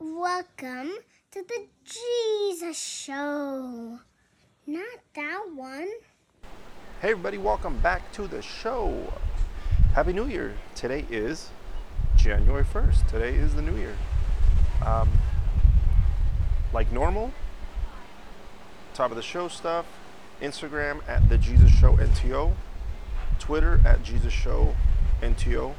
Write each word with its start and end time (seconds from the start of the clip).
Welcome 0.00 0.90
to 1.30 1.44
the 1.46 1.66
Jesus 1.84 2.76
Show. 2.76 4.00
Not 4.66 4.98
that 5.14 5.44
one. 5.54 5.88
Hey, 7.00 7.12
everybody, 7.12 7.38
welcome 7.38 7.78
back 7.78 8.10
to 8.14 8.26
the 8.26 8.42
show. 8.42 9.12
Happy 9.94 10.12
New 10.12 10.26
Year. 10.26 10.54
Today 10.74 11.04
is 11.10 11.50
January 12.16 12.64
1st. 12.64 13.06
Today 13.08 13.36
is 13.36 13.54
the 13.54 13.62
New 13.62 13.76
Year. 13.76 13.94
Um, 14.84 15.08
like 16.72 16.90
normal, 16.90 17.30
top 18.94 19.12
of 19.12 19.16
the 19.16 19.22
show 19.22 19.46
stuff 19.46 19.86
Instagram 20.42 21.08
at 21.08 21.28
The 21.28 21.38
Jesus 21.38 21.70
Show 21.70 21.96
NTO, 21.96 22.54
Twitter 23.38 23.80
at 23.86 24.02
Jesus 24.02 24.32
Show 24.32 24.74
NTO, 25.22 25.74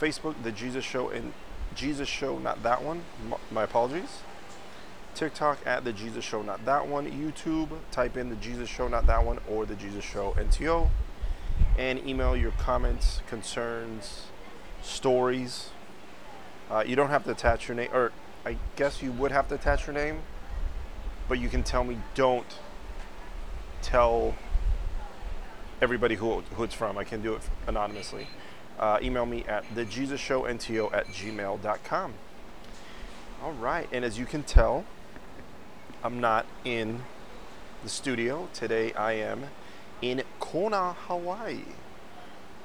Facebook, 0.00 0.42
The 0.42 0.52
Jesus 0.52 0.86
Show 0.86 1.10
and 1.10 1.34
Jesus 1.74 2.08
Show, 2.08 2.38
not 2.38 2.62
that 2.62 2.82
one. 2.82 3.02
My 3.50 3.64
apologies. 3.64 4.20
TikTok 5.14 5.58
at 5.66 5.84
the 5.84 5.92
Jesus 5.92 6.24
Show, 6.24 6.42
not 6.42 6.64
that 6.64 6.86
one. 6.86 7.10
YouTube, 7.10 7.70
type 7.90 8.16
in 8.16 8.28
the 8.30 8.36
Jesus 8.36 8.68
Show, 8.68 8.88
not 8.88 9.06
that 9.06 9.24
one, 9.24 9.38
or 9.48 9.66
the 9.66 9.74
Jesus 9.74 10.04
Show 10.04 10.34
NTO. 10.38 10.88
And 11.76 12.06
email 12.06 12.36
your 12.36 12.52
comments, 12.52 13.20
concerns, 13.26 14.26
stories. 14.82 15.70
Uh, 16.70 16.84
you 16.86 16.96
don't 16.96 17.10
have 17.10 17.24
to 17.24 17.30
attach 17.30 17.68
your 17.68 17.76
name, 17.76 17.90
or 17.92 18.12
I 18.44 18.56
guess 18.76 19.02
you 19.02 19.12
would 19.12 19.32
have 19.32 19.48
to 19.48 19.54
attach 19.54 19.86
your 19.86 19.94
name, 19.94 20.20
but 21.28 21.38
you 21.38 21.48
can 21.48 21.62
tell 21.62 21.84
me 21.84 21.98
don't 22.14 22.58
tell 23.82 24.34
everybody 25.80 26.16
who, 26.16 26.40
who 26.40 26.64
it's 26.64 26.74
from. 26.74 26.98
I 26.98 27.04
can 27.04 27.22
do 27.22 27.34
it 27.34 27.42
anonymously. 27.66 28.28
Uh, 28.78 28.98
email 29.02 29.26
me 29.26 29.44
at 29.48 29.64
thejesusshownto 29.74 30.92
at 30.92 31.06
gmail.com. 31.08 32.14
All 33.42 33.52
right, 33.52 33.88
and 33.92 34.04
as 34.04 34.18
you 34.18 34.24
can 34.24 34.44
tell, 34.44 34.84
I'm 36.04 36.20
not 36.20 36.46
in 36.64 37.02
the 37.82 37.88
studio. 37.88 38.48
Today 38.54 38.92
I 38.92 39.14
am 39.14 39.46
in 40.00 40.22
Kona, 40.38 40.92
Hawaii. 41.06 41.62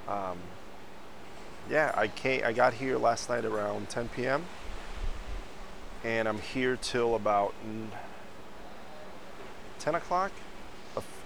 Um, 0.07 0.37
yeah, 1.69 1.91
I 1.95 2.07
came, 2.07 2.43
I 2.45 2.53
got 2.53 2.75
here 2.75 2.97
last 2.97 3.29
night 3.29 3.45
around 3.45 3.89
10 3.89 4.09
p.m. 4.09 4.45
and 6.03 6.27
I'm 6.27 6.39
here 6.39 6.77
till 6.79 7.15
about 7.15 7.53
mm, 7.65 7.87
10 9.79 9.95
o'clock. 9.95 10.31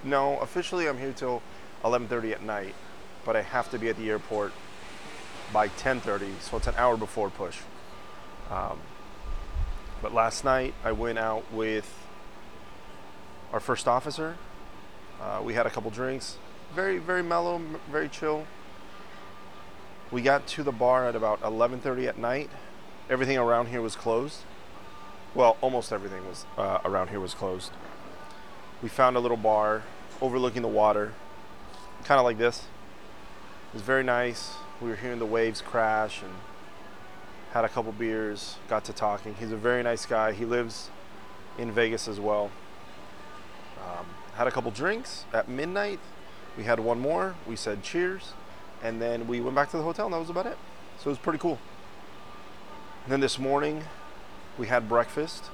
No, 0.04 0.38
officially 0.40 0.88
I'm 0.88 0.98
here 0.98 1.12
till 1.12 1.42
11:30 1.84 2.32
at 2.34 2.44
night, 2.44 2.76
but 3.26 3.36
I 3.36 3.42
have 3.42 3.70
to 3.72 3.80
be 3.80 3.90
at 3.90 3.98
the 3.98 4.10
airport 4.10 4.54
by 5.54 5.68
10:30, 5.70 6.40
so 6.42 6.58
it's 6.58 6.68
an 6.68 6.76
hour 6.78 6.98
before 6.98 7.30
push. 7.30 7.60
Um, 8.50 8.80
but 10.02 10.14
last 10.14 10.44
night 10.44 10.74
I 10.84 10.92
went 10.92 11.18
out 11.18 11.52
with 11.52 11.94
our 13.54 13.60
first 13.60 13.88
officer. 13.88 14.36
Uh, 15.22 15.42
we 15.44 15.54
had 15.54 15.66
a 15.66 15.70
couple 15.70 15.90
drinks, 15.90 16.38
very 16.76 16.98
very 16.98 17.24
mellow, 17.24 17.62
very 17.92 18.10
chill. 18.10 18.46
We 20.12 20.22
got 20.22 20.48
to 20.48 20.64
the 20.64 20.72
bar 20.72 21.08
at 21.08 21.16
about 21.16 21.42
11:30 21.42 22.08
at 22.08 22.18
night. 22.18 22.50
Everything 23.10 23.38
around 23.38 23.68
here 23.68 23.82
was 23.82 23.96
closed. 23.96 24.42
Well, 25.34 25.58
almost 25.62 25.92
everything 25.92 26.28
was 26.28 26.46
uh, 26.58 26.80
around 26.84 27.10
here 27.10 27.20
was 27.20 27.34
closed. 27.34 27.72
We 28.82 28.90
found 28.90 29.16
a 29.16 29.20
little 29.20 29.38
bar 29.38 29.84
overlooking 30.22 30.62
the 30.62 30.68
water, 30.68 31.14
kind 32.04 32.20
of 32.20 32.26
like 32.26 32.38
this. 32.38 32.66
It 33.70 33.74
was 33.74 33.82
very 33.82 34.04
nice. 34.04 34.54
We 34.80 34.90
were 34.90 34.96
hearing 34.96 35.18
the 35.18 35.26
waves 35.26 35.62
crash 35.62 36.22
and 36.22 36.32
had 37.52 37.66
a 37.66 37.70
couple 37.70 37.92
beers, 37.92 38.58
got 38.70 38.84
to 38.86 38.94
talking. 38.94 39.34
He's 39.36 39.52
a 39.52 39.58
very 39.58 39.82
nice 39.82 40.06
guy. 40.06 40.34
He 40.34 40.46
lives 40.46 40.90
in 41.58 41.72
Vegas 41.72 42.08
as 42.08 42.20
well. 42.20 42.52
Um, 43.84 44.06
had 44.36 44.46
a 44.46 44.52
couple 44.52 44.70
drinks 44.70 45.26
at 45.34 45.50
midnight. 45.50 46.00
We 46.56 46.64
had 46.64 46.80
one 46.80 47.00
more. 47.00 47.36
We 47.48 47.56
said 47.56 47.82
cheers, 47.82 48.34
and 48.84 49.02
then 49.02 49.28
we 49.28 49.42
went 49.42 49.56
back 49.56 49.72
to 49.72 49.78
the 49.78 49.84
hotel, 49.84 50.06
and 50.06 50.14
that 50.14 50.20
was 50.20 50.30
about 50.30 50.46
it. 50.46 50.58
So 51.00 51.10
it 51.10 51.14
was 51.14 51.18
pretty 51.18 51.40
cool. 51.40 51.58
And 53.04 53.12
then 53.12 53.20
this 53.20 53.40
morning, 53.40 53.84
we 54.60 54.68
had 54.68 54.88
breakfast 54.88 55.46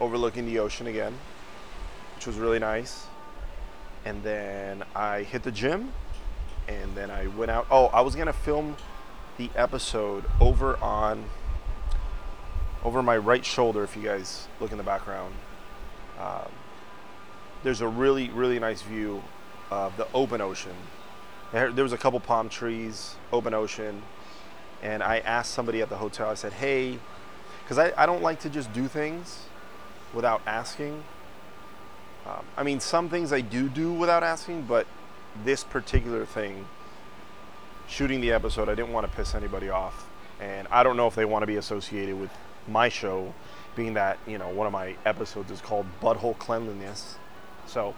overlooking 0.00 0.44
the 0.44 0.58
ocean 0.58 0.86
again, 0.86 1.14
which 2.16 2.26
was 2.26 2.36
really 2.36 2.58
nice. 2.58 3.06
And 4.04 4.22
then 4.22 4.84
I 4.94 5.22
hit 5.22 5.42
the 5.42 5.52
gym, 5.52 5.92
and 6.68 6.94
then 6.94 7.10
I 7.10 7.26
went 7.26 7.50
out. 7.50 7.66
Oh, 7.70 7.86
I 7.86 8.02
was 8.02 8.14
gonna 8.14 8.32
film 8.32 8.76
the 9.38 9.50
episode 9.56 10.24
over 10.40 10.76
on 10.76 11.24
over 12.84 13.02
my 13.02 13.16
right 13.16 13.44
shoulder. 13.44 13.82
If 13.82 13.96
you 13.96 14.02
guys 14.02 14.46
look 14.60 14.70
in 14.70 14.78
the 14.78 14.84
background, 14.84 15.34
um, 16.20 16.50
there's 17.62 17.80
a 17.80 17.88
really 17.88 18.28
really 18.30 18.58
nice 18.58 18.82
view 18.82 19.22
of 19.70 19.96
the 19.96 20.06
open 20.14 20.40
ocean. 20.40 20.76
There 21.52 21.70
was 21.70 21.94
a 21.94 21.98
couple 21.98 22.20
palm 22.20 22.50
trees, 22.50 23.14
open 23.32 23.54
ocean, 23.54 24.02
and 24.82 25.02
I 25.02 25.18
asked 25.20 25.52
somebody 25.52 25.80
at 25.80 25.88
the 25.88 25.96
hotel. 25.96 26.28
I 26.28 26.34
said, 26.34 26.52
"Hey," 26.52 26.98
because 27.64 27.78
I, 27.78 27.92
I 27.96 28.04
don't 28.04 28.22
like 28.22 28.40
to 28.40 28.50
just 28.50 28.72
do 28.74 28.86
things 28.86 29.44
without 30.12 30.42
asking. 30.46 31.02
Um, 32.26 32.44
I 32.56 32.62
mean, 32.62 32.80
some 32.80 33.08
things 33.08 33.32
I 33.32 33.40
do 33.40 33.70
do 33.70 33.90
without 33.90 34.22
asking, 34.22 34.62
but 34.62 34.86
this 35.44 35.64
particular 35.64 36.24
thing, 36.24 36.66
shooting 37.88 38.20
the 38.20 38.32
episode, 38.32 38.68
I 38.68 38.74
didn't 38.74 38.92
want 38.92 39.10
to 39.10 39.16
piss 39.16 39.34
anybody 39.34 39.68
off, 39.68 40.06
and 40.40 40.68
I 40.70 40.82
don't 40.82 40.96
know 40.96 41.06
if 41.06 41.14
they 41.14 41.24
want 41.24 41.42
to 41.42 41.46
be 41.46 41.56
associated 41.56 42.18
with 42.18 42.30
my 42.66 42.88
show, 42.88 43.34
being 43.76 43.94
that 43.94 44.18
you 44.26 44.38
know 44.38 44.48
one 44.48 44.66
of 44.66 44.72
my 44.72 44.96
episodes 45.06 45.50
is 45.50 45.60
called 45.60 45.86
Butthole 46.00 46.38
Cleanliness, 46.38 47.16
so 47.66 47.94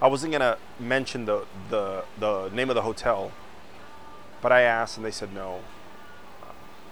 I 0.00 0.06
wasn't 0.06 0.32
gonna 0.32 0.56
mention 0.78 1.24
the 1.24 1.44
the 1.68 2.04
the 2.18 2.48
name 2.50 2.70
of 2.70 2.74
the 2.74 2.82
hotel, 2.82 3.32
but 4.40 4.52
I 4.52 4.62
asked 4.62 4.96
and 4.96 5.04
they 5.04 5.10
said 5.10 5.34
no, 5.34 5.60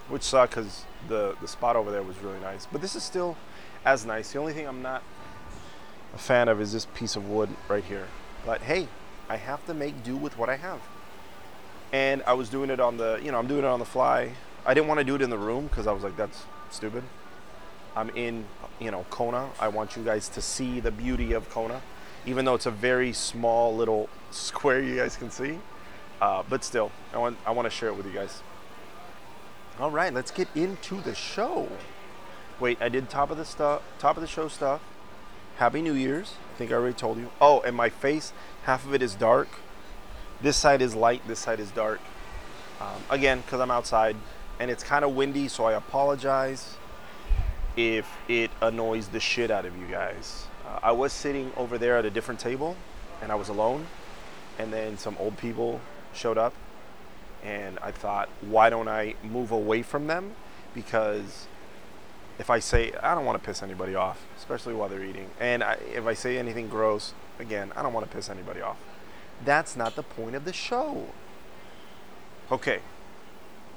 which 0.08 0.22
sucked 0.22 0.54
because 0.54 0.84
the 1.08 1.36
the 1.40 1.48
spot 1.48 1.76
over 1.76 1.90
there 1.90 2.02
was 2.02 2.18
really 2.18 2.40
nice. 2.40 2.66
But 2.66 2.80
this 2.80 2.94
is 2.94 3.02
still 3.02 3.36
as 3.84 4.04
nice. 4.04 4.32
The 4.32 4.38
only 4.38 4.52
thing 4.52 4.66
I'm 4.66 4.82
not 4.82 5.02
a 6.14 6.18
fan 6.18 6.48
of 6.48 6.60
is 6.60 6.72
this 6.72 6.86
piece 6.86 7.16
of 7.16 7.28
wood 7.28 7.50
right 7.68 7.84
here. 7.84 8.08
But 8.44 8.62
hey, 8.62 8.88
I 9.28 9.36
have 9.36 9.64
to 9.66 9.74
make 9.74 10.02
do 10.02 10.16
with 10.16 10.38
what 10.38 10.48
I 10.48 10.56
have. 10.56 10.80
And 11.92 12.22
I 12.26 12.34
was 12.34 12.48
doing 12.48 12.70
it 12.70 12.80
on 12.80 12.96
the, 12.96 13.20
you 13.22 13.32
know, 13.32 13.38
I'm 13.38 13.46
doing 13.46 13.64
it 13.64 13.66
on 13.66 13.78
the 13.78 13.84
fly. 13.84 14.32
I 14.66 14.74
didn't 14.74 14.88
want 14.88 14.98
to 14.98 15.04
do 15.04 15.14
it 15.14 15.22
in 15.22 15.30
the 15.30 15.38
room 15.38 15.66
because 15.66 15.86
I 15.86 15.92
was 15.92 16.02
like, 16.02 16.16
that's 16.16 16.44
stupid. 16.70 17.02
I'm 17.96 18.10
in, 18.10 18.44
you 18.78 18.90
know, 18.90 19.06
Kona. 19.10 19.50
I 19.58 19.68
want 19.68 19.96
you 19.96 20.04
guys 20.04 20.28
to 20.30 20.42
see 20.42 20.80
the 20.80 20.90
beauty 20.90 21.32
of 21.32 21.48
Kona, 21.50 21.82
even 22.26 22.44
though 22.44 22.54
it's 22.54 22.66
a 22.66 22.70
very 22.70 23.12
small 23.12 23.74
little 23.74 24.08
square 24.30 24.82
you 24.82 24.96
guys 24.96 25.16
can 25.16 25.30
see. 25.30 25.58
Uh, 26.20 26.42
but 26.48 26.64
still, 26.64 26.90
I 27.14 27.18
want, 27.18 27.38
I 27.46 27.52
want 27.52 27.66
to 27.66 27.70
share 27.70 27.88
it 27.88 27.96
with 27.96 28.06
you 28.06 28.12
guys. 28.12 28.42
All 29.78 29.90
right, 29.90 30.12
let's 30.12 30.32
get 30.32 30.48
into 30.54 31.00
the 31.00 31.14
show. 31.14 31.68
Wait, 32.58 32.82
I 32.82 32.88
did 32.88 33.08
top 33.08 33.30
of 33.30 33.36
the 33.36 33.44
stuff, 33.44 33.82
top 34.00 34.16
of 34.16 34.20
the 34.20 34.26
show 34.26 34.48
stuff. 34.48 34.80
Happy 35.58 35.82
New 35.82 35.94
Year's. 35.94 36.34
I 36.54 36.56
think 36.56 36.70
I 36.70 36.74
already 36.76 36.94
told 36.94 37.18
you. 37.18 37.32
Oh, 37.40 37.60
and 37.62 37.74
my 37.74 37.88
face, 37.88 38.32
half 38.62 38.86
of 38.86 38.94
it 38.94 39.02
is 39.02 39.16
dark. 39.16 39.48
This 40.40 40.56
side 40.56 40.80
is 40.80 40.94
light, 40.94 41.26
this 41.26 41.40
side 41.40 41.58
is 41.58 41.72
dark. 41.72 42.00
Um, 42.80 43.02
again, 43.10 43.40
because 43.40 43.60
I'm 43.60 43.70
outside 43.72 44.14
and 44.60 44.70
it's 44.70 44.84
kind 44.84 45.04
of 45.04 45.16
windy, 45.16 45.48
so 45.48 45.64
I 45.64 45.72
apologize 45.72 46.76
if 47.76 48.08
it 48.28 48.52
annoys 48.62 49.08
the 49.08 49.18
shit 49.18 49.50
out 49.50 49.64
of 49.64 49.76
you 49.76 49.86
guys. 49.88 50.46
Uh, 50.64 50.78
I 50.80 50.92
was 50.92 51.12
sitting 51.12 51.50
over 51.56 51.76
there 51.76 51.96
at 51.96 52.04
a 52.04 52.10
different 52.10 52.38
table 52.38 52.76
and 53.20 53.32
I 53.32 53.34
was 53.34 53.48
alone, 53.48 53.88
and 54.60 54.72
then 54.72 54.96
some 54.96 55.16
old 55.18 55.38
people 55.38 55.80
showed 56.14 56.38
up, 56.38 56.54
and 57.42 57.80
I 57.82 57.90
thought, 57.90 58.28
why 58.42 58.70
don't 58.70 58.86
I 58.86 59.16
move 59.24 59.50
away 59.50 59.82
from 59.82 60.06
them? 60.06 60.36
Because 60.72 61.48
if 62.38 62.50
I 62.50 62.58
say 62.58 62.92
I 63.02 63.14
don't 63.14 63.24
want 63.24 63.40
to 63.40 63.44
piss 63.44 63.62
anybody 63.62 63.94
off, 63.94 64.24
especially 64.36 64.74
while 64.74 64.88
they're 64.88 65.04
eating, 65.04 65.28
and 65.40 65.62
I, 65.62 65.74
if 65.94 66.06
I 66.06 66.14
say 66.14 66.38
anything 66.38 66.68
gross, 66.68 67.14
again, 67.38 67.72
I 67.76 67.82
don't 67.82 67.92
want 67.92 68.08
to 68.08 68.14
piss 68.14 68.28
anybody 68.28 68.60
off. 68.60 68.78
That's 69.44 69.76
not 69.76 69.96
the 69.96 70.02
point 70.02 70.34
of 70.34 70.44
the 70.44 70.52
show. 70.52 71.06
Okay, 72.50 72.80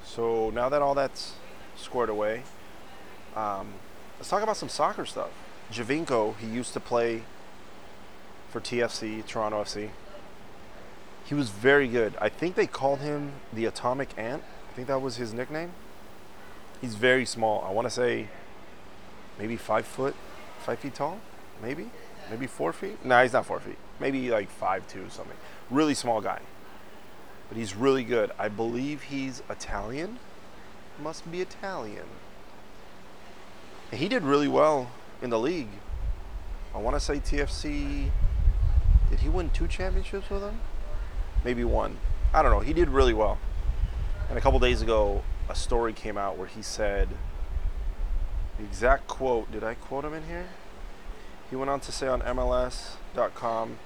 so 0.04 0.50
now 0.50 0.68
that 0.68 0.82
all 0.82 0.94
that's 0.94 1.34
squared 1.76 2.08
away, 2.08 2.42
um, 3.36 3.74
let's 4.18 4.28
talk 4.28 4.42
about 4.42 4.56
some 4.56 4.68
soccer 4.68 5.06
stuff. 5.06 5.30
Giovinco, 5.70 6.36
he 6.36 6.46
used 6.46 6.72
to 6.72 6.80
play 6.80 7.22
for 8.50 8.60
TFC, 8.60 9.26
Toronto 9.26 9.62
FC. 9.62 9.90
He 11.24 11.34
was 11.34 11.50
very 11.50 11.88
good. 11.88 12.14
I 12.20 12.28
think 12.28 12.54
they 12.54 12.66
called 12.66 13.00
him 13.00 13.32
the 13.52 13.64
Atomic 13.64 14.10
Ant. 14.18 14.42
I 14.70 14.72
think 14.74 14.88
that 14.88 15.00
was 15.00 15.16
his 15.16 15.32
nickname. 15.32 15.72
He's 16.80 16.94
very 16.94 17.24
small. 17.24 17.64
I 17.66 17.72
want 17.72 17.86
to 17.86 17.90
say 17.90 18.28
maybe 19.38 19.56
five 19.56 19.86
foot, 19.86 20.14
five 20.60 20.78
feet 20.78 20.94
tall, 20.94 21.20
maybe, 21.62 21.90
maybe 22.30 22.46
four 22.46 22.72
feet. 22.72 23.04
No, 23.04 23.22
he's 23.22 23.32
not 23.32 23.46
four 23.46 23.60
feet. 23.60 23.78
Maybe 24.00 24.30
like 24.30 24.50
five 24.50 24.86
two 24.88 25.06
something. 25.10 25.36
Really 25.70 25.94
small 25.94 26.20
guy, 26.20 26.40
but 27.48 27.56
he's 27.56 27.74
really 27.74 28.04
good. 28.04 28.30
I 28.38 28.48
believe 28.48 29.02
he's 29.02 29.42
Italian. 29.48 30.18
Must 31.02 31.30
be 31.30 31.40
Italian. 31.40 32.06
He 33.90 34.08
did 34.08 34.22
really 34.22 34.48
well 34.48 34.90
in 35.20 35.30
the 35.30 35.38
league. 35.38 35.68
I 36.74 36.78
want 36.78 36.96
to 36.96 37.00
say 37.00 37.16
TFC. 37.16 38.10
Did 39.10 39.20
he 39.20 39.28
win 39.28 39.50
two 39.50 39.68
championships 39.68 40.30
with 40.30 40.40
them? 40.40 40.60
Maybe 41.44 41.64
one. 41.64 41.98
I 42.32 42.42
don't 42.42 42.50
know. 42.50 42.60
He 42.60 42.72
did 42.72 42.88
really 42.88 43.12
well. 43.12 43.38
And 44.30 44.38
a 44.38 44.40
couple 44.40 44.58
days 44.58 44.80
ago, 44.80 45.22
a 45.50 45.54
story 45.54 45.92
came 45.92 46.16
out 46.16 46.38
where 46.38 46.46
he 46.46 46.62
said 46.62 47.08
the 48.62 48.68
exact 48.68 49.08
quote. 49.08 49.50
Did 49.50 49.64
I 49.64 49.74
quote 49.74 50.04
him 50.04 50.14
in 50.14 50.26
here? 50.26 50.46
He 51.50 51.56
went 51.56 51.68
on 51.68 51.80
to 51.80 51.92
say 51.92 52.06
on 52.06 52.22
MLS.com 52.22 53.78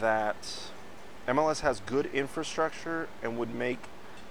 that 0.00 0.70
MLS 1.28 1.60
has 1.60 1.80
good 1.80 2.06
infrastructure 2.06 3.08
and 3.22 3.38
would 3.38 3.54
make 3.54 3.78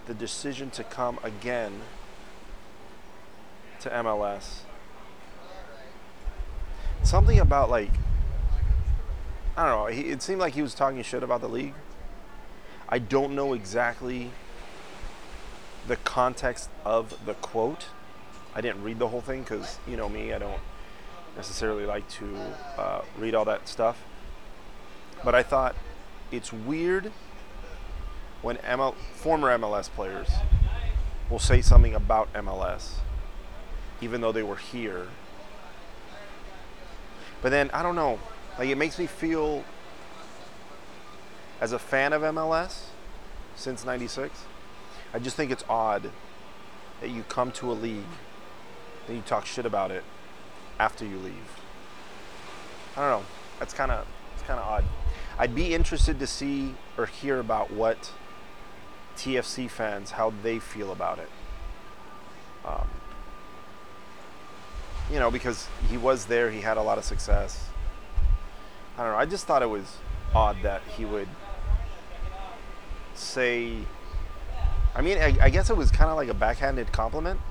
the 0.07 0.13
decision 0.13 0.69
to 0.71 0.83
come 0.83 1.19
again 1.23 1.81
to 3.79 3.89
MLS. 3.89 4.59
Something 7.03 7.39
about 7.39 7.69
like 7.69 7.91
I 9.55 9.67
don't 9.67 9.79
know. 9.79 10.11
It 10.11 10.21
seemed 10.21 10.39
like 10.39 10.53
he 10.53 10.61
was 10.61 10.73
talking 10.73 11.01
shit 11.03 11.23
about 11.23 11.41
the 11.41 11.49
league. 11.49 11.73
I 12.89 12.99
don't 12.99 13.35
know 13.35 13.53
exactly 13.53 14.31
the 15.87 15.95
context 15.97 16.69
of 16.85 17.25
the 17.25 17.33
quote. 17.35 17.87
I 18.53 18.61
didn't 18.61 18.83
read 18.83 18.99
the 18.99 19.07
whole 19.07 19.21
thing 19.21 19.41
because 19.41 19.79
you 19.87 19.95
know 19.95 20.09
me, 20.09 20.33
I 20.33 20.39
don't 20.39 20.59
necessarily 21.35 21.85
like 21.85 22.07
to 22.09 22.35
uh, 22.77 23.01
read 23.17 23.35
all 23.35 23.45
that 23.45 23.67
stuff. 23.67 24.03
But 25.23 25.35
I 25.35 25.43
thought 25.43 25.75
it's 26.31 26.51
weird 26.51 27.11
when 28.41 28.57
ML, 28.57 28.95
former 29.13 29.57
MLS 29.57 29.89
players 29.89 30.29
will 31.29 31.39
say 31.39 31.61
something 31.61 31.95
about 31.95 32.31
MLS, 32.33 32.95
even 34.01 34.19
though 34.21 34.31
they 34.31 34.43
were 34.43 34.57
here. 34.57 35.07
But 37.41 37.49
then 37.49 37.69
I 37.73 37.83
don't 37.83 37.95
know, 37.95 38.19
like 38.59 38.69
it 38.69 38.77
makes 38.77 38.99
me 38.99 39.07
feel 39.07 39.63
as 41.61 41.71
a 41.71 41.79
fan 41.79 42.11
of 42.11 42.21
MLS 42.23 42.85
since 43.55 43.85
'96. 43.85 44.45
I 45.13 45.19
just 45.19 45.35
think 45.35 45.51
it's 45.51 45.63
odd 45.69 46.09
that 46.99 47.09
you 47.09 47.23
come 47.23 47.51
to 47.53 47.71
a 47.71 47.73
league 47.73 48.05
and 49.11 49.17
you 49.17 49.23
talk 49.27 49.45
shit 49.45 49.65
about 49.65 49.91
it 49.91 50.05
after 50.79 51.05
you 51.05 51.17
leave. 51.17 51.59
I 52.95 53.01
don't 53.01 53.21
know. 53.21 53.27
That's 53.59 53.73
kind 53.73 53.91
of 53.91 54.07
it's 54.33 54.43
kind 54.43 54.57
of 54.57 54.65
odd. 54.65 54.85
I'd 55.37 55.53
be 55.53 55.73
interested 55.73 56.17
to 56.19 56.27
see 56.27 56.75
or 56.97 57.07
hear 57.07 57.39
about 57.39 57.71
what 57.71 58.11
TFC 59.17 59.69
fans 59.69 60.11
how 60.11 60.31
they 60.43 60.59
feel 60.59 60.93
about 60.93 61.19
it. 61.19 61.29
Um, 62.63 62.87
you 65.11 65.19
know, 65.19 65.29
because 65.29 65.67
he 65.89 65.97
was 65.97 66.25
there, 66.25 66.49
he 66.49 66.61
had 66.61 66.77
a 66.77 66.81
lot 66.81 66.97
of 66.97 67.03
success. 67.03 67.67
I 68.97 69.03
don't 69.03 69.11
know. 69.11 69.17
I 69.17 69.25
just 69.25 69.45
thought 69.45 69.61
it 69.61 69.69
was 69.69 69.97
odd 70.33 70.57
that 70.63 70.83
he 70.97 71.03
would 71.03 71.27
say. 73.13 73.73
I 74.95 75.01
mean, 75.01 75.17
I, 75.17 75.35
I 75.41 75.49
guess 75.49 75.69
it 75.69 75.75
was 75.75 75.91
kind 75.91 76.09
of 76.09 76.15
like 76.15 76.29
a 76.29 76.33
backhanded 76.33 76.93
compliment. 76.93 77.41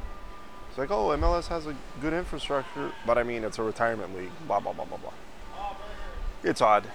It's 0.70 0.78
like, 0.78 0.92
oh, 0.92 1.08
MLS 1.08 1.48
has 1.48 1.66
a 1.66 1.74
good 2.00 2.12
infrastructure, 2.12 2.92
but 3.04 3.18
I 3.18 3.24
mean, 3.24 3.42
it's 3.42 3.58
a 3.58 3.62
retirement 3.64 4.16
league. 4.16 4.30
Blah 4.46 4.60
blah 4.60 4.72
blah 4.72 4.84
blah 4.84 4.98
blah. 4.98 5.12
It's 6.44 6.60
odd. 6.60 6.86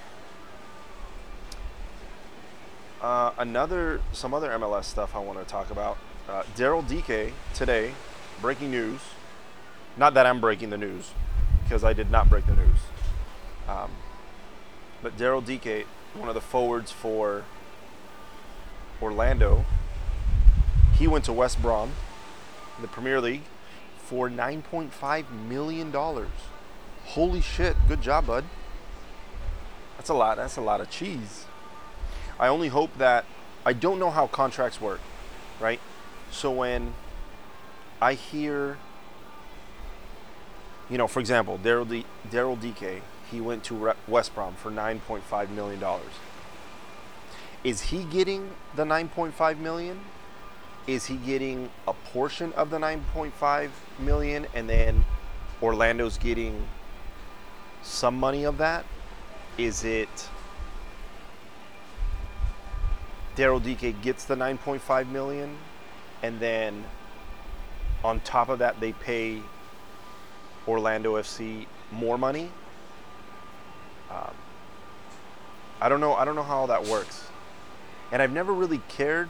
Uh, 3.02 3.32
another, 3.38 4.00
some 4.14 4.34
other 4.34 4.50
MLS 4.52 4.86
stuff 4.86 5.14
I 5.14 5.20
want 5.20 5.40
to 5.40 5.46
talk 5.46 5.72
about. 5.72 5.98
Uh, 6.30 6.44
Daryl 6.56 6.88
Dike 6.88 7.34
today, 7.54 7.92
breaking 8.42 8.72
news. 8.72 9.02
Not 9.98 10.14
that 10.14 10.26
I'm 10.26 10.40
breaking 10.40 10.70
the 10.70 10.78
news, 10.78 11.12
because 11.64 11.84
I 11.84 11.92
did 11.92 12.10
not 12.10 12.30
break 12.30 12.48
the 12.48 12.56
news. 12.56 12.80
Um, 13.68 13.92
but 15.04 15.18
Daryl 15.18 15.46
Dike, 15.46 15.86
one 16.14 16.30
of 16.30 16.34
the 16.34 16.42
forwards 16.42 16.92
for 16.92 17.44
Orlando, 19.02 19.66
he 20.98 21.08
went 21.08 21.26
to 21.26 21.34
West 21.34 21.62
Brom 21.62 21.92
in 22.78 22.82
the 22.82 22.88
Premier 22.88 23.20
League 23.20 23.44
for 24.06 24.30
$9.5 24.30 25.32
million. 25.48 25.94
Holy 27.06 27.42
shit, 27.42 27.76
good 27.88 28.02
job, 28.02 28.28
bud. 28.28 28.46
That's 29.98 30.10
a 30.10 30.14
lot. 30.14 30.38
That's 30.38 30.58
a 30.58 30.62
lot 30.62 30.82
of 30.82 30.90
cheese. 30.90 31.46
I 32.40 32.48
only 32.48 32.68
hope 32.68 32.96
that 32.98 33.26
I 33.66 33.74
don't 33.74 33.98
know 33.98 34.12
how 34.12 34.28
contracts 34.28 34.80
work, 34.80 35.00
right? 35.60 35.80
So 36.32 36.52
when 36.52 36.94
I 38.02 38.14
hear, 38.14 38.78
you 40.90 40.98
know, 40.98 41.08
for 41.08 41.20
example, 41.20 41.60
Daryl 41.64 41.90
D- 41.90 42.06
Daryl 42.30 42.62
Dike, 42.62 43.02
he 43.32 43.42
went 43.42 43.64
to 43.66 43.94
West 44.08 44.36
Brom 44.36 44.54
for 44.54 44.70
9.5 44.70 45.50
million 45.50 45.80
dollars. 45.80 46.14
Is 47.64 47.84
he 47.84 48.04
getting 48.04 48.52
the 48.76 48.84
9.5 48.84 49.58
million? 49.58 50.02
Is 50.88 51.06
he 51.08 51.16
getting 51.18 51.70
a 51.88 51.94
portion 51.94 52.54
of 52.54 52.70
the 52.70 52.78
9.5 52.78 53.70
million 53.98 54.46
and 54.54 54.70
then 54.70 55.04
Orlando's 55.62 56.18
getting 56.18 56.68
some 57.82 58.20
money 58.20 58.44
of 58.44 58.60
that? 58.60 58.86
Is 59.58 59.84
it 59.84 60.30
Daryl 63.36 63.64
Dike 63.64 64.02
gets 64.02 64.26
the 64.26 64.36
9.5 64.36 65.10
million 65.10 65.58
and 66.22 66.40
then 66.40 66.84
on 68.04 68.20
top 68.20 68.50
of 68.50 68.60
that 68.60 68.80
they 68.80 68.94
pay 68.94 69.42
Orlando 70.68 71.16
FC 71.16 71.66
more 71.92 72.18
money? 72.18 72.52
Um, 74.12 74.34
I 75.82 75.90
don't 75.90 76.00
know. 76.00 76.14
I 76.14 76.26
don't 76.26 76.36
know 76.36 76.44
how 76.44 76.68
that 76.68 76.86
works, 76.86 77.28
and 78.12 78.22
I've 78.22 78.32
never 78.32 78.54
really 78.54 78.82
cared 78.88 79.30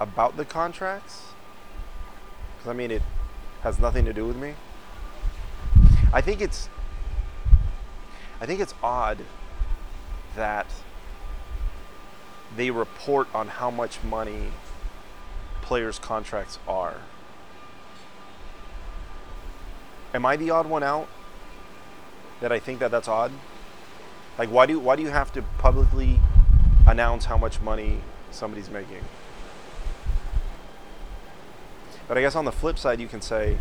about 0.00 0.36
the 0.36 0.44
contracts 0.44 1.26
because 2.56 2.70
I 2.70 2.72
mean 2.72 2.90
it 2.90 3.02
has 3.62 3.78
nothing 3.78 4.04
to 4.06 4.12
do 4.12 4.26
with 4.26 4.36
me. 4.36 4.54
I 6.12 6.20
think 6.20 6.40
it's 6.40 6.68
I 8.40 8.46
think 8.46 8.60
it's 8.60 8.74
odd 8.82 9.18
that 10.34 10.66
they 12.56 12.70
report 12.70 13.28
on 13.34 13.48
how 13.48 13.70
much 13.70 14.02
money 14.02 14.48
players' 15.62 15.98
contracts 15.98 16.58
are. 16.66 16.96
Am 20.12 20.26
I 20.26 20.36
the 20.36 20.50
odd 20.50 20.66
one 20.66 20.82
out 20.82 21.06
that 22.40 22.50
I 22.50 22.58
think 22.58 22.80
that 22.80 22.90
that's 22.90 23.06
odd? 23.06 23.30
Like, 24.38 24.48
why 24.48 24.66
do 24.66 24.78
why 24.80 24.96
do 24.96 25.02
you 25.02 25.10
have 25.10 25.32
to 25.34 25.42
publicly 25.58 26.18
announce 26.86 27.26
how 27.26 27.36
much 27.36 27.60
money 27.60 28.00
somebody's 28.30 28.70
making? 28.70 29.04
But 32.10 32.18
I 32.18 32.22
guess 32.22 32.34
on 32.34 32.44
the 32.44 32.50
flip 32.50 32.76
side, 32.76 32.98
you 32.98 33.06
can 33.06 33.20
say 33.20 33.56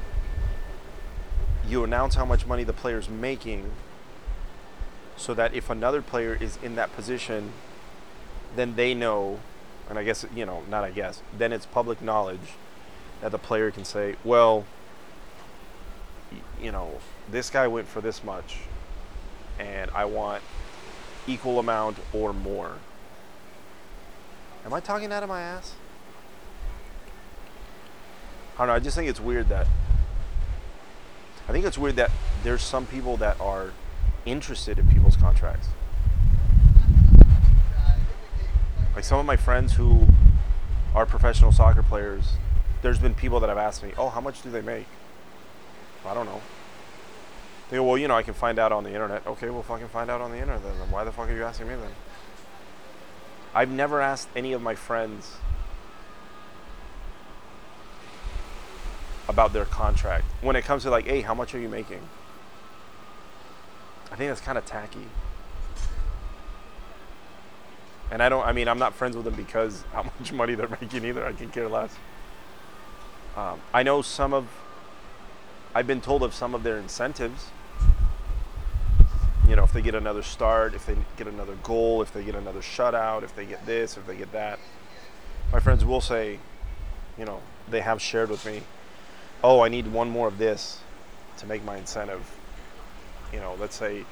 you 1.67 1.83
announce 1.83 2.15
how 2.15 2.25
much 2.25 2.47
money 2.47 2.63
the 2.63 2.73
player's 2.73 3.07
making 3.07 3.69
so 5.15 5.35
that 5.35 5.53
if 5.53 5.69
another 5.69 6.01
player 6.01 6.35
is 6.41 6.57
in 6.63 6.73
that 6.73 6.91
position, 6.95 7.53
then 8.55 8.75
they 8.75 8.95
know, 8.95 9.39
and 9.87 9.99
I 9.99 10.03
guess, 10.03 10.25
you 10.35 10.47
know, 10.47 10.63
not 10.67 10.83
I 10.83 10.89
guess, 10.89 11.21
then 11.37 11.53
it's 11.53 11.67
public 11.67 12.01
knowledge 12.01 12.55
that 13.21 13.29
the 13.29 13.37
player 13.37 13.69
can 13.69 13.85
say, 13.85 14.15
well, 14.23 14.65
you 16.59 16.71
know, 16.71 17.01
this 17.29 17.51
guy 17.51 17.67
went 17.67 17.87
for 17.87 18.01
this 18.01 18.23
much, 18.23 18.61
and 19.59 19.91
I 19.91 20.05
want 20.05 20.41
equal 21.27 21.59
amount 21.59 21.97
or 22.13 22.33
more. 22.33 22.79
Am 24.65 24.73
I 24.73 24.79
talking 24.79 25.11
out 25.11 25.21
of 25.21 25.29
my 25.29 25.39
ass? 25.39 25.75
I 28.59 28.63
don't 28.63 28.67
know. 28.67 28.73
I 28.73 28.79
just 28.79 28.97
think 28.97 29.09
it's 29.09 29.21
weird 29.21 29.47
that. 29.47 29.67
I 31.47 31.53
think 31.53 31.63
it's 31.63 31.77
weird 31.77 31.95
that 31.95 32.11
there's 32.43 32.61
some 32.61 32.85
people 32.85 33.15
that 33.15 33.39
are 33.39 33.71
interested 34.25 34.77
in 34.77 34.85
people's 34.89 35.15
contracts. 35.15 35.69
Like 38.93 39.05
some 39.05 39.17
of 39.17 39.25
my 39.25 39.37
friends 39.37 39.75
who 39.75 40.07
are 40.93 41.05
professional 41.05 41.53
soccer 41.53 41.81
players, 41.81 42.33
there's 42.81 42.99
been 42.99 43.13
people 43.13 43.39
that 43.39 43.47
have 43.47 43.57
asked 43.57 43.81
me, 43.81 43.93
"Oh, 43.97 44.09
how 44.09 44.19
much 44.19 44.41
do 44.41 44.51
they 44.51 44.61
make?" 44.61 44.87
I 46.05 46.13
don't 46.13 46.25
know. 46.25 46.41
They 47.69 47.77
go, 47.77 47.83
"Well, 47.83 47.97
you 47.97 48.09
know, 48.09 48.17
I 48.17 48.23
can 48.23 48.33
find 48.33 48.59
out 48.59 48.73
on 48.73 48.83
the 48.83 48.91
internet." 48.91 49.25
Okay, 49.25 49.49
we'll 49.49 49.63
fucking 49.63 49.87
find 49.87 50.11
out 50.11 50.19
on 50.19 50.31
the 50.31 50.37
internet 50.37 50.63
then. 50.63 50.91
Why 50.91 51.05
the 51.05 51.13
fuck 51.13 51.29
are 51.29 51.33
you 51.33 51.45
asking 51.45 51.69
me 51.69 51.75
then? 51.75 51.91
I've 53.55 53.69
never 53.69 54.01
asked 54.01 54.27
any 54.35 54.51
of 54.51 54.61
my 54.61 54.75
friends 54.75 55.37
about 59.29 59.53
their 59.53 59.65
contract 59.65 60.25
when 60.41 60.57
it 60.57 60.65
comes 60.65 60.83
to 60.83 60.89
like, 60.89 61.05
"Hey, 61.05 61.21
how 61.21 61.33
much 61.33 61.55
are 61.55 61.59
you 61.59 61.69
making?" 61.69 62.01
I 64.11 64.15
think 64.15 64.29
that's 64.29 64.41
kind 64.41 64.57
of 64.57 64.65
tacky. 64.65 65.07
And 68.11 68.23
I 68.23 68.29
don't, 68.29 68.45
I 68.45 68.53
mean, 68.53 68.67
I'm 68.67 68.79
not 68.79 68.95
friends 68.95 69.15
with 69.15 69.25
them 69.25 69.35
because 69.35 69.83
how 69.93 70.03
much 70.03 70.33
money 70.33 70.55
they're 70.55 70.67
making 70.81 71.05
either. 71.05 71.25
I 71.25 71.33
can 71.33 71.49
care 71.49 71.69
less. 71.69 71.95
Um, 73.37 73.61
I 73.73 73.83
know 73.83 74.01
some 74.01 74.33
of, 74.33 74.47
I've 75.75 75.87
been 75.87 76.01
told 76.01 76.23
of 76.23 76.33
some 76.33 76.55
of 76.55 76.63
their 76.63 76.77
incentives. 76.77 77.49
You 79.47 79.55
know, 79.55 79.63
if 79.63 79.73
they 79.73 79.81
get 79.81 79.95
another 79.95 80.23
start, 80.23 80.73
if 80.73 80.85
they 80.85 80.95
get 81.17 81.27
another 81.27 81.55
goal, 81.63 82.01
if 82.01 82.11
they 82.11 82.23
get 82.23 82.35
another 82.35 82.59
shutout, 82.59 83.23
if 83.23 83.35
they 83.35 83.45
get 83.45 83.65
this, 83.65 83.97
if 83.97 84.05
they 84.05 84.15
get 84.15 84.31
that. 84.31 84.59
My 85.51 85.59
friends 85.59 85.85
will 85.85 86.01
say, 86.01 86.39
you 87.17 87.25
know, 87.25 87.41
they 87.67 87.81
have 87.81 88.01
shared 88.01 88.29
with 88.29 88.45
me, 88.45 88.61
oh, 89.43 89.61
I 89.61 89.69
need 89.69 89.87
one 89.87 90.09
more 90.09 90.27
of 90.27 90.37
this 90.37 90.79
to 91.37 91.47
make 91.47 91.63
my 91.63 91.77
incentive. 91.77 92.29
You 93.33 93.39
know, 93.39 93.55
let's 93.59 93.75
say 93.75 94.05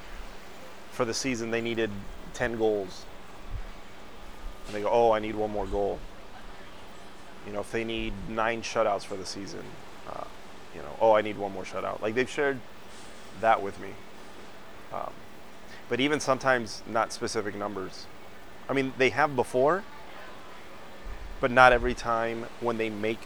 for 0.91 1.05
the 1.05 1.13
season 1.13 1.51
they 1.51 1.61
needed 1.61 1.91
10 2.33 2.57
goals. 2.57 3.05
And 4.65 4.75
they 4.75 4.81
go, 4.81 4.89
oh, 4.89 5.11
I 5.11 5.19
need 5.19 5.35
one 5.35 5.51
more 5.51 5.65
goal. 5.65 5.99
You 7.45 7.53
know, 7.53 7.61
if 7.61 7.71
they 7.71 7.83
need 7.83 8.13
nine 8.27 8.61
shutouts 8.61 9.03
for 9.03 9.15
the 9.15 9.25
season, 9.25 9.63
uh, 10.09 10.25
you 10.75 10.81
know, 10.81 10.95
oh, 10.99 11.13
I 11.13 11.21
need 11.21 11.37
one 11.37 11.53
more 11.53 11.63
shutout. 11.63 12.01
Like 12.01 12.15
they've 12.15 12.29
shared 12.29 12.59
that 13.39 13.61
with 13.61 13.79
me. 13.79 13.89
Um, 14.91 15.11
but 15.89 15.99
even 15.99 16.19
sometimes 16.19 16.83
not 16.85 17.13
specific 17.13 17.55
numbers. 17.55 18.05
I 18.69 18.73
mean, 18.73 18.93
they 18.97 19.09
have 19.09 19.35
before, 19.35 19.83
but 21.39 21.51
not 21.51 21.71
every 21.71 21.93
time 21.93 22.47
when 22.59 22.77
they 22.77 22.89
make 22.89 23.19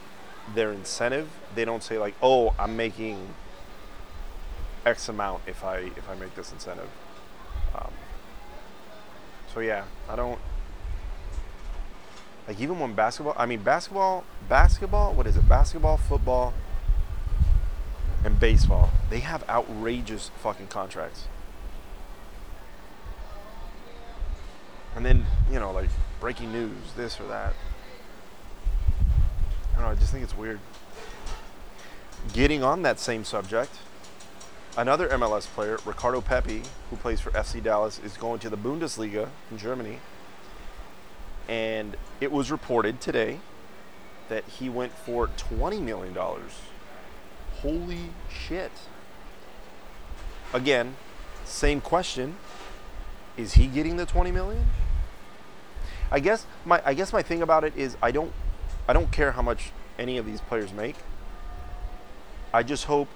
their 0.54 0.72
incentive, 0.72 1.30
they 1.56 1.66
don't 1.66 1.84
say 1.84 1.98
like, 1.98 2.16
"Oh, 2.22 2.54
I'm 2.60 2.76
making 2.76 3.34
X 4.86 5.10
amount 5.10 5.44
if 5.48 5.64
I 5.64 5.78
if 5.78 6.10
I 6.10 6.16
make 6.16 6.36
this 6.36 6.52
incentive." 6.52 6.90
Um, 7.76 7.92
so 9.54 9.60
yeah, 9.60 9.86
I 10.10 10.16
don't 10.16 10.40
like 12.48 12.60
even 12.60 12.80
when 12.80 12.94
basketball. 12.94 13.36
I 13.38 13.46
mean, 13.46 13.62
basketball, 13.62 14.24
basketball. 14.50 15.14
What 15.14 15.28
is 15.28 15.38
it? 15.38 15.48
Basketball, 15.48 15.98
football, 15.98 16.54
and 18.26 18.40
baseball. 18.40 18.90
They 19.10 19.20
have 19.20 19.48
outrageous 19.50 20.32
fucking 20.42 20.68
contracts. 20.68 21.28
And 24.96 25.06
then 25.06 25.26
you 25.52 25.60
know, 25.60 25.72
like 25.72 25.90
breaking 26.20 26.52
news, 26.52 26.94
this 26.98 27.20
or 27.20 27.28
that. 27.28 27.54
I 29.72 29.76
don't 29.76 29.84
know. 29.84 29.90
I 29.90 29.96
just 29.96 30.12
think 30.12 30.24
it's 30.24 30.38
weird. 30.38 30.60
Getting 32.34 32.64
on 32.64 32.82
that 32.84 33.00
same 33.00 33.24
subject, 33.24 33.72
another 34.78 35.10
MLS 35.10 35.48
player, 35.48 35.80
Ricardo 35.86 36.22
Pepi, 36.22 36.64
who 36.90 36.96
plays 36.96 37.20
for 37.20 37.32
FC 37.32 37.62
Dallas, 37.64 38.00
is 38.04 38.18
going 38.18 38.40
to 38.40 38.50
the 38.50 38.58
Bundesliga 38.58 39.30
in 39.50 39.58
Germany. 39.58 40.00
And 41.48 41.98
it 42.20 42.32
was 42.32 42.52
reported 42.52 43.02
today 43.02 43.40
that 44.30 44.46
he 44.46 44.70
went 44.70 44.94
for 44.94 45.28
$20 45.28 45.82
million. 45.82 46.16
Holy 47.62 48.10
shit. 48.30 48.72
Again, 50.54 50.96
same 51.46 51.82
question. 51.82 52.36
Is 53.38 53.54
he 53.54 53.68
getting 53.68 53.98
the 53.98 54.06
20 54.06 54.32
million? 54.32 54.66
I 56.12 56.20
guess 56.20 56.46
my 56.66 56.82
I 56.86 56.94
guess 56.94 57.14
my 57.14 57.22
thing 57.22 57.42
about 57.42 57.64
it 57.64 57.74
is 57.78 57.96
I 58.02 58.12
don't 58.12 58.34
I 58.88 58.94
don't 58.94 59.12
care 59.12 59.32
how 59.34 59.42
much 59.42 59.72
any 59.98 60.18
of 60.18 60.26
these 60.26 60.42
players 60.42 60.74
make. 60.74 60.96
I 62.54 62.64
just 62.64 62.86
hope 62.86 63.08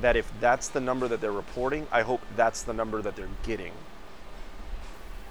that 0.00 0.16
if 0.16 0.32
that's 0.40 0.68
the 0.68 0.80
number 0.80 1.08
that 1.08 1.20
they're 1.20 1.32
reporting, 1.32 1.86
I 1.92 2.02
hope 2.02 2.20
that's 2.36 2.62
the 2.62 2.72
number 2.72 3.02
that 3.02 3.16
they're 3.16 3.28
getting. 3.42 3.72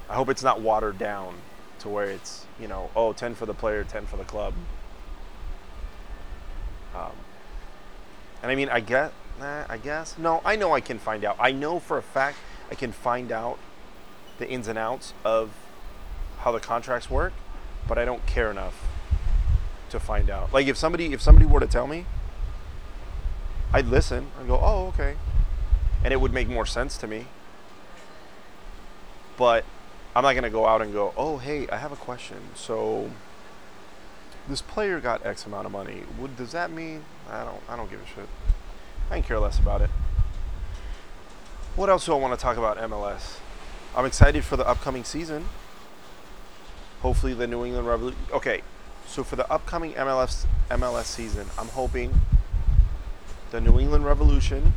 I 0.10 0.16
hope 0.16 0.30
it's 0.30 0.44
not 0.44 0.62
watered 0.62 0.98
down 0.98 1.36
to 1.80 1.90
where 1.90 2.06
it's, 2.06 2.46
you 2.60 2.68
know, 2.68 2.90
oh, 2.96 3.14
10 3.14 3.36
for 3.36 3.46
the 3.46 3.54
player, 3.54 3.84
10 3.84 4.06
for 4.06 4.18
the 4.18 4.24
club. 4.24 4.54
Um, 6.96 7.12
and 8.44 8.52
I 8.52 8.56
mean, 8.56 8.70
I 8.70 8.80
guess, 8.80 9.12
nah, 9.40 9.64
I 9.70 9.78
guess, 9.78 10.18
no, 10.18 10.42
I 10.44 10.56
know 10.56 10.74
I 10.74 10.82
can 10.82 11.00
find 11.00 11.24
out. 11.24 11.38
I 11.40 11.52
know 11.52 11.80
for 11.80 11.98
a 11.98 12.02
fact 12.02 12.38
I 12.70 12.76
can 12.76 12.92
find 12.92 13.32
out 13.32 13.58
the 14.38 14.50
ins 14.50 14.68
and 14.68 14.78
outs 14.78 15.14
of 15.24 15.52
how 16.40 16.52
the 16.52 16.60
contracts 16.60 17.10
work, 17.10 17.34
but 17.88 17.98
I 17.98 18.06
don't 18.06 18.26
care 18.26 18.52
enough 18.52 18.89
to 19.92 20.00
find 20.00 20.30
out. 20.30 20.54
Like 20.54 20.68
if 20.68 20.78
somebody 20.78 21.14
if 21.14 21.22
somebody 21.22 21.46
were 21.46 21.60
to 21.60 21.68
tell 21.68 21.88
me, 21.88 22.06
I'd 23.74 23.88
listen 23.88 24.32
and 24.40 24.48
go, 24.48 24.60
"Oh, 24.62 24.88
okay." 24.88 25.16
And 26.04 26.14
it 26.14 26.22
would 26.22 26.34
make 26.34 26.48
more 26.48 26.66
sense 26.66 26.98
to 26.98 27.08
me. 27.08 27.28
But 29.38 29.66
I'm 30.16 30.24
not 30.24 30.34
to 30.34 30.50
go 30.50 30.66
out 30.66 30.82
and 30.82 30.92
go, 30.92 31.14
"Oh, 31.16 31.38
hey, 31.38 31.68
I 31.70 31.78
have 31.78 31.92
a 31.92 31.96
question." 31.96 32.38
So 32.56 33.12
this 34.48 34.62
player 34.62 35.00
got 35.00 35.26
X 35.26 35.46
amount 35.46 35.66
of 35.66 35.72
money. 35.72 36.04
What 36.18 36.36
does 36.36 36.52
that 36.52 36.72
mean? 36.72 37.06
I 37.30 37.44
don't 37.44 37.62
I 37.70 37.76
don't 37.76 37.90
give 37.90 38.02
a 38.02 38.06
shit. 38.06 38.28
I 39.10 39.16
can 39.16 39.24
care 39.24 39.40
less 39.40 39.60
about 39.60 39.82
it. 39.82 39.90
What 41.76 41.90
else 41.90 42.06
do 42.06 42.14
I 42.14 42.18
want 42.18 42.38
to 42.38 42.42
talk 42.42 42.58
about 42.58 42.78
MLS? 42.78 43.40
I'm 43.96 44.06
excited 44.06 44.44
for 44.44 44.58
the 44.58 44.68
upcoming 44.68 45.04
season. 45.04 45.46
Hopefully, 47.02 47.34
the 47.34 47.48
New 47.48 47.64
England 47.64 47.88
Revolution. 47.88 48.20
Okay, 48.32 48.62
so 49.10 49.24
for 49.24 49.36
the 49.36 49.52
upcoming 49.52 49.94
MLS 49.94 50.46
MLS 50.70 51.06
season, 51.06 51.48
I'm 51.58 51.70
hoping 51.70 52.14
the 53.50 53.60
New 53.60 53.80
England 53.80 54.06
Revolution 54.06 54.74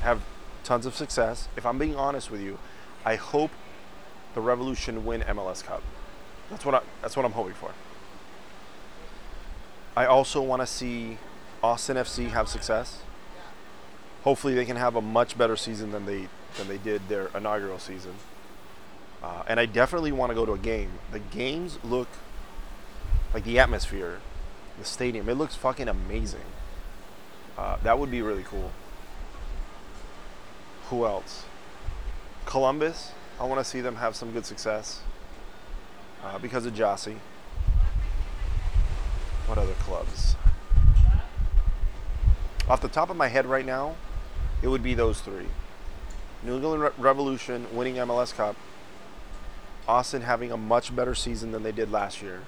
have 0.00 0.22
tons 0.64 0.86
of 0.86 0.96
success. 0.96 1.48
If 1.58 1.66
I'm 1.66 1.78
being 1.78 1.94
honest 1.94 2.30
with 2.30 2.40
you, 2.40 2.58
I 3.04 3.16
hope 3.16 3.50
the 4.34 4.40
Revolution 4.40 5.04
win 5.04 5.20
MLS 5.22 5.62
Cup. 5.62 5.82
That's 6.48 6.64
what 6.64 6.74
I, 6.74 6.80
that's 7.02 7.16
what 7.16 7.26
I'm 7.26 7.32
hoping 7.32 7.52
for. 7.52 7.72
I 9.94 10.06
also 10.06 10.40
want 10.40 10.62
to 10.62 10.66
see 10.66 11.18
Austin 11.62 11.98
FC 11.98 12.30
have 12.30 12.48
success. 12.48 13.02
Hopefully, 14.22 14.54
they 14.54 14.64
can 14.64 14.76
have 14.76 14.96
a 14.96 15.02
much 15.02 15.36
better 15.36 15.56
season 15.56 15.92
than 15.92 16.06
they 16.06 16.28
than 16.56 16.66
they 16.68 16.78
did 16.78 17.08
their 17.10 17.28
inaugural 17.34 17.78
season. 17.78 18.14
Uh, 19.22 19.42
and 19.46 19.60
I 19.60 19.66
definitely 19.66 20.12
want 20.12 20.30
to 20.30 20.34
go 20.34 20.46
to 20.46 20.52
a 20.52 20.58
game. 20.58 20.92
The 21.12 21.18
games 21.18 21.78
look 21.84 22.08
like 23.32 23.44
the 23.44 23.58
atmosphere, 23.58 24.20
the 24.78 24.84
stadium. 24.84 25.28
It 25.28 25.34
looks 25.34 25.54
fucking 25.54 25.88
amazing. 25.88 26.40
Uh, 27.56 27.76
that 27.82 27.98
would 27.98 28.10
be 28.10 28.22
really 28.22 28.42
cool. 28.42 28.72
Who 30.88 31.04
else? 31.04 31.44
Columbus. 32.46 33.12
I 33.38 33.44
want 33.44 33.60
to 33.60 33.64
see 33.64 33.80
them 33.80 33.96
have 33.96 34.14
some 34.16 34.32
good 34.32 34.44
success 34.44 35.00
uh, 36.24 36.38
because 36.38 36.66
of 36.66 36.74
Jossie. 36.74 37.16
What 39.46 39.58
other 39.58 39.74
clubs? 39.74 40.36
Off 42.68 42.80
the 42.80 42.88
top 42.88 43.10
of 43.10 43.16
my 43.16 43.28
head 43.28 43.46
right 43.46 43.66
now, 43.66 43.96
it 44.62 44.68
would 44.68 44.82
be 44.82 44.94
those 44.94 45.20
three. 45.20 45.46
New 46.42 46.56
England 46.56 46.82
Re- 46.82 46.90
Revolution 46.98 47.66
winning 47.72 47.96
MLS 47.96 48.34
Cup, 48.34 48.56
Austin 49.88 50.22
having 50.22 50.52
a 50.52 50.56
much 50.56 50.94
better 50.94 51.14
season 51.14 51.52
than 51.52 51.62
they 51.62 51.72
did 51.72 51.90
last 51.90 52.22
year, 52.22 52.42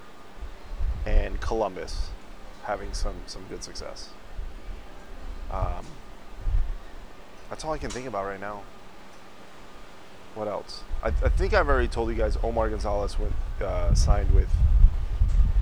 and 1.05 1.39
Columbus 1.41 2.09
having 2.63 2.93
some 2.93 3.15
some 3.25 3.43
good 3.49 3.63
success. 3.63 4.09
Um, 5.51 5.85
that's 7.49 7.63
all 7.63 7.73
I 7.73 7.77
can 7.77 7.89
think 7.89 8.07
about 8.07 8.25
right 8.25 8.39
now. 8.39 8.63
What 10.35 10.47
else? 10.47 10.83
I, 11.03 11.09
I 11.09 11.29
think 11.29 11.53
I've 11.53 11.69
already 11.69 11.87
told 11.87 12.09
you 12.09 12.15
guys. 12.15 12.37
Omar 12.41 12.69
Gonzalez 12.69 13.19
went 13.19 13.33
uh, 13.61 13.93
signed 13.93 14.31
with 14.33 14.49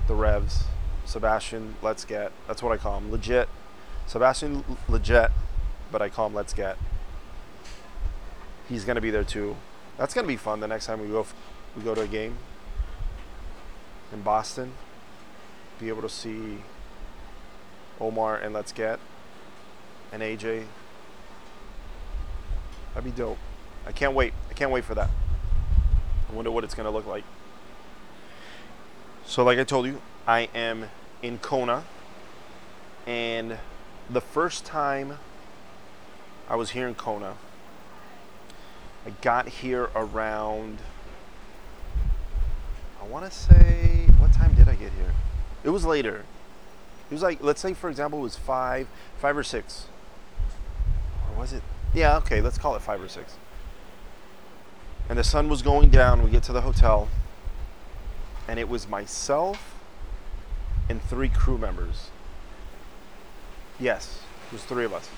the 0.08 0.14
Revs. 0.14 0.64
Sebastian 1.04 1.74
Let's 1.82 2.04
Get. 2.04 2.32
That's 2.46 2.62
what 2.62 2.72
I 2.72 2.76
call 2.76 2.98
him. 2.98 3.10
Legit. 3.10 3.48
Sebastian 4.06 4.64
Legit, 4.88 5.30
but 5.90 6.00
I 6.00 6.08
call 6.08 6.28
him 6.28 6.34
Let's 6.34 6.54
Get. 6.54 6.78
He's 8.68 8.84
gonna 8.84 9.00
be 9.00 9.10
there 9.10 9.24
too. 9.24 9.56
That's 9.98 10.14
gonna 10.14 10.28
be 10.28 10.36
fun. 10.36 10.60
The 10.60 10.68
next 10.68 10.86
time 10.86 11.00
we 11.00 11.08
go, 11.08 11.26
we 11.76 11.82
go 11.82 11.94
to 11.94 12.02
a 12.02 12.06
game 12.06 12.38
in 14.12 14.22
Boston. 14.22 14.72
Be 15.82 15.88
able 15.88 16.02
to 16.02 16.08
see 16.08 16.58
Omar 18.00 18.36
and 18.36 18.54
Let's 18.54 18.70
Get 18.70 19.00
and 20.12 20.22
AJ. 20.22 20.66
That'd 22.94 23.04
be 23.04 23.10
dope. 23.10 23.38
I 23.84 23.90
can't 23.90 24.14
wait. 24.14 24.32
I 24.48 24.52
can't 24.52 24.70
wait 24.70 24.84
for 24.84 24.94
that. 24.94 25.10
I 26.30 26.32
wonder 26.32 26.52
what 26.52 26.62
it's 26.62 26.76
gonna 26.76 26.92
look 26.92 27.04
like. 27.04 27.24
So, 29.26 29.42
like 29.42 29.58
I 29.58 29.64
told 29.64 29.86
you, 29.86 30.00
I 30.24 30.48
am 30.54 30.88
in 31.20 31.38
Kona, 31.38 31.82
and 33.04 33.58
the 34.08 34.20
first 34.20 34.64
time 34.64 35.18
I 36.48 36.54
was 36.54 36.70
here 36.70 36.86
in 36.86 36.94
Kona, 36.94 37.34
I 39.04 39.10
got 39.20 39.48
here 39.48 39.90
around. 39.96 40.78
I 43.02 43.04
want 43.08 43.24
to 43.24 43.32
say, 43.36 44.06
what 44.20 44.32
time 44.32 44.54
did 44.54 44.68
I 44.68 44.76
get 44.76 44.92
here? 44.92 45.12
It 45.64 45.70
was 45.70 45.84
later. 45.84 46.24
It 47.10 47.14
was 47.14 47.22
like, 47.22 47.42
let's 47.42 47.60
say, 47.60 47.74
for 47.74 47.90
example, 47.90 48.20
it 48.20 48.22
was 48.22 48.36
five, 48.36 48.88
five 49.18 49.36
or 49.36 49.42
six. 49.42 49.86
Or 51.30 51.40
was 51.40 51.52
it? 51.52 51.62
Yeah, 51.94 52.16
okay, 52.18 52.40
let's 52.40 52.58
call 52.58 52.74
it 52.74 52.82
five 52.82 53.00
or 53.02 53.08
six. 53.08 53.36
And 55.08 55.18
the 55.18 55.24
sun 55.24 55.48
was 55.48 55.62
going 55.62 55.90
down. 55.90 56.22
We 56.22 56.30
get 56.30 56.42
to 56.44 56.52
the 56.52 56.62
hotel, 56.62 57.08
and 58.48 58.58
it 58.58 58.68
was 58.68 58.88
myself, 58.88 59.74
and 60.88 61.02
three 61.02 61.28
crew 61.28 61.58
members. 61.58 62.10
Yes, 63.78 64.20
it 64.46 64.52
was 64.52 64.64
three 64.64 64.84
of 64.84 64.94
us. 64.94 65.08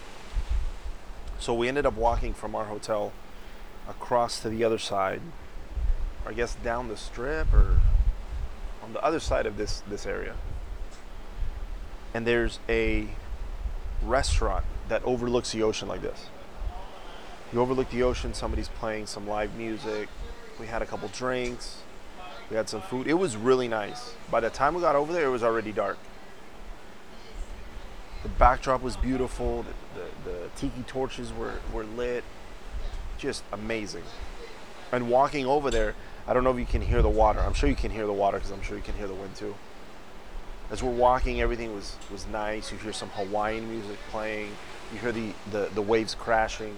So 1.38 1.54
we 1.54 1.68
ended 1.68 1.86
up 1.86 1.94
walking 1.94 2.34
from 2.34 2.54
our 2.54 2.64
hotel 2.64 3.12
across 3.88 4.40
to 4.40 4.48
the 4.48 4.64
other 4.64 4.78
side, 4.78 5.20
I 6.26 6.32
guess 6.32 6.54
down 6.54 6.88
the 6.88 6.96
strip 6.96 7.52
or 7.52 7.80
on 8.84 8.92
the 8.92 9.02
other 9.02 9.20
side 9.20 9.46
of 9.46 9.56
this 9.56 9.82
this 9.88 10.06
area. 10.06 10.34
And 12.12 12.26
there's 12.26 12.58
a 12.68 13.08
restaurant 14.04 14.64
that 14.88 15.02
overlooks 15.04 15.52
the 15.52 15.62
ocean 15.62 15.88
like 15.88 16.02
this. 16.02 16.26
You 17.52 17.60
overlook 17.60 17.90
the 17.90 18.02
ocean, 18.02 18.34
somebody's 18.34 18.68
playing 18.68 19.06
some 19.06 19.26
live 19.26 19.54
music. 19.54 20.08
We 20.60 20.66
had 20.66 20.82
a 20.82 20.86
couple 20.86 21.08
drinks. 21.08 21.78
We 22.50 22.56
had 22.56 22.68
some 22.68 22.82
food. 22.82 23.06
It 23.06 23.14
was 23.14 23.36
really 23.36 23.68
nice. 23.68 24.14
By 24.30 24.40
the 24.40 24.50
time 24.50 24.74
we 24.74 24.80
got 24.80 24.94
over 24.94 25.12
there, 25.12 25.26
it 25.26 25.30
was 25.30 25.42
already 25.42 25.72
dark. 25.72 25.98
The 28.22 28.28
backdrop 28.28 28.82
was 28.82 28.96
beautiful. 28.96 29.64
The, 29.94 30.00
the, 30.00 30.30
the 30.30 30.48
tiki 30.56 30.82
torches 30.86 31.32
were, 31.32 31.54
were 31.72 31.84
lit. 31.84 32.22
Just 33.18 33.44
amazing. 33.52 34.04
And 34.92 35.08
walking 35.08 35.46
over 35.46 35.70
there, 35.70 35.94
I 36.26 36.32
don't 36.32 36.44
know 36.44 36.50
if 36.50 36.58
you 36.58 36.66
can 36.66 36.80
hear 36.80 37.02
the 37.02 37.08
water. 37.08 37.40
I'm 37.40 37.54
sure 37.54 37.68
you 37.68 37.76
can 37.76 37.90
hear 37.90 38.06
the 38.06 38.12
water 38.12 38.38
because 38.38 38.50
I'm 38.50 38.62
sure 38.62 38.76
you 38.76 38.82
can 38.82 38.94
hear 38.94 39.06
the 39.06 39.14
wind 39.14 39.36
too. 39.36 39.54
As 40.70 40.82
we're 40.82 40.90
walking, 40.90 41.40
everything 41.40 41.74
was, 41.74 41.96
was 42.10 42.26
nice. 42.26 42.72
You 42.72 42.78
hear 42.78 42.92
some 42.92 43.10
Hawaiian 43.10 43.70
music 43.70 43.98
playing. 44.10 44.50
You 44.92 44.98
hear 44.98 45.12
the, 45.12 45.32
the, 45.50 45.68
the 45.74 45.82
waves 45.82 46.14
crashing. 46.14 46.76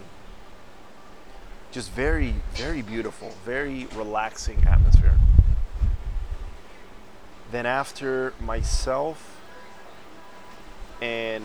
Just 1.71 1.91
very, 1.91 2.35
very 2.53 2.81
beautiful, 2.81 3.33
very 3.45 3.87
relaxing 3.95 4.65
atmosphere. 4.67 5.17
Then 7.51 7.65
after 7.65 8.33
myself 8.41 9.39
and 11.01 11.43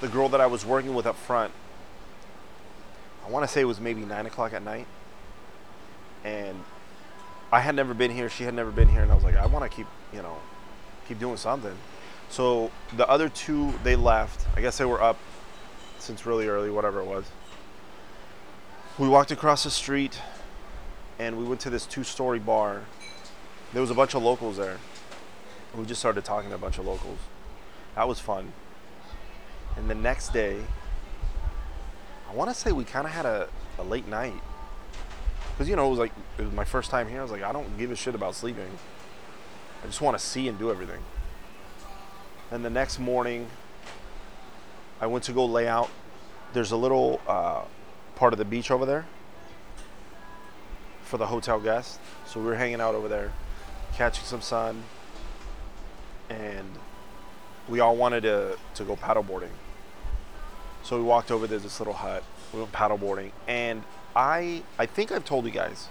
the 0.00 0.08
girl 0.08 0.28
that 0.30 0.40
I 0.40 0.46
was 0.46 0.64
working 0.64 0.94
with 0.94 1.06
up 1.06 1.16
front, 1.16 1.52
I 3.26 3.30
want 3.30 3.46
to 3.46 3.52
say 3.52 3.60
it 3.60 3.64
was 3.64 3.80
maybe 3.80 4.02
nine 4.02 4.26
o'clock 4.26 4.52
at 4.52 4.62
night, 4.62 4.86
and 6.24 6.58
I 7.52 7.60
had 7.60 7.74
never 7.74 7.94
been 7.94 8.10
here. 8.10 8.28
She 8.28 8.44
had 8.44 8.54
never 8.54 8.70
been 8.70 8.88
here, 8.88 9.02
and 9.02 9.12
I 9.12 9.14
was 9.14 9.22
like, 9.22 9.36
I 9.36 9.46
want 9.46 9.70
to 9.70 9.74
keep, 9.74 9.86
you 10.12 10.22
know, 10.22 10.36
keep 11.06 11.18
doing 11.18 11.36
something. 11.36 11.76
So 12.30 12.70
the 12.96 13.08
other 13.08 13.28
two, 13.28 13.72
they 13.84 13.94
left. 13.94 14.46
I 14.56 14.60
guess 14.60 14.78
they 14.78 14.84
were 14.84 15.02
up 15.02 15.18
since 15.98 16.26
really 16.26 16.48
early, 16.48 16.70
whatever 16.70 17.00
it 17.00 17.06
was. 17.06 17.24
We 18.98 19.08
walked 19.08 19.30
across 19.30 19.64
the 19.64 19.70
street, 19.70 20.18
and 21.18 21.36
we 21.38 21.44
went 21.44 21.60
to 21.60 21.70
this 21.70 21.86
two-story 21.86 22.38
bar. 22.38 22.82
There 23.72 23.80
was 23.80 23.90
a 23.90 23.94
bunch 23.94 24.14
of 24.14 24.22
locals 24.22 24.56
there. 24.56 24.78
We 25.76 25.84
just 25.84 26.00
started 26.00 26.24
talking 26.24 26.50
to 26.50 26.54
a 26.54 26.58
bunch 26.58 26.78
of 26.78 26.86
locals. 26.86 27.18
That 27.96 28.06
was 28.06 28.20
fun. 28.20 28.52
And 29.76 29.90
the 29.90 29.94
next 29.94 30.32
day, 30.32 30.60
I 32.30 32.34
want 32.34 32.50
to 32.50 32.54
say 32.54 32.70
we 32.70 32.84
kind 32.84 33.06
of 33.06 33.12
had 33.12 33.26
a, 33.26 33.48
a 33.78 33.82
late 33.82 34.06
night. 34.06 34.40
Because, 35.54 35.68
you 35.68 35.76
know, 35.76 35.86
it 35.86 35.90
was 35.90 36.00
like, 36.00 36.12
it 36.36 36.42
was 36.42 36.52
my 36.52 36.64
first 36.64 36.90
time 36.90 37.08
here. 37.08 37.20
I 37.20 37.22
was 37.22 37.30
like, 37.30 37.44
I 37.44 37.52
don't 37.52 37.78
give 37.78 37.92
a 37.92 37.96
shit 37.96 38.16
about 38.16 38.34
sleeping. 38.34 38.78
I 39.82 39.86
just 39.86 40.00
want 40.00 40.18
to 40.18 40.24
see 40.24 40.48
and 40.48 40.58
do 40.58 40.70
everything. 40.70 41.00
And 42.50 42.64
the 42.64 42.70
next 42.70 42.98
morning, 42.98 43.46
I 45.00 45.06
went 45.06 45.24
to 45.24 45.32
go 45.32 45.46
lay 45.46 45.68
out. 45.68 45.90
There's 46.54 46.72
a 46.72 46.76
little 46.76 47.20
uh, 47.28 47.62
part 48.16 48.32
of 48.32 48.38
the 48.38 48.44
beach 48.44 48.70
over 48.70 48.84
there 48.84 49.06
for 51.04 51.18
the 51.18 51.26
hotel 51.26 51.60
guests. 51.60 51.98
So 52.26 52.40
we 52.40 52.46
were 52.46 52.56
hanging 52.56 52.80
out 52.80 52.96
over 52.96 53.06
there, 53.06 53.32
catching 53.94 54.24
some 54.24 54.40
sun, 54.40 54.82
and 56.30 56.66
we 57.68 57.78
all 57.78 57.96
wanted 57.96 58.22
to, 58.22 58.58
to 58.74 58.84
go 58.84 58.96
paddleboarding. 58.96 59.50
So 60.82 60.96
we 60.96 61.04
walked 61.04 61.30
over 61.30 61.46
to 61.46 61.58
this 61.58 61.78
little 61.78 61.94
hut. 61.94 62.24
We 62.52 62.58
went 62.60 62.72
paddleboarding, 62.72 63.30
and 63.46 63.84
I 64.16 64.62
I 64.78 64.86
think 64.86 65.12
I've 65.12 65.24
told 65.24 65.44
you 65.44 65.50
guys, 65.50 65.88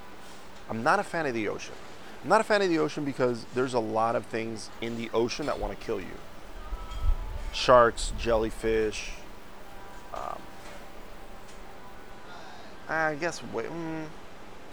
I'm 0.70 0.84
not 0.84 1.00
a 1.00 1.04
fan 1.04 1.26
of 1.26 1.34
the 1.34 1.48
ocean. 1.48 1.76
I'm 2.24 2.30
not 2.30 2.42
a 2.42 2.44
fan 2.44 2.62
of 2.62 2.70
the 2.70 2.80
ocean 2.80 3.04
because 3.04 3.46
there's 3.54 3.74
a 3.74 3.80
lot 3.80 4.16
of 4.16 4.26
things 4.26 4.70
in 4.82 4.98
the 4.98 5.10
ocean 5.14 5.46
that 5.48 5.60
want 5.60 5.78
to 5.78 5.86
kill 5.86 6.00
you. 6.00 6.16
Sharks, 7.52 8.14
jellyfish. 8.18 9.12
Um, 10.14 10.40
I 12.88 13.16
guess 13.16 13.40
wh- 13.40 13.66
mm, 13.66 14.06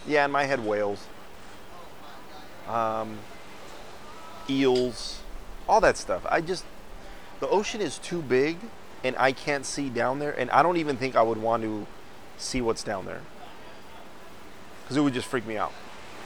yeah, 0.07 0.25
in 0.25 0.31
my 0.31 0.45
head 0.45 0.65
whales. 0.65 1.05
Um, 2.69 3.17
eels, 4.49 5.19
all 5.67 5.81
that 5.81 5.97
stuff. 5.97 6.25
I 6.29 6.41
just 6.41 6.63
the 7.39 7.49
ocean 7.49 7.81
is 7.81 7.97
too 7.97 8.21
big 8.21 8.57
and 9.03 9.15
I 9.17 9.31
can't 9.31 9.65
see 9.65 9.89
down 9.89 10.19
there 10.19 10.31
and 10.31 10.49
I 10.51 10.63
don't 10.63 10.77
even 10.77 10.95
think 10.95 11.15
I 11.15 11.21
would 11.21 11.39
want 11.39 11.63
to 11.63 11.85
see 12.37 12.61
what's 12.61 12.83
down 12.83 13.05
there. 13.05 13.21
Cuz 14.91 14.97
it 14.97 15.01
would 15.03 15.13
just 15.13 15.29
freak 15.29 15.47
me 15.47 15.55
out. 15.55 15.71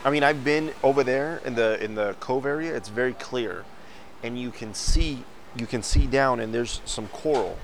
I 0.04 0.10
mean, 0.10 0.24
I've 0.24 0.44
been 0.44 0.74
over 0.82 1.04
there 1.04 1.40
in 1.46 1.54
the 1.54 1.80
in 1.84 1.94
the 1.94 2.16
cove 2.20 2.48
area. 2.48 2.76
It's 2.76 2.90
very 2.90 3.14
clear 3.14 3.64
and 4.24 4.40
you 4.40 4.50
can 4.50 4.74
see 4.74 5.24
you 5.56 5.68
can 5.68 5.84
see 5.84 6.08
down 6.08 6.40
and 6.40 6.52
there's 6.52 6.82
some 6.84 7.08
coral. 7.10 7.60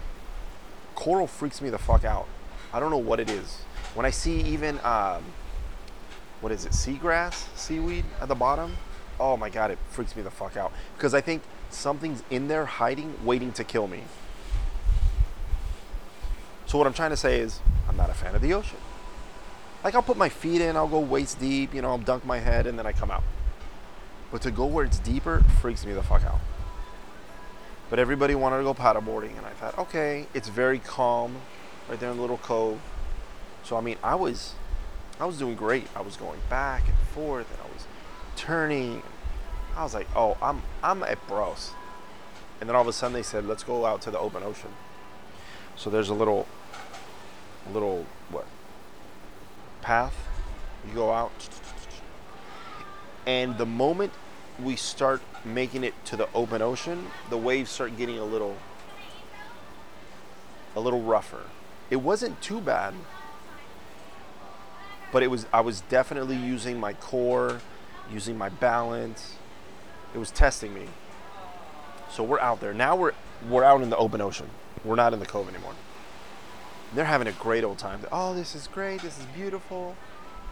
Coral 0.93 1.25
freaks 1.25 1.59
me 1.59 1.71
the 1.71 1.79
fuck 1.79 2.05
out. 2.05 2.27
I 2.71 2.79
don't 2.79 2.91
know 2.91 2.99
what 2.99 3.19
it 3.19 3.31
is. 3.31 3.63
When 3.95 4.05
I 4.05 4.11
see 4.11 4.41
even 4.41 4.79
um, 4.83 5.23
what 6.39 6.51
is 6.51 6.65
it, 6.65 6.73
seagrass, 6.73 7.47
seaweed 7.57 8.05
at 8.21 8.27
the 8.27 8.35
bottom, 8.35 8.77
oh 9.19 9.35
my 9.35 9.49
god, 9.49 9.71
it 9.71 9.79
freaks 9.89 10.15
me 10.15 10.21
the 10.21 10.29
fuck 10.29 10.55
out. 10.55 10.71
Because 10.95 11.15
I 11.15 11.21
think 11.21 11.41
something's 11.71 12.21
in 12.29 12.47
there 12.47 12.65
hiding, 12.67 13.25
waiting 13.25 13.51
to 13.53 13.63
kill 13.63 13.87
me. 13.87 14.03
So 16.67 16.77
what 16.77 16.85
I'm 16.85 16.93
trying 16.93 17.09
to 17.09 17.17
say 17.17 17.39
is, 17.39 17.59
I'm 17.89 17.97
not 17.97 18.11
a 18.11 18.13
fan 18.13 18.35
of 18.35 18.43
the 18.43 18.53
ocean. 18.53 18.77
Like 19.84 19.96
I'll 19.96 20.04
put 20.04 20.17
my 20.17 20.30
feet 20.30 20.62
in, 20.62 20.76
I'll 20.76 20.88
go 20.88 21.00
waist 21.00 21.39
deep, 21.39 21.74
you 21.74 21.82
know, 21.82 21.89
I'll 21.89 21.98
dunk 21.98 22.26
my 22.26 22.39
head 22.39 22.67
and 22.67 22.78
then 22.78 22.86
I 22.86 22.91
come 22.91 23.10
out. 23.10 23.24
But 24.32 24.41
to 24.44 24.52
go 24.52 24.65
where 24.65 24.86
it's 24.86 25.00
deeper 25.00 25.44
freaks 25.60 25.86
me 25.86 25.94
the 25.94 26.04
fuck 26.04 26.24
out. 26.24 26.39
But 27.89 28.00
everybody 28.00 28.36
wanted 28.36 28.58
to 28.60 28.63
go 28.63 28.74
paddleboarding, 28.74 29.38
and 29.38 29.46
I 29.46 29.50
thought, 29.50 29.78
okay, 29.78 30.26
it's 30.34 30.48
very 30.48 30.80
calm, 30.80 31.36
right 31.89 32.00
there 32.00 32.10
in 32.10 32.15
the 32.15 32.22
little 32.22 32.38
cove. 32.38 32.80
So 33.63 33.76
I 33.76 33.82
mean, 33.82 33.98
I 34.02 34.15
was, 34.15 34.54
I 35.20 35.26
was 35.26 35.38
doing 35.38 35.56
great. 35.56 35.88
I 35.94 36.00
was 36.00 36.15
going 36.15 36.39
back 36.50 36.88
and 36.88 36.98
forth, 37.13 37.52
and 37.52 37.60
I 37.60 37.74
was 37.74 37.86
turning. 38.38 39.04
I 39.76 39.84
was 39.84 39.94
like, 39.94 40.08
oh, 40.15 40.38
I'm, 40.41 40.62
I'm 40.82 41.04
at 41.04 41.28
bros. 41.28 41.72
And 42.62 42.70
then 42.70 42.78
all 42.78 42.82
of 42.82 42.88
a 42.88 42.94
sudden 42.94 43.13
they 43.13 43.24
said, 43.24 43.46
let's 43.46 43.63
go 43.63 43.86
out 43.86 44.02
to 44.04 44.12
the 44.12 44.20
open 44.20 44.41
ocean. 44.44 44.70
So 45.76 45.89
there's 45.89 46.10
a 46.10 46.13
little, 46.13 46.48
little 47.74 48.06
path. 49.82 50.15
You 50.88 50.94
go 50.94 51.12
out, 51.12 51.32
and 53.26 53.58
the 53.58 53.65
moment 53.65 54.13
we 54.62 54.76
start 54.76 55.22
making 55.46 55.84
it 55.84 55.94
to 56.06 56.15
the 56.15 56.28
open 56.34 56.62
ocean, 56.62 57.08
the 57.30 57.38
waves 57.38 57.70
start 57.70 57.98
getting 57.98 58.17
a 58.17 58.26
little 58.26 58.58
a 60.76 60.80
little 60.80 61.02
rougher. 61.02 61.44
It 61.89 61.98
wasn't 61.98 62.41
too 62.41 62.62
bad, 62.62 62.94
but 65.12 65.24
it 65.24 65.28
was 65.28 65.46
I 65.54 65.62
was 65.62 65.82
definitely 65.82 66.38
using 66.38 66.80
my 66.80 66.94
core, 66.94 67.60
using 68.12 68.38
my 68.38 68.50
balance. 68.50 69.36
It 70.13 70.17
was 70.17 70.32
testing 70.32 70.74
me. 70.74 70.88
So 72.12 72.24
we're 72.24 72.39
out 72.39 72.60
there. 72.60 72.74
Now 72.74 72.96
we're 72.96 73.13
we're 73.48 73.63
out 73.63 73.82
in 73.82 73.89
the 73.89 73.98
open 73.98 74.22
ocean. 74.22 74.50
We're 74.84 74.96
not 74.96 75.13
in 75.13 75.20
the 75.20 75.26
cove 75.26 75.48
anymore. 75.48 75.74
They're 76.93 77.06
having 77.06 77.27
a 77.27 77.32
great 77.34 77.63
old 77.63 77.77
time. 77.77 78.01
Oh, 78.12 78.34
this 78.34 78.54
is 78.54 78.67
great. 78.67 79.01
This 79.01 79.17
is 79.17 79.25
beautiful. 79.27 79.95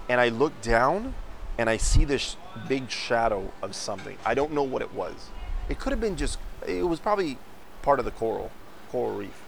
And 0.08 0.21
I 0.21 0.30
look 0.30 0.60
down 0.62 1.13
and 1.58 1.69
I 1.69 1.75
see 1.75 2.06
this 2.06 2.38
big 2.69 2.89
shadow 2.89 3.52
of 3.62 3.75
something. 3.75 4.17
I 4.25 4.34
don't 4.34 4.54
know 4.54 4.63
what 4.63 4.82
it 4.82 4.93
was. 4.93 5.30
It 5.67 5.80
could 5.80 5.91
have 5.91 5.99
been 5.99 6.15
just, 6.15 6.39
it 6.65 6.84
was 6.84 6.99
probably 6.99 7.38
part 7.82 7.99
of 7.99 8.06
the 8.06 8.12
coral, 8.12 8.52
coral 8.89 9.15
reef. 9.15 9.43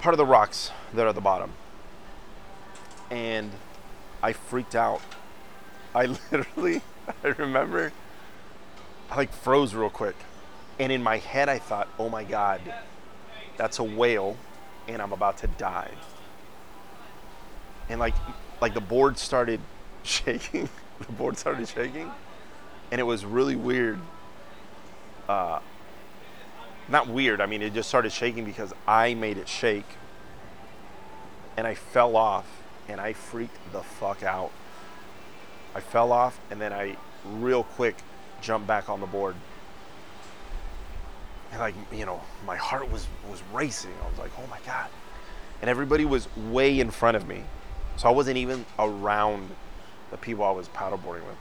Part 0.00 0.14
of 0.14 0.18
the 0.18 0.26
rocks 0.26 0.70
that 0.94 1.04
are 1.04 1.08
at 1.08 1.14
the 1.14 1.20
bottom. 1.20 1.52
And 3.10 3.50
I 4.22 4.32
freaked 4.32 4.74
out. 4.74 5.02
I 5.94 6.06
literally, 6.32 6.80
I 7.24 7.28
remember, 7.28 7.92
I 9.10 9.16
like 9.16 9.32
froze 9.32 9.74
real 9.74 9.90
quick. 9.90 10.16
And 10.78 10.90
in 10.90 11.02
my 11.02 11.18
head, 11.18 11.50
I 11.50 11.58
thought, 11.58 11.88
oh 11.98 12.08
my 12.08 12.24
God, 12.24 12.60
that's 13.58 13.80
a 13.80 13.84
whale, 13.84 14.36
and 14.86 15.02
I'm 15.02 15.12
about 15.12 15.36
to 15.38 15.46
die. 15.46 15.90
And 17.90 18.00
like, 18.00 18.14
like 18.62 18.72
the 18.72 18.80
board 18.80 19.18
started 19.18 19.60
shaking. 20.04 20.70
the 21.06 21.12
board 21.12 21.36
started 21.36 21.68
shaking, 21.68 22.10
and 22.90 23.00
it 23.00 23.04
was 23.04 23.26
really 23.26 23.56
weird. 23.56 23.98
Uh, 25.28 25.58
not 26.88 27.08
weird. 27.08 27.42
I 27.42 27.46
mean, 27.46 27.60
it 27.60 27.74
just 27.74 27.88
started 27.88 28.12
shaking 28.12 28.46
because 28.46 28.72
I 28.86 29.12
made 29.12 29.36
it 29.36 29.48
shake, 29.48 29.84
and 31.56 31.66
I 31.66 31.74
fell 31.74 32.16
off, 32.16 32.46
and 32.88 33.00
I 33.00 33.12
freaked 33.12 33.72
the 33.72 33.82
fuck 33.82 34.22
out. 34.22 34.52
I 35.74 35.80
fell 35.80 36.12
off, 36.12 36.40
and 36.50 36.60
then 36.60 36.72
I 36.72 36.96
real 37.26 37.64
quick 37.64 37.96
jumped 38.40 38.66
back 38.66 38.88
on 38.88 39.00
the 39.00 39.06
board. 39.06 39.34
And 41.50 41.60
like, 41.60 41.74
you 41.92 42.06
know, 42.06 42.20
my 42.46 42.56
heart 42.56 42.90
was 42.90 43.06
was 43.30 43.42
racing. 43.52 43.92
I 44.04 44.08
was 44.08 44.18
like, 44.18 44.30
"Oh 44.38 44.46
my 44.48 44.58
god." 44.66 44.88
And 45.60 45.68
everybody 45.68 46.04
was 46.04 46.28
way 46.36 46.78
in 46.78 46.90
front 46.90 47.16
of 47.16 47.26
me. 47.26 47.42
So 47.96 48.08
I 48.08 48.12
wasn't 48.12 48.36
even 48.36 48.64
around 48.78 49.50
the 50.10 50.16
people 50.16 50.44
I 50.44 50.52
was 50.52 50.68
paddleboarding 50.68 51.26
with. 51.26 51.36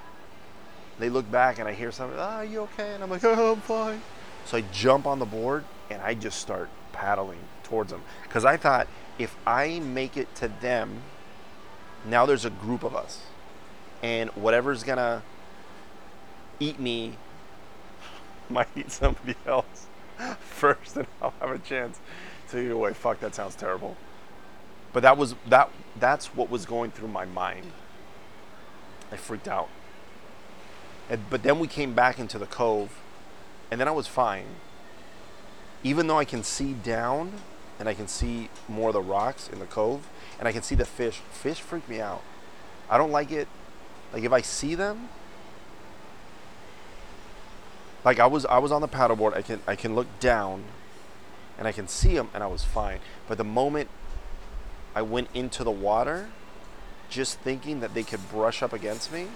They 1.00 1.10
look 1.10 1.30
back 1.32 1.60
and 1.60 1.68
I 1.68 1.74
hear 1.74 1.92
something, 1.92 2.18
ah, 2.20 2.42
you 2.42 2.62
okay? 2.62 2.96
And 2.96 3.04
I'm 3.04 3.10
like, 3.10 3.24
oh, 3.24 3.54
I'm 3.54 3.62
fine. 3.62 4.02
So 4.46 4.58
I 4.58 4.62
jump 4.74 5.06
on 5.06 5.20
the 5.20 5.26
board 5.26 5.64
and 5.92 6.02
I 6.02 6.16
just 6.16 6.40
start 6.40 6.70
paddling 6.94 7.40
towards 7.64 7.92
them. 7.92 8.02
Because 8.24 8.46
I 8.46 8.58
thought 8.58 8.88
if 9.20 9.36
I 9.46 9.80
make 9.80 10.18
it 10.18 10.34
to 10.36 10.48
them, 10.48 11.02
now 12.06 12.26
there's 12.26 12.46
a 12.46 12.50
group 12.50 12.84
of 12.84 12.96
us. 12.96 13.22
And 14.02 14.30
whatever's 14.32 14.84
to 14.84 15.22
eat 16.60 16.80
me 16.80 17.14
might 18.50 18.70
eat 18.76 18.92
somebody 18.92 19.36
else 19.46 19.87
first 20.40 20.98
and 20.98 21.08
I'll 21.22 21.34
have 21.40 21.52
a 21.52 21.60
chance 21.60 22.00
to 22.50 22.64
get 22.64 22.72
away. 22.72 22.94
Fuck, 22.94 23.20
that 23.20 23.36
sounds 23.36 23.56
terrible. 23.56 23.98
But 24.94 25.04
that 25.04 25.18
was 25.18 25.36
that 25.48 25.70
that's 26.00 26.36
what 26.36 26.50
was 26.50 26.66
going 26.66 26.92
through 26.92 27.10
my 27.10 27.26
mind. 27.26 27.72
I 29.12 29.18
freaked 29.18 29.48
out. 29.48 29.70
And, 31.10 31.30
but 31.30 31.44
then 31.44 31.60
we 31.60 31.68
came 31.68 31.94
back 31.94 32.20
into 32.20 32.38
the 32.38 32.46
cove, 32.46 33.00
and 33.72 33.80
then 33.80 33.88
I 33.88 33.92
was 33.92 34.08
fine. 34.08 34.46
Even 35.84 36.08
though 36.08 36.18
I 36.18 36.26
can 36.26 36.44
see 36.44 36.74
down, 36.74 37.34
and 37.80 37.88
I 37.88 37.94
can 37.94 38.08
see 38.08 38.50
more 38.68 38.90
of 38.90 38.94
the 38.94 39.02
rocks 39.02 39.48
in 39.48 39.60
the 39.60 39.66
cove, 39.66 40.08
and 40.40 40.48
I 40.48 40.52
can 40.52 40.64
see 40.64 40.76
the 40.76 40.86
fish. 40.86 41.22
Fish 41.32 41.62
freak 41.62 41.88
me 41.88 42.02
out. 42.02 42.24
I 42.90 42.98
don't 42.98 43.12
like 43.12 43.32
it. 43.32 43.48
Like 44.12 44.24
if 44.24 44.32
I 44.32 44.42
see 44.42 44.76
them, 44.76 45.10
like 48.04 48.20
I 48.20 48.26
was 48.28 48.46
I 48.46 48.60
was 48.60 48.72
on 48.72 48.82
the 48.82 48.88
paddleboard. 48.88 49.36
I 49.36 49.42
can 49.42 49.62
I 49.68 49.76
can 49.76 49.96
look 49.96 50.08
down, 50.20 50.64
and 51.58 51.68
I 51.68 51.72
can 51.72 51.88
see 51.88 52.16
them, 52.16 52.30
and 52.34 52.44
I 52.44 52.48
was 52.48 52.64
fine. 52.64 53.00
But 53.28 53.38
the 53.38 53.44
moment 53.44 53.90
I 54.96 55.02
went 55.02 55.30
into 55.34 55.64
the 55.64 55.72
water, 55.72 56.30
just 57.10 57.40
thinking 57.40 57.80
that 57.82 57.94
they 57.94 58.04
could 58.04 58.30
brush 58.30 58.64
up 58.64 58.74
against 58.74 59.12
me, 59.12 59.28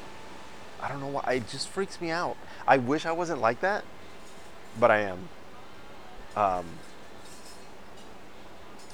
I 0.81 0.87
don't 0.87 0.99
know 0.99 1.07
why. 1.07 1.33
It 1.33 1.47
just 1.49 1.67
freaks 1.67 2.01
me 2.01 2.09
out. 2.09 2.37
I 2.67 2.77
wish 2.77 3.05
I 3.05 3.11
wasn't 3.11 3.41
like 3.41 3.61
that, 3.61 3.83
but 4.79 4.89
I 4.89 5.01
am. 5.01 5.29
Um, 6.35 6.65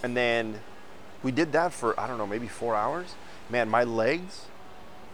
and 0.03 0.15
then 0.15 0.61
we 1.23 1.31
did 1.31 1.51
that 1.53 1.73
for, 1.73 1.99
I 1.99 2.07
don't 2.07 2.17
know, 2.17 2.27
maybe 2.27 2.47
four 2.47 2.75
hours. 2.75 3.15
Man, 3.49 3.69
my 3.69 3.83
legs, 3.83 4.45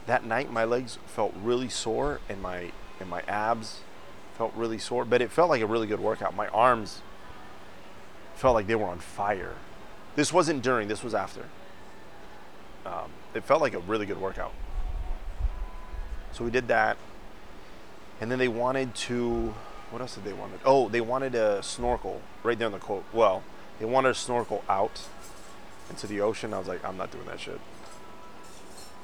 that 0.07 0.25
night, 0.25 0.51
my 0.51 0.63
legs 0.63 0.97
felt 1.05 1.33
really 1.41 1.69
sore 1.69 2.19
and 2.27 2.41
my, 2.41 2.71
and 2.99 3.09
my 3.09 3.21
abs 3.27 3.81
felt 4.37 4.53
really 4.55 4.77
sore, 4.77 5.05
but 5.05 5.21
it 5.21 5.31
felt 5.31 5.49
like 5.49 5.61
a 5.61 5.65
really 5.65 5.87
good 5.87 5.99
workout. 5.99 6.35
My 6.35 6.47
arms 6.47 7.01
felt 8.35 8.55
like 8.55 8.67
they 8.67 8.75
were 8.75 8.87
on 8.87 8.99
fire. 8.99 9.55
This 10.15 10.33
wasn't 10.33 10.61
during, 10.61 10.87
this 10.87 11.03
was 11.03 11.13
after. 11.13 11.45
Um, 12.85 13.11
it 13.33 13.43
felt 13.43 13.61
like 13.61 13.73
a 13.73 13.79
really 13.79 14.05
good 14.05 14.19
workout. 14.19 14.53
So 16.33 16.43
we 16.43 16.51
did 16.51 16.67
that. 16.67 16.97
And 18.19 18.31
then 18.31 18.39
they 18.39 18.47
wanted 18.47 18.95
to, 18.95 19.53
what 19.91 20.01
else 20.01 20.15
did 20.15 20.23
they 20.23 20.33
want? 20.33 20.53
Oh, 20.65 20.89
they 20.89 21.01
wanted 21.01 21.35
a 21.35 21.61
snorkel 21.63 22.21
right 22.43 22.57
there 22.57 22.67
in 22.67 22.73
the 22.73 22.79
quote. 22.79 23.05
Well, 23.13 23.43
they 23.79 23.85
wanted 23.85 24.09
a 24.09 24.15
snorkel 24.15 24.63
out 24.69 25.07
into 25.89 26.07
the 26.07 26.21
ocean. 26.21 26.53
I 26.53 26.59
was 26.59 26.67
like, 26.67 26.83
I'm 26.83 26.97
not 26.97 27.11
doing 27.11 27.25
that 27.25 27.39
shit. 27.39 27.59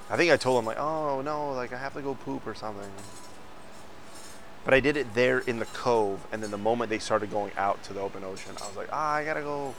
I 0.09 0.17
think 0.17 0.31
I 0.31 0.37
told 0.37 0.57
them 0.57 0.65
like, 0.65 0.79
oh 0.79 1.21
no, 1.21 1.53
like 1.53 1.71
I 1.71 1.77
have 1.77 1.93
to 1.93 2.01
go 2.01 2.15
poop 2.15 2.47
or 2.47 2.55
something. 2.55 2.89
But 4.69 4.75
I 4.75 4.81
did 4.81 4.97
it 4.97 5.15
there 5.15 5.39
in 5.39 5.57
the 5.57 5.65
cove, 5.65 6.27
and 6.31 6.43
then 6.43 6.51
the 6.51 6.57
moment 6.59 6.91
they 6.91 6.99
started 6.99 7.31
going 7.31 7.51
out 7.57 7.81
to 7.85 7.93
the 7.93 8.01
open 8.01 8.23
ocean, 8.23 8.51
I 8.61 8.67
was 8.67 8.77
like, 8.77 8.89
ah, 8.91 9.13
I 9.13 9.25
gotta 9.25 9.41
go 9.41 9.73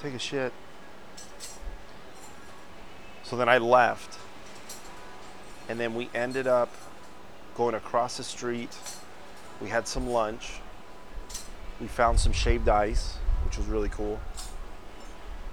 take 0.00 0.14
a 0.14 0.18
shit. 0.18 0.50
So 3.22 3.36
then 3.36 3.50
I 3.50 3.58
left, 3.58 4.18
and 5.68 5.78
then 5.78 5.94
we 5.94 6.08
ended 6.14 6.46
up 6.46 6.72
going 7.54 7.74
across 7.74 8.16
the 8.16 8.22
street. 8.22 8.74
We 9.60 9.68
had 9.68 9.86
some 9.86 10.08
lunch. 10.08 10.52
We 11.78 11.86
found 11.86 12.18
some 12.18 12.32
shaved 12.32 12.70
ice, 12.70 13.18
which 13.44 13.58
was 13.58 13.66
really 13.66 13.90
cool. 13.90 14.18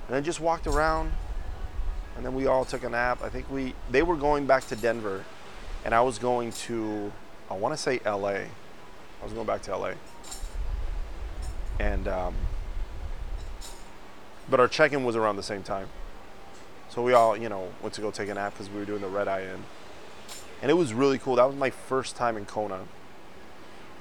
And 0.07 0.15
then 0.15 0.23
just 0.23 0.39
walked 0.39 0.65
around. 0.65 1.11
And 2.15 2.25
then 2.25 2.33
we 2.33 2.47
all 2.47 2.63
took 2.63 2.85
a 2.85 2.89
nap. 2.89 3.21
I 3.21 3.27
think 3.27 3.51
we 3.51 3.75
they 3.89 4.01
were 4.01 4.15
going 4.15 4.47
back 4.47 4.65
to 4.67 4.77
Denver, 4.77 5.25
and 5.83 5.93
I 5.93 5.99
was 5.99 6.17
going 6.19 6.53
to 6.53 7.11
I 7.49 7.55
want 7.55 7.75
to 7.75 7.77
say 7.77 7.99
LA. 8.05 8.45
I 9.21 9.23
was 9.23 9.33
going 9.33 9.47
back 9.47 9.61
to 9.63 9.77
LA. 9.77 9.93
And 11.79 12.07
um, 12.07 12.35
but 14.49 14.59
our 14.59 14.67
check-in 14.67 15.03
was 15.03 15.15
around 15.15 15.35
the 15.35 15.43
same 15.43 15.63
time. 15.63 15.87
So 16.89 17.01
we 17.01 17.13
all, 17.13 17.37
you 17.37 17.47
know, 17.47 17.69
went 17.81 17.93
to 17.95 18.01
go 18.01 18.11
take 18.11 18.29
a 18.29 18.33
nap 18.33 18.53
because 18.53 18.69
we 18.69 18.79
were 18.79 18.85
doing 18.85 19.01
the 19.01 19.07
red 19.07 19.27
eye 19.27 19.41
in 19.41 19.63
and 20.61 20.69
it 20.69 20.75
was 20.75 20.93
really 20.93 21.17
cool. 21.17 21.35
That 21.35 21.47
was 21.47 21.55
my 21.55 21.71
first 21.71 22.15
time 22.15 22.37
in 22.37 22.45
Kona. 22.45 22.81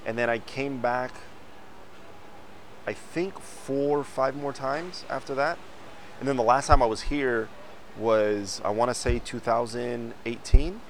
And 0.05 0.17
then 0.17 0.29
I 0.29 0.39
came 0.39 0.79
back, 0.79 1.11
I 2.85 2.93
think 2.93 3.39
four 3.39 3.99
or 3.99 4.03
five 4.03 4.35
more 4.35 4.53
times 4.53 5.03
after 5.09 5.33
that. 5.35 5.57
And 6.19 6.27
then 6.27 6.37
the 6.37 6.43
last 6.43 6.67
time 6.67 6.83
I 6.83 6.85
was 6.85 7.03
here 7.03 7.49
was, 7.97 8.61
I 8.63 8.69
want 8.69 8.89
to 8.89 8.95
say 8.95 9.19
2018. 9.19 10.81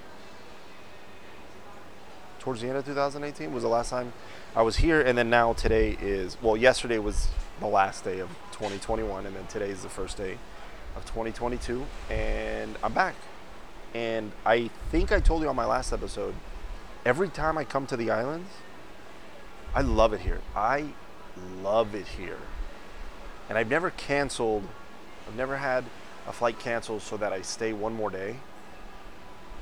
Towards 2.42 2.62
the 2.62 2.70
end 2.70 2.78
of 2.78 2.86
2018 2.86 3.54
was 3.54 3.62
the 3.62 3.70
last 3.70 3.92
time 3.92 4.14
I 4.56 4.64
was 4.64 4.78
here. 4.78 5.00
And 5.00 5.16
then 5.16 5.30
now 5.30 5.54
today 5.54 5.96
is, 6.02 6.42
well, 6.42 6.58
yesterday 6.58 6.98
was 6.98 7.28
the 7.60 7.68
last 7.68 8.04
day 8.04 8.20
of 8.20 8.30
2021. 8.54 9.28
And 9.28 9.36
then 9.36 9.46
today 9.46 9.70
is 9.70 9.84
the 9.84 9.90
first 9.90 10.18
day 10.18 10.40
of 10.96 11.06
2022. 11.06 11.86
And 12.10 12.76
I'm 12.84 12.94
back. 12.94 13.14
And 13.94 14.32
I 14.44 14.72
think 14.90 15.12
I 15.12 15.20
told 15.20 15.44
you 15.44 15.50
on 15.50 15.56
my 15.56 15.68
last 15.68 15.94
episode, 15.94 16.34
every 17.06 17.30
time 17.30 17.60
I 17.60 17.64
come 17.64 17.86
to 17.86 17.96
the 17.96 18.10
islands, 18.10 18.50
I 19.76 19.82
love 19.82 20.12
it 20.12 20.22
here. 20.22 20.42
I 20.56 20.88
love 21.62 21.94
it 21.94 22.08
here. 22.08 22.40
And 23.50 23.58
I've 23.58 23.70
never 23.70 23.92
canceled, 23.92 24.64
I've 25.28 25.36
never 25.36 25.58
had 25.58 25.84
a 26.28 26.32
flight 26.34 26.58
canceled 26.58 27.04
so 27.04 27.18
that 27.18 27.34
I 27.34 27.44
stay 27.44 27.72
one 27.72 27.94
more 27.94 28.10
day. 28.10 28.38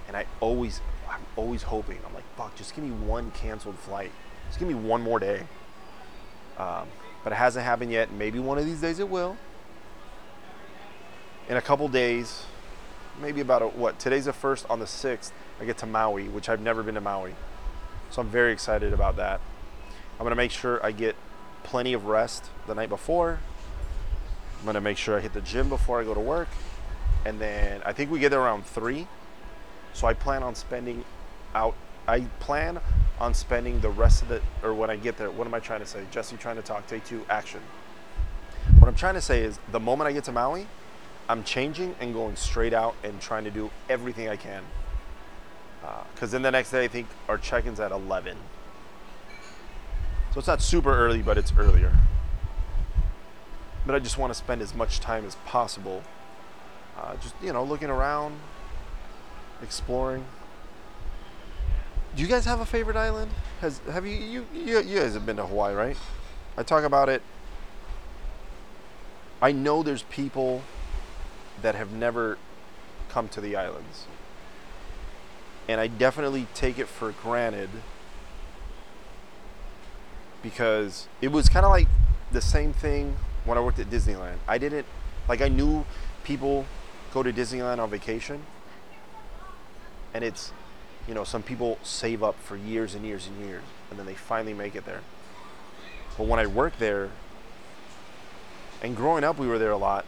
And 0.07 0.15
I 0.15 0.27
always, 0.39 0.79
I'm 1.09 1.25
always 1.35 1.63
hoping, 1.63 1.97
I'm 2.05 2.13
like, 2.13 2.23
fuck, 2.35 2.55
just 2.55 2.75
give 2.75 2.83
me 2.83 2.91
one 2.91 3.31
canceled 3.31 3.77
flight. 3.79 4.11
Just 4.47 4.59
give 4.59 4.67
me 4.67 4.75
one 4.75 5.01
more 5.01 5.19
day. 5.19 5.43
Um, 6.57 6.87
but 7.23 7.33
it 7.33 7.37
hasn't 7.37 7.65
happened 7.65 7.91
yet. 7.91 8.11
Maybe 8.11 8.39
one 8.39 8.57
of 8.57 8.65
these 8.65 8.81
days 8.81 8.99
it 8.99 9.09
will. 9.09 9.37
In 11.49 11.57
a 11.57 11.61
couple 11.61 11.87
days, 11.87 12.43
maybe 13.21 13.41
about 13.41 13.61
a, 13.61 13.67
what 13.67 13.99
today's 13.99 14.25
the 14.25 14.33
first 14.33 14.65
on 14.69 14.79
the 14.79 14.85
6th 14.85 15.31
i 15.59 15.65
get 15.65 15.77
to 15.77 15.85
maui 15.85 16.27
which 16.29 16.47
i've 16.47 16.61
never 16.61 16.83
been 16.83 16.95
to 16.95 17.01
maui 17.01 17.35
so 18.09 18.21
i'm 18.21 18.29
very 18.29 18.53
excited 18.53 18.93
about 18.93 19.17
that 19.17 19.41
i'm 20.19 20.27
to 20.27 20.35
make 20.35 20.51
sure 20.51 20.83
i 20.85 20.91
get 20.91 21.15
plenty 21.63 21.93
of 21.93 22.05
rest 22.05 22.45
the 22.67 22.73
night 22.73 22.89
before 22.89 23.39
i'm 24.65 24.73
to 24.73 24.81
make 24.81 24.97
sure 24.97 25.17
i 25.17 25.19
hit 25.19 25.33
the 25.33 25.41
gym 25.41 25.69
before 25.69 25.99
i 25.99 26.03
go 26.03 26.13
to 26.13 26.19
work 26.19 26.47
and 27.25 27.39
then 27.39 27.81
i 27.85 27.91
think 27.91 28.09
we 28.09 28.19
get 28.19 28.29
there 28.29 28.41
around 28.41 28.65
3 28.65 29.07
so 29.93 30.07
i 30.07 30.13
plan 30.13 30.43
on 30.43 30.55
spending 30.55 31.03
out 31.55 31.75
i 32.07 32.19
plan 32.39 32.79
on 33.19 33.33
spending 33.33 33.79
the 33.81 33.89
rest 33.89 34.21
of 34.21 34.31
it 34.31 34.41
or 34.63 34.73
when 34.73 34.89
i 34.89 34.95
get 34.95 35.17
there 35.17 35.31
what 35.31 35.47
am 35.47 35.53
i 35.53 35.59
trying 35.59 35.79
to 35.79 35.85
say 35.85 36.03
jesse 36.11 36.37
trying 36.37 36.55
to 36.55 36.61
talk 36.61 36.85
take 36.87 37.03
two 37.05 37.23
action 37.29 37.61
what 38.79 38.87
i'm 38.87 38.95
trying 38.95 39.15
to 39.15 39.21
say 39.21 39.41
is 39.41 39.59
the 39.71 39.79
moment 39.79 40.07
i 40.07 40.11
get 40.11 40.23
to 40.23 40.31
maui 40.31 40.65
I'm 41.29 41.43
changing 41.43 41.95
and 41.99 42.11
going 42.11 42.35
straight 42.35 42.73
out 42.73 42.95
and 43.03 43.21
trying 43.21 43.43
to 43.43 43.51
do 43.51 43.69
everything 43.87 44.27
I 44.27 44.35
can. 44.35 44.63
Because 46.13 46.29
uh, 46.29 46.31
then 46.31 46.41
the 46.41 46.49
next 46.49 46.71
day, 46.71 46.83
I 46.83 46.87
think 46.87 47.07
our 47.29 47.37
check 47.37 47.67
in's 47.67 47.79
at 47.79 47.91
11. 47.91 48.35
So 50.33 50.39
it's 50.39 50.47
not 50.47 50.63
super 50.63 50.91
early, 50.91 51.21
but 51.21 51.37
it's 51.37 51.53
earlier. 51.55 51.95
But 53.85 53.93
I 53.93 53.99
just 53.99 54.17
want 54.17 54.33
to 54.33 54.37
spend 54.37 54.63
as 54.63 54.73
much 54.73 54.99
time 54.99 55.23
as 55.23 55.35
possible 55.45 56.03
uh, 56.97 57.15
just, 57.17 57.35
you 57.43 57.53
know, 57.53 57.63
looking 57.63 57.89
around, 57.89 58.39
exploring. 59.61 60.25
Do 62.15 62.21
you 62.21 62.27
guys 62.27 62.45
have 62.45 62.59
a 62.59 62.65
favorite 62.65 62.97
island? 62.97 63.31
Has 63.61 63.79
have 63.91 64.05
you 64.05 64.15
you 64.17 64.45
you, 64.53 64.79
you 64.81 64.99
guys 64.99 65.13
have 65.13 65.25
been 65.25 65.37
to 65.37 65.45
Hawaii, 65.45 65.75
right? 65.75 65.97
I 66.57 66.63
talk 66.63 66.83
about 66.83 67.09
it. 67.09 67.21
I 69.41 69.51
know 69.51 69.83
there's 69.83 70.03
people 70.03 70.63
that 71.61 71.75
have 71.75 71.91
never 71.91 72.37
come 73.09 73.27
to 73.29 73.41
the 73.41 73.55
islands. 73.55 74.05
And 75.67 75.79
I 75.79 75.87
definitely 75.87 76.47
take 76.53 76.79
it 76.79 76.87
for 76.87 77.11
granted 77.11 77.69
because 80.41 81.07
it 81.21 81.31
was 81.31 81.49
kind 81.49 81.65
of 81.65 81.71
like 81.71 81.87
the 82.31 82.41
same 82.41 82.73
thing 82.73 83.17
when 83.45 83.57
I 83.57 83.61
worked 83.61 83.79
at 83.79 83.89
Disneyland. 83.89 84.37
I 84.47 84.57
didn't, 84.57 84.85
like, 85.27 85.41
I 85.41 85.47
knew 85.47 85.85
people 86.23 86.65
go 87.13 87.23
to 87.23 87.31
Disneyland 87.31 87.79
on 87.79 87.89
vacation. 87.89 88.43
And 90.13 90.23
it's, 90.23 90.51
you 91.07 91.13
know, 91.13 91.23
some 91.23 91.43
people 91.43 91.77
save 91.83 92.23
up 92.23 92.39
for 92.39 92.55
years 92.55 92.95
and 92.95 93.05
years 93.05 93.27
and 93.27 93.45
years, 93.45 93.63
and 93.89 93.99
then 93.99 94.05
they 94.05 94.15
finally 94.15 94.53
make 94.53 94.75
it 94.75 94.85
there. 94.85 95.01
But 96.17 96.27
when 96.27 96.39
I 96.39 96.47
worked 96.47 96.79
there, 96.79 97.09
and 98.81 98.95
growing 98.95 99.23
up, 99.23 99.37
we 99.37 99.47
were 99.47 99.59
there 99.59 99.71
a 99.71 99.77
lot. 99.77 100.05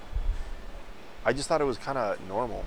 I 1.26 1.34
just 1.34 1.48
thought 1.48 1.62
it 1.62 1.66
was 1.66 1.78
kind 1.78 1.98
of 1.98 2.20
normal. 2.28 2.66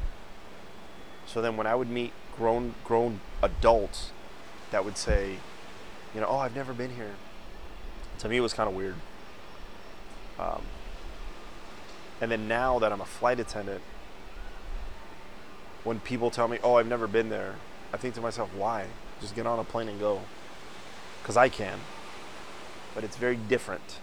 So 1.27 1.40
then, 1.40 1.57
when 1.57 1.66
I 1.66 1.75
would 1.75 1.88
meet 1.88 2.12
grown 2.37 2.75
grown 2.85 3.20
adults 3.42 4.11
that 4.70 4.85
would 4.85 4.97
say, 4.97 5.37
you 6.14 6.20
know, 6.20 6.27
oh, 6.29 6.38
I've 6.38 6.57
never 6.57 6.73
been 6.73 6.97
here. 6.97 7.12
To 8.18 8.29
me, 8.29 8.38
it 8.38 8.40
was 8.40 8.53
kind 8.53 8.68
of 8.68 8.75
weird. 8.75 8.97
Um, 10.38 10.62
and 12.20 12.31
then 12.31 12.49
now 12.49 12.81
that 12.81 12.92
I'm 12.92 13.01
a 13.01 13.07
flight 13.07 13.38
attendant, 13.38 13.83
when 15.85 16.01
people 16.01 16.31
tell 16.31 16.49
me, 16.49 16.59
oh, 16.62 16.77
I've 16.77 16.88
never 16.88 17.07
been 17.07 17.29
there, 17.29 17.57
I 17.92 17.97
think 17.97 18.14
to 18.14 18.20
myself, 18.20 18.51
why? 18.57 18.87
Just 19.20 19.37
get 19.37 19.47
on 19.47 19.59
a 19.59 19.64
plane 19.64 19.88
and 19.88 20.01
go. 20.01 20.23
Because 21.23 21.37
I 21.37 21.49
can. 21.49 21.79
But 22.94 23.05
it's 23.05 23.16
very 23.16 23.37
different. 23.37 24.01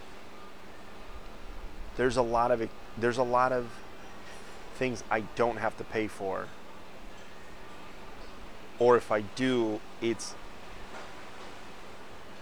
There's 1.96 2.16
a 2.16 2.22
lot 2.22 2.50
of 2.50 2.68
there's 2.96 3.18
a 3.18 3.22
lot 3.22 3.52
of 3.52 3.70
things 4.74 5.04
I 5.10 5.20
don't 5.36 5.58
have 5.58 5.76
to 5.78 5.84
pay 5.84 6.08
for. 6.08 6.48
Or 8.78 8.96
if 8.96 9.12
I 9.12 9.20
do, 9.20 9.80
it's 10.00 10.34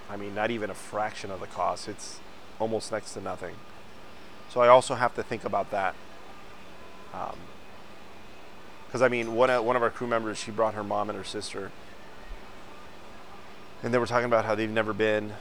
I 0.09 0.17
mean, 0.17 0.35
not 0.35 0.51
even 0.51 0.71
a 0.71 0.75
fraction 0.75 1.31
of 1.31 1.41
the 1.41 1.47
cost. 1.47 1.89
It's 1.89 2.19
almost 2.59 2.91
next 2.91 3.15
to 3.15 3.21
nothing. 3.21 3.55
So 4.49 4.61
I 4.61 4.69
also 4.69 4.97
have 4.97 5.15
to 5.15 5.23
think 5.23 5.45
about 5.45 5.71
that. 5.71 5.95
Um, 7.15 7.37
Because 8.91 9.03
I 9.03 9.09
mean, 9.09 9.37
one 9.37 9.51
of, 9.51 9.65
one 9.65 9.77
of 9.77 9.83
our 9.83 9.91
crew 9.91 10.09
members, 10.09 10.37
she 10.37 10.51
brought 10.51 10.75
her 10.75 10.83
mom 10.83 11.09
and 11.09 11.17
her 11.17 11.25
sister, 11.25 11.71
and 13.85 13.95
they 13.95 13.99
were 13.99 14.07
talking 14.07 14.27
about 14.27 14.45
how 14.45 14.57
they've 14.57 14.69
never 14.69 14.93
been. 14.93 15.35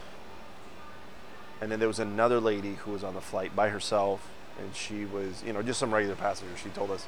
And 1.60 1.72
then 1.72 1.80
there 1.80 1.88
was 1.88 1.98
another 1.98 2.40
lady 2.40 2.76
who 2.76 2.92
was 2.92 3.04
on 3.04 3.16
the 3.16 3.22
flight 3.22 3.56
by 3.56 3.70
herself, 3.70 4.30
and 4.60 4.76
she 4.76 5.04
was, 5.04 5.44
you 5.44 5.52
know, 5.52 5.62
just 5.62 5.80
some 5.80 5.94
regular 5.94 6.16
passenger. 6.16 6.56
She 6.62 6.70
told 6.70 6.92
us 6.92 7.08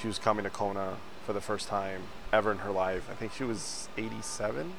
she 0.00 0.06
was 0.06 0.18
coming 0.18 0.44
to 0.44 0.50
Kona 0.50 0.96
for 1.26 1.32
the 1.32 1.40
first 1.40 1.66
time 1.66 2.02
ever 2.32 2.52
in 2.52 2.58
her 2.58 2.70
life. 2.70 3.08
I 3.10 3.14
think 3.14 3.32
she 3.32 3.44
was 3.44 3.88
87. 3.98 4.72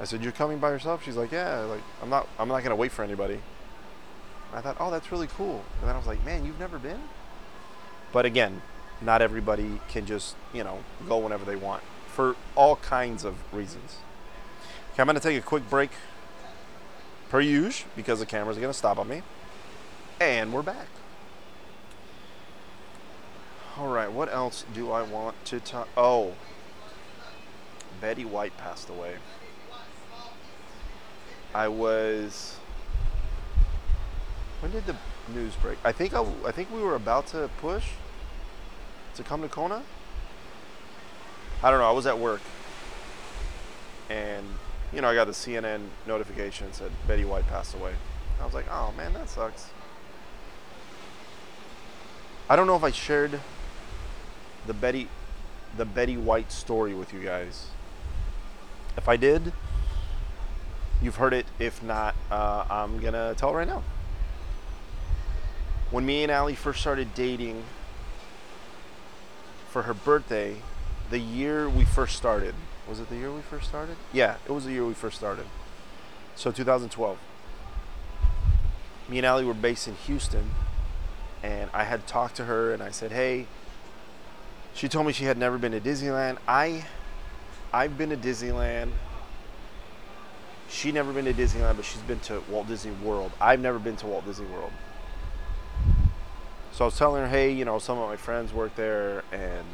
I 0.00 0.04
said, 0.04 0.22
"You're 0.22 0.32
coming 0.32 0.58
by 0.58 0.70
yourself?" 0.70 1.04
She's 1.04 1.16
like, 1.16 1.30
"Yeah." 1.30 1.60
Like, 1.60 1.82
I'm 2.02 2.10
not. 2.10 2.28
I'm 2.38 2.48
not 2.48 2.64
gonna 2.64 2.76
wait 2.76 2.90
for 2.90 3.04
anybody. 3.04 3.38
I 4.54 4.60
thought, 4.60 4.76
oh, 4.78 4.90
that's 4.90 5.10
really 5.10 5.26
cool. 5.26 5.64
And 5.80 5.88
then 5.88 5.94
I 5.96 5.98
was 5.98 6.06
like, 6.06 6.24
man, 6.24 6.44
you've 6.44 6.60
never 6.60 6.78
been? 6.78 7.00
But 8.12 8.24
again, 8.24 8.62
not 9.00 9.22
everybody 9.22 9.80
can 9.88 10.06
just, 10.06 10.36
you 10.52 10.64
know, 10.64 10.78
go 11.08 11.18
whenever 11.18 11.44
they 11.44 11.56
want 11.56 11.82
for 12.06 12.36
all 12.54 12.76
kinds 12.76 13.24
of 13.24 13.34
reasons. 13.52 13.98
Okay, 14.92 15.02
I'm 15.02 15.06
going 15.06 15.16
to 15.16 15.20
take 15.20 15.38
a 15.38 15.44
quick 15.44 15.68
break 15.68 15.90
per 17.28 17.40
usual 17.40 17.88
because 17.96 18.20
the 18.20 18.26
camera's 18.26 18.56
going 18.56 18.70
to 18.70 18.78
stop 18.78 18.98
on 18.98 19.08
me. 19.08 19.22
And 20.20 20.52
we're 20.52 20.62
back. 20.62 20.86
All 23.76 23.88
right, 23.88 24.10
what 24.10 24.32
else 24.32 24.64
do 24.72 24.92
I 24.92 25.02
want 25.02 25.44
to 25.46 25.58
talk? 25.58 25.88
Oh, 25.96 26.34
Betty 28.00 28.24
White 28.24 28.56
passed 28.56 28.88
away. 28.88 29.16
I 31.52 31.68
was 31.68 32.56
when 34.60 34.72
did 34.72 34.86
the 34.86 34.96
news 35.32 35.54
break? 35.56 35.78
I 35.84 35.92
think 35.92 36.14
I, 36.14 36.24
I 36.46 36.52
think 36.52 36.72
we 36.72 36.80
were 36.80 36.94
about 36.94 37.26
to 37.28 37.50
push 37.58 37.90
to 39.14 39.22
come 39.22 39.42
to 39.42 39.48
Kona. 39.48 39.82
I 41.62 41.70
don't 41.70 41.80
know. 41.80 41.88
I 41.88 41.92
was 41.92 42.06
at 42.06 42.18
work, 42.18 42.40
and 44.10 44.44
you 44.92 45.00
know 45.00 45.08
I 45.08 45.14
got 45.14 45.26
the 45.26 45.32
CNN 45.32 45.80
notification 46.06 46.72
said 46.72 46.90
Betty 47.06 47.24
White 47.24 47.46
passed 47.48 47.74
away. 47.74 47.94
I 48.40 48.44
was 48.44 48.54
like, 48.54 48.66
oh 48.70 48.92
man, 48.96 49.12
that 49.14 49.28
sucks. 49.28 49.70
I 52.48 52.56
don't 52.56 52.66
know 52.66 52.76
if 52.76 52.84
I 52.84 52.90
shared 52.90 53.40
the 54.66 54.74
Betty 54.74 55.08
the 55.76 55.84
Betty 55.84 56.16
White 56.16 56.52
story 56.52 56.94
with 56.94 57.12
you 57.12 57.20
guys. 57.20 57.68
If 58.96 59.08
I 59.08 59.16
did, 59.16 59.52
you've 61.02 61.16
heard 61.16 61.32
it. 61.32 61.46
If 61.58 61.82
not, 61.82 62.14
uh, 62.30 62.64
I'm 62.68 63.00
gonna 63.00 63.34
tell 63.36 63.54
right 63.54 63.66
now 63.66 63.82
when 65.90 66.04
me 66.04 66.22
and 66.22 66.32
Allie 66.32 66.54
first 66.54 66.80
started 66.80 67.14
dating 67.14 67.62
for 69.74 69.82
her 69.82 69.92
birthday, 69.92 70.54
the 71.10 71.18
year 71.18 71.68
we 71.68 71.84
first 71.84 72.14
started, 72.14 72.54
was 72.88 73.00
it 73.00 73.08
the 73.08 73.16
year 73.16 73.32
we 73.32 73.40
first 73.40 73.66
started? 73.66 73.96
Yeah, 74.12 74.36
it 74.46 74.52
was 74.52 74.66
the 74.66 74.70
year 74.70 74.86
we 74.86 74.94
first 74.94 75.16
started. 75.16 75.46
So 76.36 76.52
2012. 76.52 77.18
Me 79.08 79.18
and 79.18 79.26
Allie 79.26 79.44
were 79.44 79.52
based 79.52 79.88
in 79.88 79.96
Houston, 80.06 80.52
and 81.42 81.70
I 81.74 81.82
had 81.82 82.06
talked 82.06 82.36
to 82.36 82.44
her 82.44 82.72
and 82.72 82.84
I 82.84 82.92
said, 82.92 83.10
hey, 83.10 83.48
she 84.74 84.86
told 84.86 85.08
me 85.08 85.12
she 85.12 85.24
had 85.24 85.38
never 85.38 85.58
been 85.58 85.72
to 85.72 85.80
Disneyland. 85.80 86.38
I, 86.46 86.86
I've 87.72 87.98
been 87.98 88.10
to 88.10 88.16
Disneyland. 88.16 88.92
She 90.70 90.92
never 90.92 91.12
been 91.12 91.24
to 91.24 91.34
Disneyland, 91.34 91.74
but 91.74 91.84
she's 91.84 92.02
been 92.02 92.20
to 92.20 92.40
Walt 92.48 92.68
Disney 92.68 92.92
World. 92.92 93.32
I've 93.40 93.58
never 93.58 93.80
been 93.80 93.96
to 93.96 94.06
Walt 94.06 94.24
Disney 94.24 94.46
World. 94.46 94.70
So 96.74 96.84
I 96.84 96.86
was 96.86 96.98
telling 96.98 97.22
her, 97.22 97.28
hey, 97.28 97.52
you 97.52 97.64
know, 97.64 97.78
some 97.78 97.98
of 97.98 98.08
my 98.08 98.16
friends 98.16 98.52
work 98.52 98.74
there, 98.74 99.22
and 99.30 99.64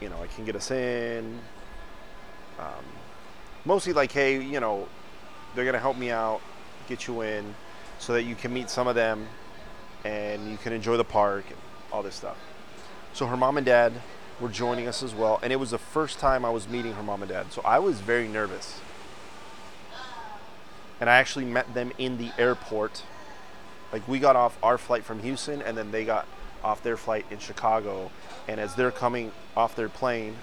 you 0.00 0.08
know, 0.08 0.16
I 0.22 0.26
can 0.26 0.46
get 0.46 0.56
us 0.56 0.70
in. 0.70 1.38
Um, 2.58 2.84
mostly 3.66 3.92
like, 3.92 4.10
hey, 4.10 4.42
you 4.42 4.58
know, 4.58 4.88
they're 5.54 5.66
gonna 5.66 5.78
help 5.78 5.98
me 5.98 6.10
out, 6.10 6.40
get 6.88 7.06
you 7.06 7.20
in, 7.20 7.54
so 7.98 8.14
that 8.14 8.22
you 8.22 8.34
can 8.34 8.54
meet 8.54 8.70
some 8.70 8.88
of 8.88 8.94
them, 8.94 9.26
and 10.06 10.50
you 10.50 10.56
can 10.56 10.72
enjoy 10.72 10.96
the 10.96 11.04
park 11.04 11.44
and 11.48 11.58
all 11.92 12.02
this 12.02 12.14
stuff. 12.14 12.38
So 13.12 13.26
her 13.26 13.36
mom 13.36 13.58
and 13.58 13.66
dad 13.66 13.92
were 14.40 14.48
joining 14.48 14.88
us 14.88 15.02
as 15.02 15.14
well, 15.14 15.40
and 15.42 15.52
it 15.52 15.56
was 15.56 15.72
the 15.72 15.78
first 15.78 16.18
time 16.18 16.46
I 16.46 16.50
was 16.50 16.66
meeting 16.66 16.94
her 16.94 17.02
mom 17.02 17.20
and 17.20 17.30
dad. 17.30 17.52
So 17.52 17.60
I 17.66 17.80
was 17.80 18.00
very 18.00 18.28
nervous, 18.28 18.80
and 21.02 21.10
I 21.10 21.16
actually 21.16 21.44
met 21.44 21.74
them 21.74 21.92
in 21.98 22.16
the 22.16 22.30
airport 22.38 23.02
like 23.92 24.06
we 24.06 24.18
got 24.18 24.36
off 24.36 24.56
our 24.62 24.78
flight 24.78 25.04
from 25.04 25.20
Houston, 25.20 25.62
and 25.62 25.76
then 25.76 25.90
they 25.90 26.04
got 26.04 26.26
off 26.62 26.82
their 26.82 26.96
flight 26.96 27.26
in 27.30 27.38
Chicago. 27.38 28.10
And 28.48 28.60
as 28.60 28.74
they're 28.74 28.90
coming 28.90 29.32
off 29.56 29.74
their 29.76 29.88
plane 29.88 30.36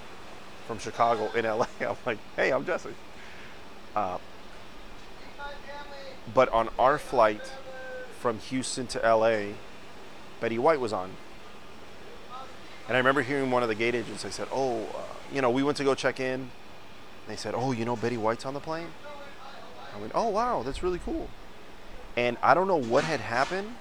from 0.68 0.80
Chicago 0.80 1.32
in 1.34 1.46
LA, 1.46 1.68
I'm 1.82 1.96
like, 2.06 2.18
"Hey, 2.36 2.52
I'm 2.52 2.66
Jesse." 2.66 2.90
Uh, 3.96 4.18
but 6.34 6.50
on 6.50 6.70
our 6.78 6.98
flight 6.98 7.42
from 8.20 8.40
Houston 8.40 8.88
to 8.88 9.00
LA, 9.00 9.54
Betty 10.42 10.58
White 10.58 10.80
was 10.80 10.94
on. 10.94 11.12
And 12.88 12.96
I 12.96 13.00
remember 13.00 13.22
hearing 13.22 13.52
one 13.52 13.64
of 13.64 13.70
the 13.70 13.76
gate 13.76 13.96
agents. 13.96 14.24
They 14.24 14.30
said, 14.30 14.48
"Oh, 14.52 14.84
uh, 14.84 15.02
you 15.34 15.42
know, 15.42 15.50
we 15.50 15.64
went 15.64 15.78
to 15.78 15.84
go 15.84 15.96
check 15.96 16.20
in." 16.20 16.52
They 17.28 17.36
said, 17.36 17.54
"Oh, 17.56 17.72
you 17.72 17.86
know, 17.86 17.96
Betty 17.96 18.18
White's 18.18 18.46
on 18.46 18.54
the 18.54 18.60
plane." 18.60 18.88
I 19.96 20.00
went, 20.00 20.12
"Oh, 20.16 20.30
wow, 20.30 20.64
that's 20.64 20.84
really 20.84 21.00
cool." 21.00 21.30
And 22.18 22.36
I 22.42 22.56
don't 22.56 22.68
know 22.68 22.82
what 22.82 23.04
had 23.04 23.20
happened. 23.20 23.76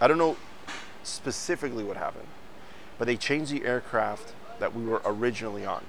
I 0.00 0.06
don't 0.06 0.16
know 0.16 0.36
specifically 1.02 1.82
what 1.82 1.96
happened, 1.96 2.28
but 2.98 3.06
they 3.06 3.16
changed 3.16 3.52
the 3.52 3.64
aircraft 3.64 4.32
that 4.60 4.74
we 4.74 4.84
were 4.84 5.02
originally 5.04 5.66
on. 5.66 5.84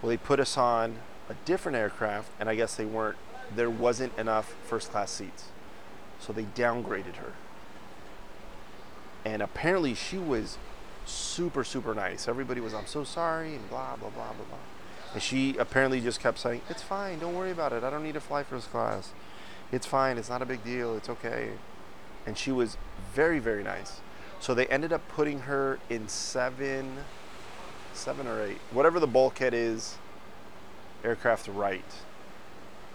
Well, 0.00 0.08
they 0.08 0.16
put 0.16 0.40
us 0.40 0.56
on 0.56 0.96
a 1.28 1.34
different 1.44 1.76
aircraft, 1.76 2.30
and 2.40 2.48
I 2.48 2.54
guess 2.54 2.76
they 2.76 2.86
weren't, 2.86 3.18
there 3.54 3.68
wasn't 3.68 4.16
enough 4.18 4.56
first 4.64 4.90
class 4.90 5.10
seats. 5.10 5.48
So 6.18 6.32
they 6.32 6.44
downgraded 6.44 7.16
her. 7.16 7.34
And 9.24 9.42
apparently 9.42 9.94
she 9.94 10.16
was 10.16 10.56
super, 11.04 11.62
super 11.62 11.94
nice. 11.94 12.26
Everybody 12.26 12.62
was, 12.62 12.72
I'm 12.72 12.86
so 12.86 13.04
sorry, 13.04 13.54
and 13.54 13.68
blah, 13.68 13.96
blah, 13.96 14.08
blah, 14.08 14.32
blah, 14.32 14.46
blah. 14.46 14.58
And 15.12 15.22
she 15.22 15.56
apparently 15.58 16.00
just 16.00 16.20
kept 16.20 16.38
saying, 16.38 16.62
It's 16.70 16.82
fine, 16.82 17.18
don't 17.18 17.34
worry 17.34 17.50
about 17.50 17.72
it. 17.72 17.84
I 17.84 17.90
don't 17.90 18.02
need 18.02 18.14
to 18.14 18.20
fly 18.20 18.42
first 18.42 18.70
class 18.70 19.12
it's 19.72 19.86
fine, 19.86 20.18
it's 20.18 20.30
not 20.30 20.42
a 20.42 20.46
big 20.46 20.64
deal, 20.64 20.96
it's 20.96 21.08
okay. 21.08 21.50
And 22.26 22.36
she 22.36 22.52
was 22.52 22.76
very, 23.14 23.38
very 23.38 23.62
nice. 23.62 24.00
So 24.40 24.54
they 24.54 24.66
ended 24.66 24.92
up 24.92 25.06
putting 25.08 25.40
her 25.40 25.78
in 25.90 26.08
seven, 26.08 26.98
seven 27.92 28.26
or 28.26 28.42
eight, 28.42 28.58
whatever 28.70 29.00
the 29.00 29.06
bulkhead 29.06 29.52
is, 29.52 29.96
aircraft 31.04 31.48
right 31.48 31.84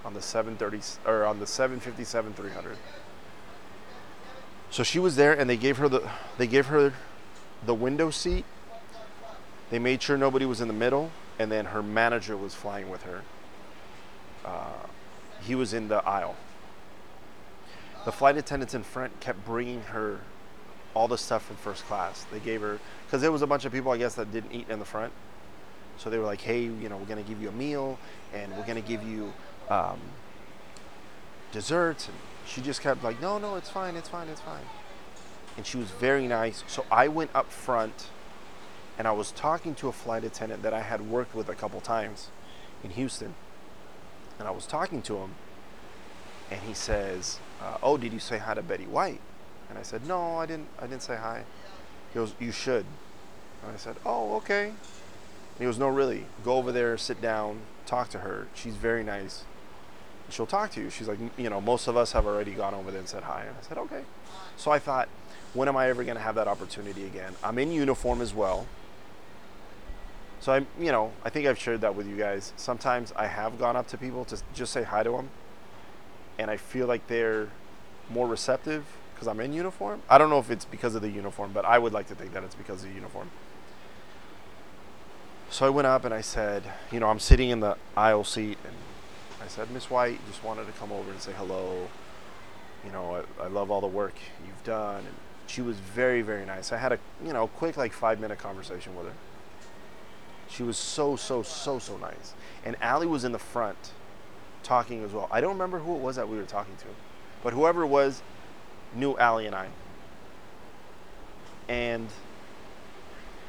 on 0.05 0.13
the 0.13 0.21
730 0.21 0.99
or 1.05 1.25
on 1.25 1.39
the 1.39 1.47
757 1.47 2.33
300. 2.33 2.77
So 4.69 4.83
she 4.83 4.99
was 4.99 5.15
there, 5.15 5.37
and 5.37 5.49
they 5.49 5.57
gave 5.57 5.77
her 5.77 5.87
the 5.87 6.09
they 6.37 6.47
gave 6.47 6.67
her 6.67 6.93
the 7.65 7.75
window 7.75 8.09
seat. 8.09 8.45
They 9.69 9.79
made 9.79 10.01
sure 10.01 10.17
nobody 10.17 10.45
was 10.45 10.61
in 10.61 10.67
the 10.67 10.73
middle, 10.73 11.11
and 11.39 11.51
then 11.51 11.65
her 11.65 11.83
manager 11.83 12.35
was 12.35 12.53
flying 12.53 12.89
with 12.89 13.03
her. 13.03 13.21
Uh, 14.43 14.87
he 15.41 15.55
was 15.55 15.73
in 15.73 15.87
the 15.87 16.03
aisle 16.07 16.35
the 18.05 18.11
flight 18.11 18.37
attendants 18.37 18.73
in 18.73 18.83
front 18.83 19.19
kept 19.19 19.45
bringing 19.45 19.81
her 19.83 20.19
all 20.93 21.07
the 21.07 21.17
stuff 21.17 21.45
from 21.45 21.55
first 21.57 21.85
class. 21.85 22.25
They 22.31 22.39
gave 22.39 22.61
her 22.61 22.79
because 23.05 23.21
there 23.21 23.31
was 23.31 23.41
a 23.41 23.47
bunch 23.47 23.65
of 23.65 23.71
people, 23.71 23.91
I 23.91 23.97
guess, 23.97 24.15
that 24.15 24.31
didn't 24.31 24.51
eat 24.51 24.69
in 24.69 24.79
the 24.79 24.85
front, 24.85 25.13
So 25.97 26.09
they 26.09 26.17
were 26.17 26.25
like, 26.25 26.41
hey, 26.41 26.61
you 26.61 26.89
know, 26.89 26.97
we're 26.97 27.05
gonna 27.05 27.23
give 27.23 27.41
you 27.41 27.49
a 27.49 27.53
meal, 27.53 27.99
and 28.33 28.55
we're 28.57 28.65
gonna 28.65 28.81
give 28.81 29.03
you 29.03 29.31
um, 29.69 29.99
desserts. 31.51 32.07
And 32.07 32.17
she 32.47 32.61
just 32.61 32.81
kept 32.81 33.03
like, 33.03 33.21
no, 33.21 33.37
no, 33.37 33.55
it's 33.55 33.69
fine, 33.69 33.95
it's 33.95 34.09
fine, 34.09 34.27
it's 34.27 34.41
fine. 34.41 34.65
And 35.55 35.65
she 35.65 35.77
was 35.77 35.89
very 35.91 36.27
nice. 36.27 36.63
So 36.67 36.85
I 36.91 37.07
went 37.07 37.29
up 37.35 37.51
front, 37.51 38.07
and 38.97 39.07
I 39.07 39.11
was 39.11 39.31
talking 39.31 39.75
to 39.75 39.87
a 39.87 39.91
flight 39.91 40.23
attendant 40.23 40.63
that 40.63 40.73
I 40.73 40.81
had 40.81 41.01
worked 41.09 41.35
with 41.35 41.47
a 41.49 41.55
couple 41.55 41.79
times 41.79 42.29
in 42.83 42.89
Houston, 42.91 43.35
and 44.39 44.47
I 44.47 44.51
was 44.51 44.65
talking 44.65 45.01
to 45.03 45.17
him, 45.17 45.35
and 46.49 46.59
he 46.61 46.73
says, 46.73 47.39
uh, 47.63 47.77
"Oh, 47.81 47.97
did 47.97 48.13
you 48.13 48.19
say 48.19 48.37
hi 48.37 48.53
to 48.53 48.61
Betty 48.61 48.85
White?" 48.85 49.21
And 49.69 49.77
I 49.79 49.81
said, 49.81 50.07
"No, 50.07 50.37
I 50.37 50.45
didn't. 50.45 50.67
I 50.79 50.87
didn't 50.87 51.03
say 51.03 51.15
hi." 51.15 51.43
He 52.11 52.15
goes, 52.15 52.33
"You 52.39 52.51
should." 52.51 52.85
And 53.63 53.73
I 53.73 53.77
said, 53.77 53.95
"Oh, 54.05 54.35
okay." 54.35 54.67
And 54.67 55.59
he 55.59 55.65
goes, 55.65 55.79
"No, 55.79 55.87
really. 55.87 56.25
Go 56.43 56.55
over 56.55 56.71
there, 56.71 56.97
sit 56.97 57.21
down, 57.21 57.61
talk 57.85 58.09
to 58.09 58.19
her. 58.19 58.47
She's 58.53 58.75
very 58.75 59.03
nice. 59.03 59.45
She'll 60.29 60.45
talk 60.45 60.71
to 60.71 60.81
you." 60.81 60.89
She's 60.89 61.07
like, 61.07 61.19
"You 61.37 61.49
know, 61.49 61.61
most 61.61 61.87
of 61.87 61.95
us 61.95 62.11
have 62.11 62.25
already 62.25 62.51
gone 62.51 62.73
over 62.73 62.91
there 62.91 62.99
and 62.99 63.09
said 63.09 63.23
hi." 63.23 63.43
And 63.43 63.55
I 63.57 63.67
said, 63.67 63.77
"Okay." 63.77 64.03
So 64.57 64.71
I 64.71 64.79
thought, 64.79 65.09
when 65.53 65.67
am 65.67 65.77
I 65.77 65.89
ever 65.89 66.03
going 66.03 66.15
to 66.15 66.21
have 66.21 66.35
that 66.35 66.47
opportunity 66.47 67.05
again? 67.05 67.33
I'm 67.43 67.57
in 67.57 67.71
uniform 67.71 68.21
as 68.21 68.33
well. 68.33 68.67
So 70.39 70.51
I'm, 70.51 70.67
you 70.79 70.91
know, 70.91 71.11
I 71.23 71.29
think 71.29 71.47
I've 71.47 71.57
shared 71.57 71.81
that 71.81 71.95
with 71.95 72.07
you 72.07 72.17
guys. 72.17 72.51
Sometimes 72.57 73.13
I 73.15 73.27
have 73.27 73.57
gone 73.57 73.75
up 73.75 73.87
to 73.89 73.97
people 73.97 74.25
to 74.25 74.41
just 74.53 74.73
say 74.73 74.83
hi 74.83 75.03
to 75.03 75.11
them, 75.11 75.29
and 76.37 76.49
I 76.49 76.57
feel 76.57 76.87
like 76.87 77.07
they're 77.07 77.49
more 78.09 78.27
receptive 78.27 78.85
because 79.13 79.27
I'm 79.27 79.39
in 79.39 79.53
uniform. 79.53 80.01
I 80.09 80.17
don't 80.17 80.29
know 80.29 80.39
if 80.39 80.49
it's 80.49 80.65
because 80.65 80.95
of 80.95 81.01
the 81.01 81.09
uniform, 81.09 81.51
but 81.53 81.65
I 81.65 81.79
would 81.79 81.93
like 81.93 82.07
to 82.07 82.15
think 82.15 82.33
that 82.33 82.43
it's 82.43 82.55
because 82.55 82.83
of 82.83 82.89
the 82.89 82.95
uniform. 82.95 83.29
So 85.49 85.67
I 85.67 85.69
went 85.69 85.85
up 85.85 86.03
and 86.03 86.13
I 86.13 86.21
said, 86.21 86.63
you 86.91 86.99
know, 86.99 87.07
I'm 87.07 87.19
sitting 87.19 87.49
in 87.49 87.59
the 87.59 87.77
aisle 87.95 88.23
seat, 88.23 88.57
and 88.65 88.73
I 89.43 89.47
said, 89.47 89.69
Miss 89.69 89.89
White, 89.89 90.19
just 90.27 90.43
wanted 90.43 90.65
to 90.65 90.71
come 90.73 90.91
over 90.91 91.11
and 91.11 91.21
say 91.21 91.31
hello. 91.33 91.89
You 92.83 92.91
know, 92.91 93.23
I, 93.39 93.43
I 93.43 93.47
love 93.47 93.69
all 93.69 93.79
the 93.79 93.87
work 93.87 94.15
you've 94.45 94.63
done. 94.63 94.99
And 94.99 95.15
she 95.45 95.61
was 95.61 95.77
very, 95.77 96.21
very 96.21 96.45
nice. 96.45 96.71
I 96.71 96.77
had 96.77 96.91
a, 96.91 96.99
you 97.23 97.33
know, 97.33 97.47
quick 97.47 97.77
like 97.77 97.93
five 97.93 98.19
minute 98.19 98.39
conversation 98.39 98.95
with 98.95 99.05
her. 99.05 99.13
She 100.49 100.63
was 100.63 100.77
so, 100.77 101.15
so, 101.15 101.43
so, 101.43 101.79
so 101.79 101.97
nice. 101.97 102.33
And 102.65 102.75
Allie 102.81 103.07
was 103.07 103.23
in 103.23 103.31
the 103.31 103.39
front 103.39 103.91
talking 104.63 105.03
as 105.03 105.11
well. 105.11 105.27
I 105.31 105.41
don't 105.41 105.53
remember 105.53 105.79
who 105.79 105.95
it 105.95 105.99
was 105.99 106.15
that 106.15 106.27
we 106.27 106.37
were 106.37 106.43
talking 106.43 106.75
to, 106.77 106.85
but 107.43 107.53
whoever 107.53 107.85
was 107.85 108.21
knew 108.95 109.17
Allie 109.17 109.45
and 109.45 109.55
I. 109.55 109.67
And 111.67 112.07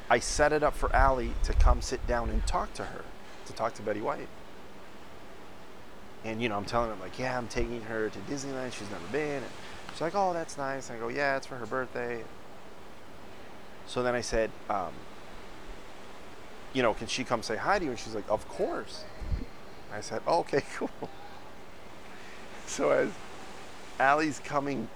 I 0.09 0.19
set 0.19 0.53
it 0.53 0.63
up 0.63 0.75
for 0.75 0.93
Allie 0.95 1.33
to 1.43 1.53
come 1.53 1.81
sit 1.81 2.05
down 2.07 2.29
and 2.29 2.45
talk 2.45 2.73
to 2.75 2.83
her, 2.85 3.03
to 3.45 3.53
talk 3.53 3.73
to 3.75 3.81
Betty 3.81 4.01
White. 4.01 4.27
And, 6.23 6.41
you 6.41 6.49
know, 6.49 6.57
I'm 6.57 6.65
telling 6.65 6.89
her, 6.89 6.95
like, 6.95 7.19
yeah, 7.19 7.37
I'm 7.37 7.47
taking 7.47 7.81
her 7.81 8.09
to 8.09 8.19
Disneyland. 8.19 8.73
She's 8.73 8.89
never 8.89 9.07
been. 9.11 9.43
And 9.43 9.51
she's 9.91 10.01
like, 10.01 10.15
oh, 10.15 10.33
that's 10.33 10.57
nice. 10.57 10.89
And 10.89 10.97
I 10.97 11.01
go, 11.01 11.07
yeah, 11.07 11.37
it's 11.37 11.45
for 11.45 11.55
her 11.55 11.65
birthday. 11.65 12.23
So 13.87 14.01
then 14.01 14.15
I 14.15 14.21
said, 14.21 14.49
um, 14.69 14.91
you 16.73 16.81
know, 16.81 16.93
can 16.93 17.07
she 17.07 17.23
come 17.23 17.43
say 17.43 17.55
hi 17.55 17.77
to 17.77 17.85
you? 17.85 17.91
And 17.91 17.99
she's 17.99 18.15
like, 18.15 18.29
of 18.29 18.47
course. 18.49 19.05
I 19.95 20.01
said, 20.01 20.21
oh, 20.27 20.39
okay, 20.39 20.61
cool. 20.75 20.89
So 22.67 22.91
as 22.91 23.09
Allie's 23.97 24.39
coming 24.39 24.89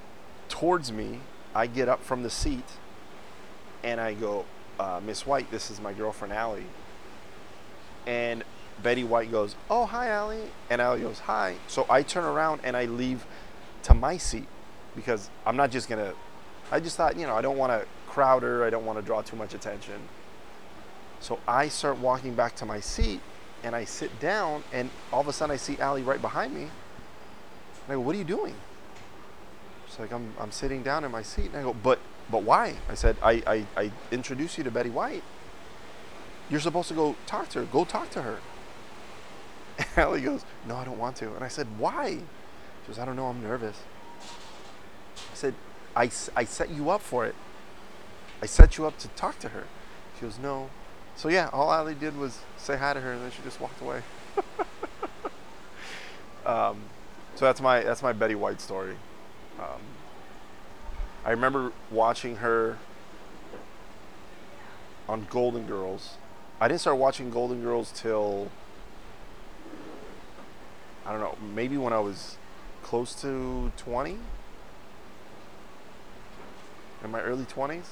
towards 0.50 0.92
me, 0.92 1.20
I 1.56 1.68
get 1.68 1.88
up 1.88 2.04
from 2.04 2.24
the 2.24 2.30
seat 2.30 2.66
and 3.82 4.02
I 4.02 4.14
go, 4.14 4.46
uh, 4.78 5.00
Miss 5.06 5.26
White, 5.26 5.50
this 5.52 5.72
is 5.72 5.80
my 5.80 5.94
girlfriend 5.94 6.34
Allie. 6.34 6.66
And 8.06 8.44
Betty 8.84 9.06
White 9.06 9.32
goes, 9.32 9.56
oh, 9.70 9.86
hi, 9.86 10.10
Allie. 10.10 10.52
And 10.70 10.82
Allie 10.82 11.02
goes, 11.02 11.20
hi. 11.20 11.56
So 11.68 11.86
I 11.90 12.04
turn 12.04 12.26
around 12.26 12.62
and 12.66 12.76
I 12.76 12.86
leave 12.86 13.26
to 13.84 13.94
my 13.94 14.18
seat 14.18 14.48
because 14.98 15.30
I'm 15.46 15.56
not 15.56 15.72
just 15.72 15.88
going 15.88 16.04
to, 16.04 16.14
I 16.72 16.82
just 16.82 16.98
thought, 16.98 17.16
you 17.16 17.26
know, 17.26 17.36
I 17.36 17.42
don't 17.42 17.58
want 17.58 17.72
to 17.72 17.88
crowd 18.08 18.44
her. 18.44 18.66
I 18.66 18.70
don't 18.70 18.86
want 18.86 19.00
to 19.00 19.06
draw 19.06 19.22
too 19.22 19.38
much 19.38 19.54
attention. 19.54 20.00
So 21.22 21.40
I 21.48 21.70
start 21.70 22.00
walking 22.00 22.34
back 22.34 22.56
to 22.58 22.66
my 22.66 22.82
seat 22.82 23.22
and 23.64 23.76
I 23.76 23.86
sit 23.86 24.20
down 24.20 24.64
and 24.72 24.90
all 25.12 25.22
of 25.22 25.28
a 25.28 25.34
sudden 25.34 25.54
I 25.54 25.58
see 25.58 25.78
Allie 25.80 26.04
right 26.04 26.22
behind 26.22 26.54
me. 26.54 26.64
And 26.64 26.72
I 27.90 27.94
go, 27.94 28.00
what 28.00 28.16
are 28.16 28.18
you 28.18 28.24
doing? 28.24 28.56
She's 29.88 30.00
like, 30.00 30.12
I'm, 30.12 30.34
I'm 30.40 30.52
sitting 30.52 30.84
down 30.84 31.04
in 31.04 31.12
my 31.12 31.22
seat. 31.22 31.48
And 31.48 31.58
I 31.58 31.64
go, 31.64 31.74
but, 31.74 32.00
but 32.32 32.44
why? 32.44 32.76
I 32.90 32.94
said, 32.94 33.18
I, 33.22 33.44
I, 33.48 33.66
I 33.76 33.92
introduced 34.12 34.58
you 34.58 34.64
to 34.64 34.72
Betty 34.72 34.90
White. 34.90 35.24
You're 36.50 36.60
supposed 36.60 36.88
to 36.90 36.94
go 36.94 37.16
talk 37.26 37.50
to 37.50 37.60
her. 37.60 37.66
Go 37.66 37.86
talk 37.86 38.10
to 38.12 38.22
her. 38.22 38.40
And 39.78 39.88
Allie 39.98 40.22
goes, 40.22 40.46
no, 40.68 40.76
I 40.76 40.84
don't 40.84 41.00
want 41.00 41.16
to. 41.18 41.34
And 41.36 41.44
I 41.44 41.48
said, 41.48 41.68
why? 41.78 42.12
She 42.12 42.88
goes, 42.88 43.00
I 43.00 43.06
don't 43.06 43.16
know. 43.16 43.28
I'm 43.28 43.42
nervous. 43.42 43.78
I 45.32 45.36
said, 45.36 45.54
I, 45.96 46.10
I 46.36 46.44
set 46.44 46.70
you 46.70 46.90
up 46.90 47.02
for 47.02 47.26
it. 47.26 47.36
I 48.42 48.46
set 48.46 48.78
you 48.78 48.86
up 48.86 48.98
to 49.00 49.08
talk 49.10 49.40
to 49.40 49.50
her. 49.50 49.66
She 50.16 50.22
goes, 50.22 50.40
no, 50.40 50.70
so 51.20 51.28
yeah, 51.28 51.50
all 51.52 51.74
Allie 51.74 51.96
did 51.96 52.18
was 52.18 52.40
say 52.56 52.78
hi 52.78 52.94
to 52.94 53.02
her, 53.02 53.12
and 53.12 53.22
then 53.22 53.30
she 53.30 53.42
just 53.44 53.60
walked 53.60 53.82
away. 53.82 54.02
um, 56.46 56.84
so 57.36 57.44
that's 57.44 57.60
my 57.60 57.82
that's 57.82 58.02
my 58.02 58.14
Betty 58.14 58.36
White 58.36 58.62
story. 58.62 58.96
Um, 59.60 59.82
I 61.26 61.32
remember 61.32 61.74
watching 61.92 62.38
her 62.38 62.78
on 65.10 65.28
Golden 65.30 65.68
Girls. 65.68 66.14
I 66.62 66.70
didn't 66.70 66.80
start 66.80 66.96
watching 66.96 67.32
Golden 67.32 67.62
Girls 67.62 67.92
till 67.94 68.50
I 71.06 71.12
don't 71.12 71.20
know, 71.20 71.38
maybe 71.54 71.76
when 71.76 71.92
I 71.92 72.00
was 72.00 72.38
close 72.82 73.14
to 73.24 73.74
20 73.76 74.18
in 77.04 77.12
my 77.12 77.20
early 77.20 77.44
20s. 77.44 77.88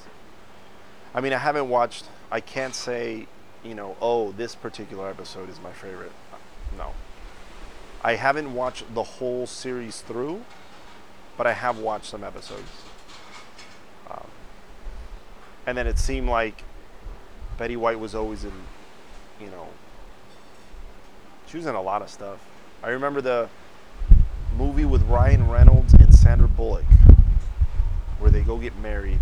I 1.14 1.20
mean, 1.20 1.34
I 1.34 1.40
haven't 1.40 1.68
watched 1.68 2.06
I 2.32 2.42
can't 2.42 2.76
say, 2.76 3.28
you 3.64 3.74
know, 3.74 3.96
oh, 4.02 4.32
this 4.34 4.56
particular 4.56 5.10
episode 5.10 5.50
is 5.50 5.60
my 5.62 5.72
favorite. 5.72 6.12
No. 6.78 6.94
I 8.04 8.16
haven't 8.16 8.54
watched 8.54 8.94
the 8.94 9.04
whole 9.04 9.48
series 9.48 10.02
through, 10.02 10.44
but 11.38 11.48
I 11.48 11.54
have 11.54 11.80
watched 11.80 12.06
some 12.06 12.24
episodes. 12.24 12.70
Um, 14.10 14.28
and 15.66 15.78
then 15.78 15.88
it 15.88 15.98
seemed 15.98 16.28
like 16.28 16.64
Betty 17.58 17.76
White 17.76 18.00
was 18.00 18.14
always 18.14 18.44
in, 18.44 18.54
you 19.40 19.48
know, 19.48 19.68
she 21.48 21.58
was 21.58 21.66
in 21.66 21.76
a 21.76 21.82
lot 21.82 22.02
of 22.02 22.10
stuff. 22.10 22.40
I 22.84 22.90
remember 22.90 23.22
the 23.22 23.50
movie 24.58 24.86
with 24.86 25.02
Ryan 25.04 25.50
Reynolds 25.50 25.94
and 25.94 26.14
Sandra 26.14 26.48
Bullock, 26.48 26.86
where 28.20 28.30
they 28.30 28.42
go 28.42 28.58
get 28.58 28.78
married 28.80 29.20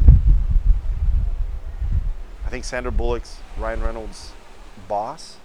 I 2.46 2.50
think 2.50 2.64
Sandra 2.64 2.92
Bullock's 2.92 3.40
Ryan 3.58 3.82
Reynolds' 3.82 4.32
boss, 4.88 5.38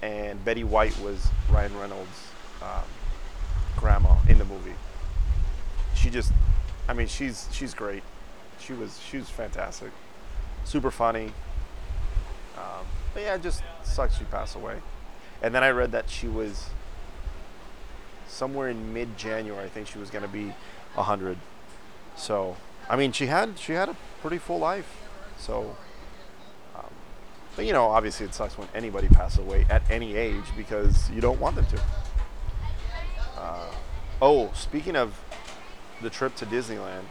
and 0.00 0.44
Betty 0.44 0.64
White 0.64 0.98
was 1.00 1.28
Ryan 1.50 1.76
Reynolds' 1.78 2.28
um, 2.62 2.84
grandma 3.76 4.16
in 4.28 4.38
the 4.38 4.44
movie. 4.44 4.74
She 5.94 6.08
just, 6.08 6.32
I 6.88 6.92
mean, 6.92 7.08
she's 7.08 7.48
she's 7.52 7.74
great. 7.74 8.02
She 8.60 8.72
was 8.72 9.00
she 9.00 9.18
was 9.18 9.28
fantastic, 9.28 9.90
super 10.64 10.90
funny. 10.90 11.32
Um, 12.56 12.86
but 13.12 13.22
yeah, 13.22 13.34
it 13.34 13.42
just 13.42 13.62
sucks 13.82 14.16
she 14.18 14.24
passed 14.24 14.54
away. 14.54 14.76
And 15.42 15.52
then 15.52 15.64
I 15.64 15.70
read 15.70 15.90
that 15.92 16.08
she 16.08 16.28
was 16.28 16.70
somewhere 18.28 18.68
in 18.68 18.94
mid-January. 18.94 19.64
I 19.64 19.68
think 19.68 19.88
she 19.88 19.98
was 19.98 20.10
going 20.10 20.22
to 20.22 20.28
be 20.28 20.54
hundred. 20.94 21.38
So, 22.14 22.56
I 22.88 22.96
mean, 22.96 23.12
she 23.12 23.26
had 23.26 23.58
she 23.58 23.72
had 23.72 23.88
a 23.88 23.96
pretty 24.20 24.38
full 24.38 24.58
life. 24.58 25.01
So, 25.42 25.76
um, 26.76 26.84
but 27.56 27.66
you 27.66 27.72
know, 27.72 27.86
obviously 27.86 28.26
it 28.26 28.32
sucks 28.32 28.56
when 28.56 28.68
anybody 28.76 29.08
passes 29.08 29.40
away 29.40 29.66
at 29.68 29.82
any 29.90 30.14
age 30.14 30.44
because 30.56 31.10
you 31.10 31.20
don't 31.20 31.40
want 31.40 31.56
them 31.56 31.66
to. 31.66 31.82
Uh, 33.36 33.74
oh, 34.22 34.52
speaking 34.54 34.94
of 34.94 35.20
the 36.00 36.10
trip 36.10 36.36
to 36.36 36.46
Disneyland, 36.46 37.02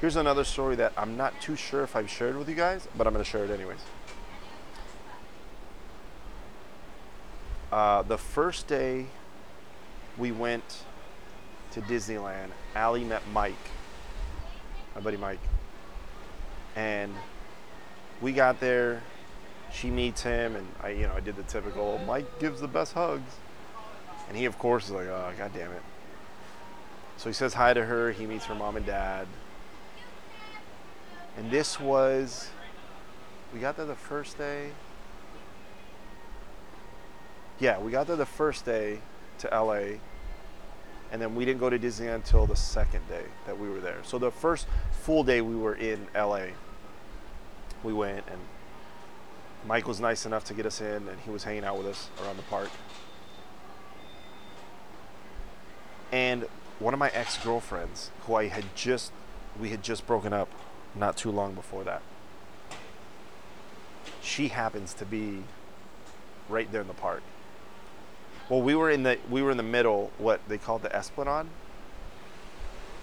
here's 0.00 0.16
another 0.16 0.42
story 0.42 0.74
that 0.76 0.94
I'm 0.96 1.18
not 1.18 1.38
too 1.42 1.54
sure 1.54 1.82
if 1.82 1.94
I've 1.94 2.08
shared 2.08 2.38
with 2.38 2.48
you 2.48 2.54
guys, 2.54 2.88
but 2.96 3.06
I'm 3.06 3.12
going 3.12 3.22
to 3.22 3.30
share 3.30 3.44
it 3.44 3.50
anyways. 3.50 3.80
Uh, 7.70 8.00
the 8.00 8.16
first 8.16 8.66
day 8.66 9.04
we 10.16 10.32
went 10.32 10.84
to 11.72 11.82
Disneyland, 11.82 12.48
Allie 12.74 13.04
met 13.04 13.22
Mike, 13.34 13.52
my 14.94 15.02
buddy 15.02 15.18
Mike 15.18 15.40
and 16.76 17.12
we 18.20 18.32
got 18.32 18.60
there. 18.60 19.02
She 19.72 19.90
meets 19.90 20.22
him, 20.22 20.54
and 20.54 20.66
I, 20.82 20.90
you 20.90 21.06
know, 21.06 21.14
I 21.14 21.20
did 21.20 21.36
the 21.36 21.42
typical 21.44 21.98
Mike 22.06 22.38
gives 22.38 22.60
the 22.60 22.68
best 22.68 22.92
hugs, 22.92 23.36
and 24.28 24.36
he, 24.36 24.44
of 24.44 24.58
course, 24.58 24.86
is 24.86 24.90
like, 24.90 25.06
oh, 25.06 25.32
god 25.36 25.52
damn 25.54 25.72
it. 25.72 25.82
So 27.16 27.28
he 27.28 27.32
says 27.32 27.54
hi 27.54 27.72
to 27.72 27.84
her. 27.84 28.12
He 28.12 28.26
meets 28.26 28.44
her 28.46 28.54
mom 28.54 28.76
and 28.76 28.84
dad, 28.84 29.26
and 31.38 31.50
this 31.50 31.80
was, 31.80 32.50
we 33.54 33.60
got 33.60 33.76
there 33.76 33.86
the 33.86 33.94
first 33.94 34.36
day. 34.36 34.70
Yeah, 37.58 37.78
we 37.78 37.92
got 37.92 38.06
there 38.06 38.16
the 38.16 38.26
first 38.26 38.64
day 38.64 38.98
to 39.38 39.48
LA, 39.48 39.98
and 41.12 41.20
then 41.20 41.34
we 41.34 41.44
didn't 41.44 41.60
go 41.60 41.70
to 41.70 41.78
Disneyland 41.78 42.16
until 42.16 42.46
the 42.46 42.56
second 42.56 43.06
day 43.08 43.24
that 43.46 43.58
we 43.58 43.68
were 43.68 43.80
there. 43.80 43.98
So 44.02 44.18
the 44.18 44.30
first 44.30 44.66
full 44.90 45.22
day 45.22 45.42
we 45.42 45.54
were 45.54 45.74
in 45.74 46.08
LA, 46.14 46.46
we 47.84 47.92
went 47.92 48.24
and 48.28 48.40
Mike 49.66 49.86
was 49.86 50.00
nice 50.00 50.26
enough 50.26 50.44
to 50.44 50.54
get 50.54 50.66
us 50.66 50.80
in, 50.80 51.08
and 51.08 51.20
he 51.24 51.30
was 51.30 51.44
hanging 51.44 51.64
out 51.64 51.78
with 51.78 51.86
us 51.86 52.08
around 52.22 52.36
the 52.36 52.42
park. 52.42 52.68
And 56.10 56.46
one 56.78 56.92
of 56.92 56.98
my 56.98 57.10
ex 57.10 57.38
girlfriends, 57.38 58.10
who 58.26 58.34
I 58.34 58.48
had 58.48 58.64
just, 58.74 59.12
we 59.60 59.70
had 59.70 59.82
just 59.82 60.06
broken 60.06 60.32
up 60.32 60.48
not 60.94 61.16
too 61.16 61.30
long 61.30 61.54
before 61.54 61.84
that, 61.84 62.02
she 64.20 64.48
happens 64.48 64.94
to 64.94 65.04
be 65.04 65.44
right 66.48 66.70
there 66.72 66.80
in 66.80 66.88
the 66.88 66.94
park. 66.94 67.22
Well, 68.52 68.60
we 68.60 68.74
were 68.74 68.90
in 68.90 69.02
the 69.02 69.16
we 69.30 69.40
were 69.40 69.50
in 69.50 69.56
the 69.56 69.62
middle, 69.62 70.10
what 70.18 70.46
they 70.46 70.58
called 70.58 70.82
the 70.82 70.94
Esplanade, 70.94 71.46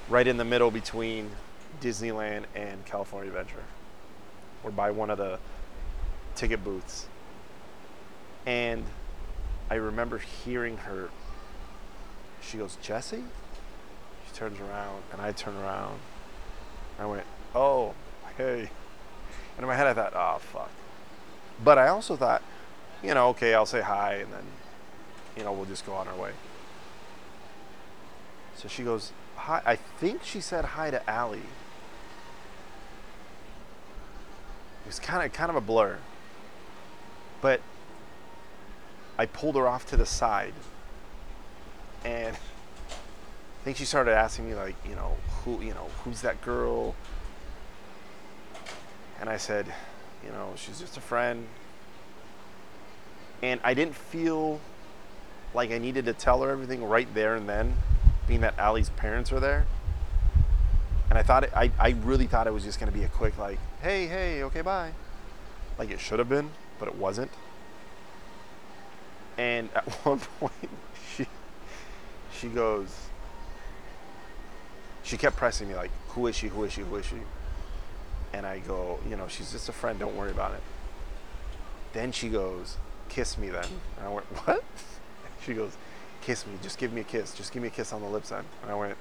right 0.08 0.28
in 0.28 0.38
the 0.38 0.46
middle 0.46 0.70
between 0.70 1.32
Disneyland 1.82 2.44
and 2.54 2.86
California 2.86 3.32
Adventure. 3.32 3.64
We're 4.62 4.70
by 4.70 4.92
one 4.92 5.10
of 5.10 5.18
the 5.18 5.40
ticket 6.36 6.64
booths, 6.64 7.08
and 8.46 8.84
I 9.72 9.74
remember 9.74 10.20
hearing 10.20 10.78
her. 10.78 11.10
She 12.44 12.60
goes, 12.60 12.78
Jesse. 12.84 13.24
She 14.28 14.36
turns 14.36 14.60
around, 14.60 15.02
and 15.12 15.20
I 15.20 15.32
turn 15.32 15.56
around. 15.56 15.98
I 17.00 17.08
went, 17.08 17.26
oh, 17.56 17.96
hey. 18.38 18.70
And 19.58 19.62
in 19.62 19.66
my 19.66 19.76
head, 19.76 19.88
I 19.88 19.96
thought, 19.96 20.14
oh 20.16 20.38
fuck. 20.38 20.70
But 21.64 21.80
I 21.80 21.88
also 21.88 22.16
thought, 22.16 22.44
you 23.02 23.16
know, 23.16 23.30
okay, 23.30 23.56
I'll 23.56 23.66
say 23.66 23.82
hi, 23.82 24.18
and 24.18 24.32
then 24.32 24.46
you 25.38 25.44
know, 25.44 25.52
we'll 25.52 25.66
just 25.66 25.86
go 25.86 25.94
on 25.94 26.08
our 26.08 26.16
way. 26.16 26.32
So 28.56 28.68
she 28.68 28.84
goes, 28.84 29.12
hi. 29.36 29.62
I 29.66 29.76
think 29.76 30.24
she 30.24 30.42
said 30.42 30.66
hi 30.66 30.92
to 30.92 31.10
Allie. 31.10 31.40
It 34.84 34.88
was 34.88 35.00
kind 35.00 35.26
of 35.26 35.32
kind 35.32 35.50
of 35.50 35.56
a 35.56 35.62
blur. 35.62 36.00
But 37.42 37.62
I 39.18 39.26
pulled 39.26 39.56
her 39.56 39.68
off 39.68 39.86
to 39.88 39.98
the 39.98 40.06
side, 40.06 40.54
and 42.04 42.36
I 42.36 43.64
think 43.64 43.78
she 43.78 43.86
started 43.86 44.12
asking 44.12 44.50
me 44.50 44.56
like, 44.56 44.76
you 44.88 44.96
know, 44.96 45.16
who, 45.44 45.62
you 45.62 45.74
know, 45.74 45.88
who's 46.04 46.22
that 46.22 46.42
girl? 46.42 46.96
And 49.20 49.30
I 49.30 49.38
said, 49.38 49.68
you 50.24 50.32
know, 50.32 50.54
she's 50.56 50.80
just 50.80 50.98
a 50.98 51.02
friend. 51.02 51.48
And 53.42 53.60
I 53.64 53.74
didn't 53.74 53.96
feel 53.96 54.60
like 55.54 55.72
I 55.72 55.78
needed 55.78 56.06
to 56.06 56.14
tell 56.14 56.42
her 56.42 56.50
everything 56.50 56.84
right 56.84 57.12
there 57.14 57.36
and 57.36 57.48
then, 57.48 57.76
being 58.28 58.42
that 58.42 58.58
Allie's 58.58 58.90
parents 58.90 59.32
were 59.32 59.40
there. 59.40 59.66
And 61.10 61.18
I 61.18 61.24
thought 61.24 61.44
it, 61.44 61.52
I, 61.56 61.72
I 61.80 61.96
really 62.04 62.28
thought 62.28 62.46
it 62.46 62.54
was 62.54 62.64
just 62.64 62.80
gonna 62.80 62.92
be 62.92 63.04
a 63.04 63.08
quick 63.08 63.38
like, 63.38 63.60
hey, 63.82 64.06
hey, 64.06 64.44
okay, 64.44 64.62
bye. 64.62 64.92
Like 65.78 65.90
it 65.90 66.00
should 66.00 66.20
have 66.20 66.30
been, 66.30 66.52
but 66.78 66.88
it 66.88 66.96
wasn't. 66.96 67.32
And 69.38 69.70
at 69.74 69.90
one 70.06 70.20
point 70.20 70.54
she 71.16 71.26
she 72.32 72.48
goes 72.48 73.10
she 75.10 75.18
kept 75.18 75.36
pressing 75.36 75.68
me 75.68 75.76
like, 75.76 75.90
who 76.10 76.28
is 76.28 76.36
she, 76.36 76.50
who 76.50 76.64
is 76.66 76.72
she, 76.72 76.82
who 76.82 76.96
is 76.98 77.06
she? 77.06 77.16
And 78.32 78.46
I 78.46 78.60
go, 78.60 79.00
you 79.10 79.16
know, 79.16 79.28
she's 79.28 79.52
just 79.52 79.68
a 79.68 79.72
friend, 79.72 79.98
don't 79.98 80.16
worry 80.16 80.30
about 80.30 80.54
it. 80.54 80.62
Then 81.94 82.12
she 82.12 82.30
goes, 82.30 82.78
kiss 83.10 83.36
me 83.36 83.50
then. 83.50 83.66
And 83.98 84.06
I 84.06 84.10
went, 84.10 84.26
what? 84.46 84.64
She 85.46 85.54
goes, 85.54 85.76
kiss 86.22 86.46
me, 86.46 86.54
just 86.62 86.78
give 86.78 86.94
me 86.94 87.02
a 87.02 87.04
kiss, 87.06 87.34
just 87.34 87.52
give 87.52 87.62
me 87.62 87.68
a 87.70 87.72
kiss 87.72 87.94
on 87.94 88.02
the 88.02 88.08
lips 88.08 88.30
then. 88.30 88.44
And 88.62 88.72
I 88.72 88.76
went, 88.76 88.96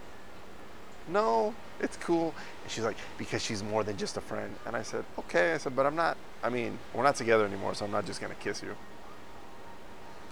no, 1.08 1.54
it's 1.80 1.96
cool. 1.96 2.34
And 2.62 2.70
she's 2.70 2.84
like, 2.84 2.96
because 3.16 3.42
she's 3.42 3.62
more 3.62 3.82
than 3.84 3.96
just 3.96 4.16
a 4.16 4.20
friend. 4.20 4.54
And 4.66 4.76
I 4.76 4.82
said, 4.82 5.04
okay. 5.18 5.52
I 5.52 5.58
said, 5.58 5.74
but 5.74 5.86
I'm 5.86 5.96
not, 5.96 6.16
I 6.42 6.50
mean, 6.50 6.78
we're 6.94 7.02
not 7.02 7.16
together 7.16 7.44
anymore, 7.44 7.74
so 7.74 7.84
I'm 7.84 7.90
not 7.90 8.06
just 8.06 8.20
going 8.20 8.34
to 8.34 8.40
kiss 8.40 8.62
you. 8.62 8.74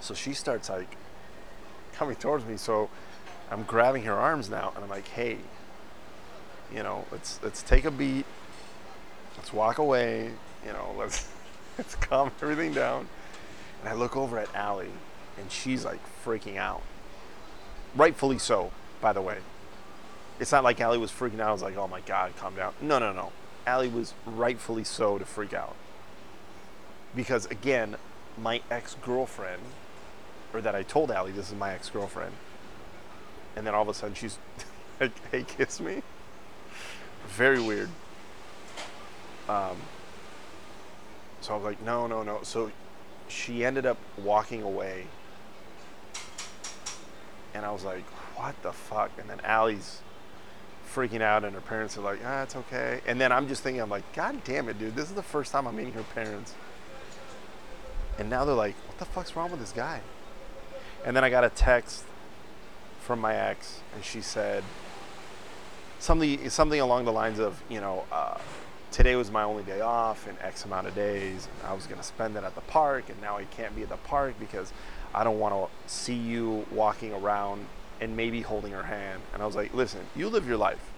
So 0.01 0.15
she 0.15 0.35
starts 0.35 0.69
like 0.69 0.97
coming 1.95 2.17
towards 2.17 2.45
me. 2.45 2.57
So 2.57 2.91
I'm 3.51 3.63
grabbing 3.63 4.03
her 4.03 4.15
arms 4.15 4.51
now 4.51 4.73
and 4.75 4.85
I'm 4.85 4.91
like, 4.91 5.09
hey, 5.09 5.39
you 6.75 6.83
know, 6.83 7.05
let's, 7.11 7.41
let's 7.43 7.63
take 7.63 7.85
a 7.85 7.91
beat. 7.91 8.27
Let's 9.37 9.53
walk 9.53 9.79
away. 9.79 10.31
You 10.65 10.73
know, 10.73 10.95
let's, 10.99 11.29
let's 11.79 11.95
calm 11.95 12.31
everything 12.43 12.75
down. 12.75 13.09
And 13.81 13.89
I 13.89 13.95
look 13.95 14.17
over 14.17 14.39
at 14.39 14.55
Allie 14.55 14.91
and 15.39 15.51
she's 15.51 15.85
like 15.85 16.01
freaking 16.25 16.57
out. 16.57 16.83
Rightfully 17.95 18.39
so, 18.39 18.73
by 19.01 19.13
the 19.13 19.23
way. 19.23 19.39
It's 20.39 20.53
not 20.53 20.65
like 20.65 20.81
Allie 20.81 20.99
was 20.99 21.11
freaking 21.11 21.41
out. 21.41 21.49
I 21.49 21.53
was 21.53 21.63
like, 21.63 21.77
oh 21.77 21.89
my 21.89 22.01
God, 22.01 22.37
calm 22.37 22.55
down. 22.55 22.75
No, 22.81 22.99
no, 22.99 23.13
no. 23.13 23.33
Allie 23.67 23.89
was 23.89 24.15
rightfully 24.27 24.85
so 24.85 25.19
to 25.19 25.25
freak 25.25 25.55
out. 25.55 25.75
Because 27.15 27.47
again, 27.47 27.97
my 28.41 28.61
ex 28.71 28.97
girlfriend, 29.03 29.63
or 30.53 30.61
that 30.61 30.75
I 30.75 30.83
told 30.83 31.11
Allie 31.11 31.33
this 31.33 31.49
is 31.49 31.55
my 31.55 31.73
ex 31.73 31.89
girlfriend, 31.89 32.33
and 33.57 33.67
then 33.67 33.75
all 33.75 33.83
of 33.83 33.89
a 33.89 33.95
sudden 33.95 34.15
she's 34.15 34.39
like, 35.01 35.13
hey, 35.31 35.45
kiss 35.45 35.81
me. 35.81 36.03
Very 37.29 37.61
weird. 37.61 37.89
Um, 39.49 39.77
so 41.41 41.55
I 41.55 41.57
was 41.57 41.65
like, 41.65 41.83
no, 41.83 42.07
no, 42.07 42.23
no. 42.23 42.41
So 42.43 42.71
she 43.29 43.65
ended 43.65 43.87
up 43.87 43.99
walking 44.19 44.63
away 44.63 45.07
and 47.57 47.65
I 47.65 47.73
was 47.73 47.85
like, 47.85 48.05
what 48.37 48.61
the 48.63 48.73
fuck? 48.73 49.11
And 49.19 49.29
then 49.29 49.41
Allie's 49.45 50.01
freaking 50.93 51.21
out, 51.21 51.45
and 51.45 51.55
her 51.55 51.61
parents 51.61 51.97
are 51.99 52.03
like, 52.03 52.21
ah, 52.25 52.43
it's 52.43 52.57
okay. 52.57 53.01
And 53.07 53.21
then 53.21 53.33
I'm 53.33 53.49
just 53.49 53.63
thinking, 53.63 53.81
I'm 53.81 53.91
like, 53.91 54.11
God 54.15 54.45
damn 54.45 54.69
it, 54.69 54.79
dude, 54.79 54.95
this 54.95 55.09
is 55.09 55.15
the 55.15 55.23
first 55.23 55.53
time 55.53 55.67
I'm 55.67 55.77
meeting 55.77 55.95
her 55.95 56.05
parents. 56.15 56.55
And 58.19 58.31
now 58.31 58.45
they're 58.45 58.55
like, 58.55 58.75
what 58.87 58.99
the 58.99 59.05
fuck's 59.05 59.37
wrong 59.37 59.51
with 59.51 59.61
this 59.61 59.73
guy? 59.73 60.01
And 61.05 61.17
then 61.17 61.25
I 61.25 61.31
got 61.31 61.45
a 61.45 61.51
text 61.51 62.05
from 63.01 63.21
my 63.21 63.35
ex, 63.35 63.81
and 63.95 64.05
she 64.05 64.21
said 64.21 64.65
something 65.99 66.49
something 66.51 66.81
along 66.81 67.05
the 67.05 67.13
lines 67.13 67.39
of, 67.39 67.63
you 67.69 67.81
know, 67.81 68.05
uh, 68.13 68.39
today 68.91 69.17
was 69.17 69.31
my 69.31 69.43
only 69.43 69.63
day 69.63 69.81
off 69.81 70.27
in 70.29 70.37
X 70.41 70.65
amount 70.65 70.87
of 70.87 70.95
days, 70.95 71.49
I 71.65 71.73
was 71.73 71.87
gonna 71.87 72.03
spend 72.03 72.37
it 72.37 72.45
at 72.45 72.55
the 72.55 72.61
park, 72.63 73.09
and 73.09 73.21
now 73.21 73.37
I 73.37 73.45
can't 73.45 73.75
be 73.77 73.83
at 73.83 73.89
the 73.89 73.97
park 73.97 74.35
because 74.41 74.73
I 75.17 75.25
don't 75.25 75.39
want 75.39 75.55
to 75.55 75.91
see 75.93 76.15
you 76.15 76.67
walking 76.71 77.15
around 77.15 77.65
and 78.03 78.17
maybe 78.17 78.43
holding 78.43 78.73
her 78.73 78.83
hand. 78.83 79.23
And 79.33 79.43
I 79.43 79.47
was 79.47 79.57
like, 79.57 79.73
listen, 79.73 80.01
you 80.15 80.29
live 80.29 80.47
your 80.47 80.59
life. 80.59 80.91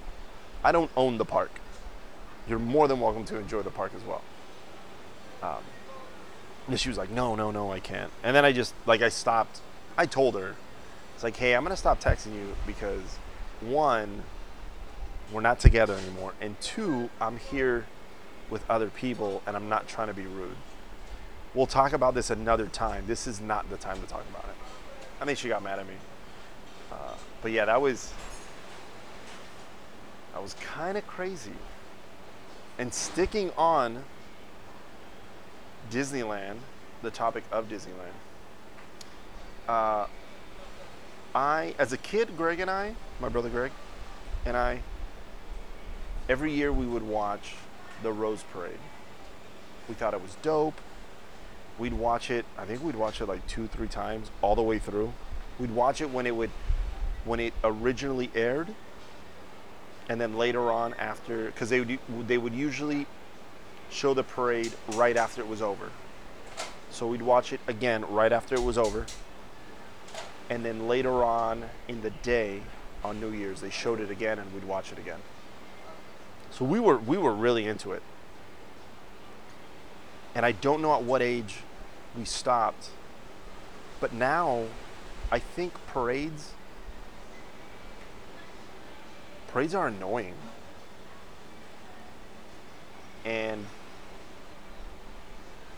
I 0.64 0.72
don't 0.72 0.90
own 0.96 1.18
the 1.18 1.24
park. 1.24 1.60
You're 2.48 2.58
more 2.58 2.88
than 2.88 2.98
welcome 2.98 3.24
to 3.26 3.36
enjoy 3.36 3.62
the 3.62 3.70
park 3.70 3.92
as 3.94 4.02
well. 4.02 4.22
Um, 5.40 5.62
and 6.66 6.80
she 6.80 6.88
was 6.88 6.98
like, 6.98 7.10
no, 7.10 7.36
no, 7.36 7.52
no, 7.52 7.70
I 7.72 7.78
can't. 7.78 8.10
And 8.24 8.34
then 8.34 8.44
I 8.44 8.50
just, 8.50 8.74
like, 8.86 9.02
I 9.02 9.08
stopped. 9.08 9.60
I 9.96 10.06
told 10.06 10.34
her, 10.34 10.56
it's 11.14 11.22
like, 11.22 11.36
hey, 11.36 11.54
I'm 11.54 11.62
going 11.62 11.70
to 11.70 11.76
stop 11.76 12.00
texting 12.00 12.34
you 12.34 12.56
because, 12.66 13.18
one, 13.60 14.24
we're 15.32 15.42
not 15.42 15.60
together 15.60 15.94
anymore. 15.94 16.34
And 16.40 16.60
two, 16.60 17.10
I'm 17.20 17.38
here 17.38 17.86
with 18.50 18.68
other 18.68 18.88
people 18.88 19.42
and 19.46 19.54
I'm 19.54 19.68
not 19.68 19.86
trying 19.86 20.08
to 20.08 20.14
be 20.14 20.26
rude. 20.26 20.56
We'll 21.55 21.66
talk 21.66 21.92
about 21.92 22.14
this 22.14 22.30
another 22.30 22.66
time. 22.66 23.05
This 23.07 23.26
is 23.26 23.40
not 23.40 23.70
the 23.70 23.76
time 23.76 24.01
to 24.01 24.07
talk 24.07 24.24
about 24.30 24.44
it. 24.44 24.57
I 25.20 25.24
think 25.24 25.38
she 25.38 25.49
got 25.49 25.62
mad 25.62 25.78
at 25.78 25.86
me. 25.86 25.94
Uh, 26.92 27.14
but 27.42 27.53
yeah, 27.53 27.64
that 27.64 27.80
was 27.80 28.12
that 30.32 30.42
was 30.42 30.55
kind 30.55 30.99
of 30.99 31.07
crazy. 31.07 31.53
And 32.78 32.92
sticking 32.92 33.51
on 33.57 34.05
Disneyland, 35.90 36.59
the 37.03 37.11
topic 37.11 37.44
of 37.51 37.68
Disneyland. 37.68 38.14
Uh, 39.68 40.07
I, 41.34 41.74
as 41.78 41.92
a 41.92 41.96
kid, 41.99 42.36
Greg 42.36 42.61
and 42.61 42.70
I, 42.70 42.94
my 43.20 43.28
brother 43.28 43.49
Greg, 43.49 43.72
and 44.46 44.57
I, 44.57 44.82
every 46.28 46.53
year 46.53 46.72
we 46.72 46.86
would 46.86 47.03
watch 47.03 47.55
the 48.03 48.12
Rose 48.12 48.44
Parade. 48.53 48.78
We 49.88 49.94
thought 49.94 50.14
it 50.14 50.22
was 50.22 50.36
dope 50.42 50.80
we'd 51.78 51.94
watch 51.94 52.30
it. 52.30 52.44
I 52.56 52.64
think 52.64 52.82
we'd 52.82 52.96
watch 52.96 53.20
it 53.20 53.26
like 53.26 53.46
two, 53.46 53.66
three 53.68 53.88
times 53.88 54.30
all 54.42 54.54
the 54.56 54.62
way 54.62 54.78
through. 54.78 55.12
We'd 55.58 55.70
watch 55.70 56.00
it 56.00 56.10
when 56.10 56.26
it 56.26 56.34
would, 56.34 56.50
when 57.24 57.40
it 57.40 57.54
originally 57.64 58.30
aired, 58.34 58.68
and 60.08 60.20
then 60.20 60.36
later 60.36 60.70
on 60.70 60.94
after, 60.94 61.46
because 61.46 61.70
they 61.70 61.80
would 61.80 61.98
they 62.26 62.38
would 62.38 62.54
usually 62.54 63.06
show 63.90 64.14
the 64.14 64.22
parade 64.22 64.72
right 64.94 65.16
after 65.16 65.40
it 65.40 65.48
was 65.48 65.62
over. 65.62 65.90
So 66.90 67.06
we'd 67.06 67.22
watch 67.22 67.52
it 67.52 67.60
again 67.66 68.04
right 68.08 68.32
after 68.32 68.54
it 68.54 68.62
was 68.62 68.78
over, 68.78 69.06
and 70.50 70.64
then 70.64 70.88
later 70.88 71.24
on 71.24 71.64
in 71.86 72.02
the 72.02 72.10
day 72.10 72.62
on 73.04 73.20
New 73.20 73.30
Year's 73.32 73.60
they 73.60 73.70
showed 73.70 74.00
it 74.00 74.10
again, 74.10 74.38
and 74.38 74.52
we'd 74.52 74.64
watch 74.64 74.92
it 74.92 74.98
again. 74.98 75.20
So 76.50 76.64
we 76.64 76.80
were 76.80 76.98
we 76.98 77.18
were 77.18 77.34
really 77.34 77.66
into 77.66 77.92
it. 77.92 78.02
And 80.34 80.46
I 80.46 80.52
don't 80.52 80.80
know 80.82 80.94
at 80.94 81.02
what 81.02 81.20
age 81.20 81.58
we 82.18 82.24
stopped 82.24 82.90
But 84.00 84.12
now, 84.12 84.64
I 85.30 85.38
think 85.38 85.72
parades 85.86 86.52
parades 89.48 89.74
are 89.74 89.88
annoying. 89.88 90.34
And 93.24 93.64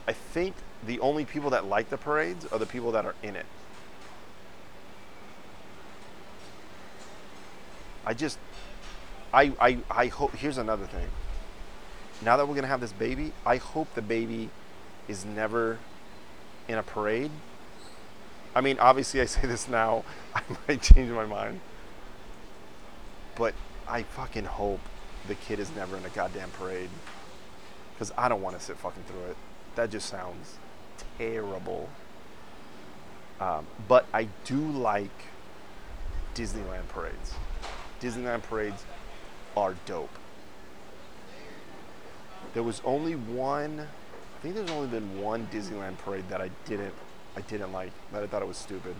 I 0.08 0.12
think 0.12 0.54
the 0.84 0.98
only 1.00 1.24
people 1.24 1.50
that 1.50 1.66
like 1.66 1.88
the 1.88 1.96
parades 1.96 2.46
are 2.46 2.58
the 2.58 2.66
people 2.66 2.92
that 2.92 3.04
are 3.04 3.14
in 3.22 3.36
it. 3.36 3.46
I 8.04 8.14
just 8.14 8.38
I 9.32 9.52
I 9.60 9.78
I 9.90 10.06
hope 10.06 10.34
here's 10.34 10.58
another 10.58 10.86
thing. 10.86 11.08
Now 12.22 12.36
that 12.36 12.46
we're 12.46 12.54
to 12.62 12.68
have 12.68 12.80
this 12.80 12.92
baby, 12.92 13.32
I 13.46 13.56
hope 13.56 13.94
the 13.94 14.02
baby 14.02 14.50
is 15.08 15.24
never 15.24 15.78
in 16.70 16.78
a 16.78 16.82
parade. 16.82 17.30
I 18.54 18.60
mean, 18.60 18.78
obviously 18.78 19.20
I 19.20 19.26
say 19.26 19.46
this 19.46 19.68
now, 19.68 20.04
I 20.34 20.42
might 20.66 20.82
change 20.82 21.10
my 21.10 21.26
mind. 21.26 21.60
But 23.36 23.54
I 23.88 24.02
fucking 24.02 24.44
hope 24.44 24.80
the 25.28 25.34
kid 25.34 25.58
is 25.58 25.74
never 25.74 25.96
in 25.96 26.04
a 26.04 26.08
goddamn 26.10 26.50
parade. 26.50 26.90
Because 27.94 28.12
I 28.16 28.28
don't 28.28 28.42
want 28.42 28.58
to 28.58 28.64
sit 28.64 28.76
fucking 28.76 29.02
through 29.04 29.30
it. 29.30 29.36
That 29.76 29.90
just 29.90 30.08
sounds 30.08 30.56
terrible. 31.18 31.88
Um, 33.40 33.66
but 33.88 34.06
I 34.12 34.28
do 34.44 34.56
like 34.56 35.10
Disneyland 36.34 36.88
parades. 36.88 37.34
Disneyland 38.00 38.42
parades 38.42 38.84
are 39.56 39.74
dope. 39.86 40.10
There 42.54 42.62
was 42.62 42.80
only 42.84 43.14
one. 43.14 43.86
I 44.40 44.42
think 44.42 44.54
there's 44.54 44.70
only 44.70 44.88
been 44.88 45.20
one 45.20 45.46
Disneyland 45.52 45.98
parade 45.98 46.26
that 46.30 46.40
I 46.40 46.48
didn't. 46.64 46.94
I 47.36 47.42
didn't 47.42 47.72
like. 47.72 47.92
That 48.10 48.22
I 48.22 48.26
thought 48.26 48.40
it 48.40 48.48
was 48.48 48.56
stupid. 48.56 48.94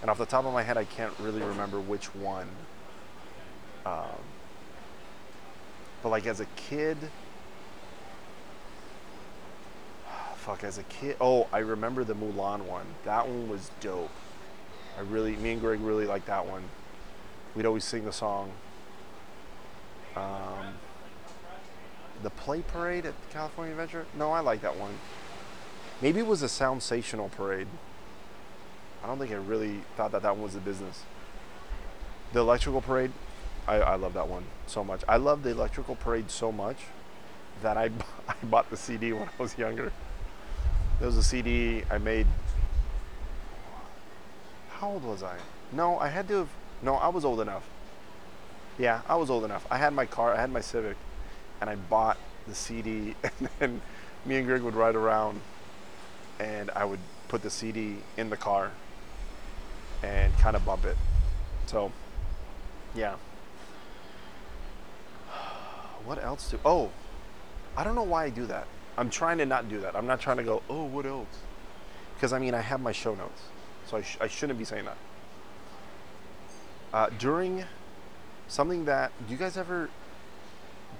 And 0.00 0.10
off 0.10 0.16
the 0.16 0.24
top 0.24 0.46
of 0.46 0.54
my 0.54 0.62
head, 0.62 0.78
I 0.78 0.84
can't 0.84 1.12
really 1.18 1.42
remember 1.42 1.78
which 1.78 2.14
one. 2.14 2.48
Um, 3.84 4.16
but 6.02 6.08
like 6.08 6.24
as 6.24 6.40
a 6.40 6.46
kid, 6.56 6.96
fuck, 10.36 10.64
as 10.64 10.78
a 10.78 10.84
kid, 10.84 11.16
oh, 11.20 11.46
I 11.52 11.58
remember 11.58 12.02
the 12.02 12.14
Mulan 12.14 12.62
one. 12.62 12.86
That 13.04 13.28
one 13.28 13.50
was 13.50 13.70
dope. 13.80 14.08
I 14.96 15.02
really, 15.02 15.36
me 15.36 15.52
and 15.52 15.60
Greg 15.60 15.80
really 15.80 16.06
liked 16.06 16.28
that 16.28 16.46
one. 16.46 16.62
We'd 17.54 17.66
always 17.66 17.84
sing 17.84 18.06
the 18.06 18.12
song. 18.12 18.52
Um, 20.16 20.78
the 22.22 22.30
Play 22.30 22.62
Parade 22.62 23.06
at 23.06 23.14
California 23.30 23.72
Adventure? 23.72 24.06
No, 24.16 24.32
I 24.32 24.40
like 24.40 24.62
that 24.62 24.76
one. 24.76 24.98
Maybe 26.00 26.20
it 26.20 26.26
was 26.26 26.42
a 26.42 26.46
Soundsational 26.46 27.30
parade. 27.30 27.66
I 29.02 29.06
don't 29.06 29.18
think 29.18 29.32
I 29.32 29.36
really 29.36 29.80
thought 29.96 30.12
that 30.12 30.22
that 30.22 30.34
one 30.34 30.42
was 30.42 30.54
a 30.54 30.60
business. 30.60 31.04
The 32.32 32.40
Electrical 32.40 32.80
Parade, 32.80 33.12
I, 33.66 33.76
I 33.76 33.94
love 33.96 34.14
that 34.14 34.28
one 34.28 34.44
so 34.66 34.84
much. 34.84 35.02
I 35.08 35.16
love 35.16 35.42
the 35.42 35.50
Electrical 35.50 35.96
Parade 35.96 36.30
so 36.30 36.52
much 36.52 36.76
that 37.62 37.76
I, 37.76 37.90
I 38.28 38.34
bought 38.42 38.70
the 38.70 38.76
CD 38.76 39.12
when 39.12 39.28
I 39.28 39.42
was 39.42 39.56
younger. 39.58 39.92
There 40.98 41.06
was 41.06 41.16
a 41.16 41.22
CD 41.22 41.82
I 41.90 41.98
made. 41.98 42.26
How 44.72 44.90
old 44.90 45.04
was 45.04 45.22
I? 45.22 45.36
No, 45.72 45.98
I 45.98 46.08
had 46.08 46.28
to 46.28 46.34
have. 46.34 46.48
No, 46.82 46.94
I 46.94 47.08
was 47.08 47.24
old 47.24 47.40
enough. 47.40 47.68
Yeah, 48.78 49.02
I 49.08 49.16
was 49.16 49.28
old 49.28 49.44
enough. 49.44 49.66
I 49.70 49.76
had 49.76 49.92
my 49.92 50.06
car, 50.06 50.34
I 50.34 50.40
had 50.40 50.50
my 50.50 50.60
Civic, 50.60 50.96
and 51.60 51.68
I 51.68 51.76
bought 51.76 52.18
the 52.46 52.54
CD, 52.54 53.14
and 53.22 53.48
then 53.58 53.80
me 54.24 54.36
and 54.36 54.46
Greg 54.46 54.62
would 54.62 54.74
ride 54.74 54.96
around, 54.96 55.40
and 56.38 56.70
I 56.70 56.84
would 56.84 57.00
put 57.28 57.42
the 57.42 57.50
CD 57.50 57.96
in 58.16 58.30
the 58.30 58.36
car 58.36 58.72
and 60.02 60.32
kind 60.38 60.56
of 60.56 60.64
bump 60.64 60.84
it. 60.84 60.96
So, 61.66 61.92
yeah. 62.94 63.16
What 66.04 66.22
else 66.22 66.50
do? 66.50 66.58
Oh, 66.64 66.90
I 67.76 67.84
don't 67.84 67.94
know 67.94 68.02
why 68.02 68.24
I 68.24 68.30
do 68.30 68.46
that. 68.46 68.66
I'm 68.96 69.10
trying 69.10 69.38
to 69.38 69.46
not 69.46 69.68
do 69.68 69.80
that. 69.80 69.94
I'm 69.94 70.06
not 70.06 70.20
trying 70.20 70.38
to 70.38 70.42
go, 70.42 70.62
oh, 70.68 70.84
what 70.84 71.06
else? 71.06 71.28
Because 72.14 72.32
I 72.32 72.38
mean, 72.38 72.54
I 72.54 72.60
have 72.60 72.80
my 72.80 72.92
show 72.92 73.14
notes, 73.14 73.42
so 73.86 73.98
I, 73.98 74.02
sh- 74.02 74.18
I 74.20 74.26
shouldn't 74.26 74.58
be 74.58 74.64
saying 74.64 74.86
that. 74.86 74.96
Uh, 76.92 77.10
during 77.18 77.64
something 78.48 78.84
that, 78.86 79.12
do 79.26 79.32
you 79.32 79.38
guys 79.38 79.56
ever 79.56 79.88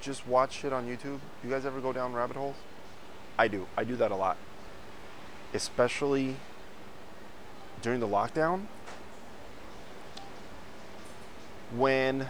just 0.01 0.26
watch 0.26 0.61
shit 0.61 0.72
on 0.72 0.86
YouTube? 0.86 1.20
Do 1.20 1.44
you 1.44 1.51
guys 1.51 1.66
ever 1.66 1.80
go 1.80 1.92
down 1.92 2.12
rabbit 2.12 2.36
holes? 2.36 2.57
I 3.38 3.48
do. 3.48 3.66
I 3.76 3.84
do 3.84 3.96
that 3.96 4.11
a 4.11 4.16
lot. 4.16 4.36
Especially 5.55 6.36
during 7.82 8.01
the 8.01 8.09
lockdown. 8.09 8.66
When 11.74 12.28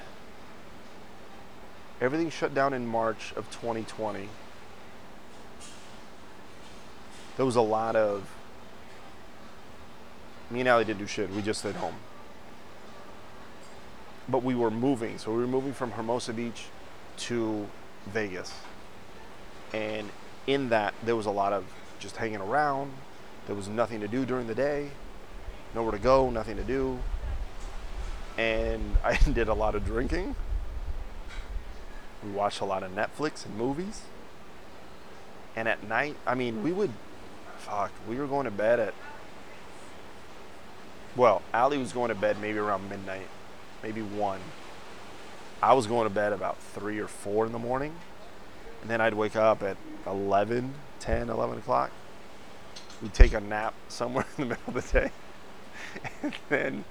everything 2.01 2.31
shut 2.31 2.55
down 2.55 2.75
in 2.75 2.87
March 2.87 3.33
of 3.37 3.51
2020, 3.51 4.29
there 7.37 7.47
was 7.47 7.57
a 7.57 7.63
lot 7.63 7.97
of. 7.97 8.29
Me 10.51 10.61
and 10.61 10.69
Allie 10.69 10.85
didn't 10.85 10.99
do 10.99 11.07
shit. 11.07 11.31
We 11.31 11.43
just 11.43 11.61
stayed 11.61 11.77
home. 11.77 11.95
But 14.29 14.43
we 14.43 14.55
were 14.55 14.71
moving. 14.71 15.19
So 15.19 15.33
we 15.33 15.39
were 15.39 15.47
moving 15.47 15.73
from 15.73 15.93
Hermosa 15.93 16.33
Beach 16.33 16.67
to 17.21 17.67
Vegas. 18.07 18.53
And 19.73 20.11
in 20.47 20.69
that, 20.71 20.95
there 21.05 21.17
was 21.17 21.27
a 21.27 21.31
lot 21.31 21.53
of 21.53 21.65
just 21.99 22.17
hanging 22.17 22.41
around. 22.41 22.93
There 23.47 23.57
was 23.57 23.69
nothing 23.69 24.01
to 24.01 24.09
do 24.09 24.25
during 24.25 24.47
the 24.47 24.55
day, 24.55 24.91
nowhere 25.75 25.93
to 25.93 25.99
go, 25.99 26.31
nothing 26.31 26.57
to 26.57 26.65
do. 26.65 26.99
And 28.39 28.97
I 29.05 29.17
did 29.17 29.49
a 29.49 29.55
lot 29.55 29.75
of 29.75 29.85
drinking. 29.85 30.35
We 32.25 32.31
watched 32.31 32.61
a 32.61 32.65
lot 32.65 32.83
of 32.83 32.93
Netflix 32.93 33.47
and 33.47 33.57
movies. 33.57 34.03
And 35.57 35.67
at 35.69 35.87
night, 35.87 36.17
I 36.27 36.35
mean, 36.35 36.63
we 36.63 36.73
would, 36.73 36.93
fuck, 37.59 37.91
we 38.09 38.17
were 38.17 38.27
going 38.27 38.45
to 38.45 38.51
bed 38.51 38.79
at, 38.79 38.95
well, 41.17 41.43
Allie 41.53 41.79
was 41.79 41.93
going 41.93 42.11
to 42.11 42.15
bed 42.15 42.41
maybe 42.41 42.59
around 42.59 42.89
midnight, 42.89 43.27
maybe 43.83 44.01
one. 44.01 44.41
I 45.63 45.75
was 45.75 45.87
going 45.87 46.05
to 46.09 46.15
bed 46.15 46.33
about 46.33 46.59
three 46.59 46.99
or 46.99 47.07
four 47.07 47.47
in 47.47 47.53
the 47.53 47.59
morning. 47.59 47.95
And 48.81 48.91
then 48.91 49.01
I'd 49.01 49.15
wake 49.15 49.37
up 49.37 49.63
at 49.63 49.77
11, 50.07 50.73
10, 51.01 51.29
11 51.29 51.59
o'clock. 51.59 51.91
We'd 53.03 53.13
take 53.13 53.35
a 53.35 53.41
nap 53.41 53.75
somewhere 53.89 54.25
in 54.39 54.49
the 54.49 54.55
middle 54.55 54.77
of 54.77 54.91
the 54.91 55.01
day. 55.01 55.11
and 56.23 56.35
then, 56.49 56.85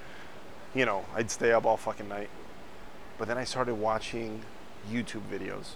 you 0.75 0.85
know, 0.85 1.05
I'd 1.15 1.31
stay 1.31 1.51
up 1.51 1.65
all 1.65 1.77
fucking 1.77 2.07
night. 2.07 2.29
But 3.17 3.27
then 3.27 3.37
I 3.37 3.43
started 3.43 3.75
watching 3.75 4.41
YouTube 4.89 5.23
videos. 5.31 5.71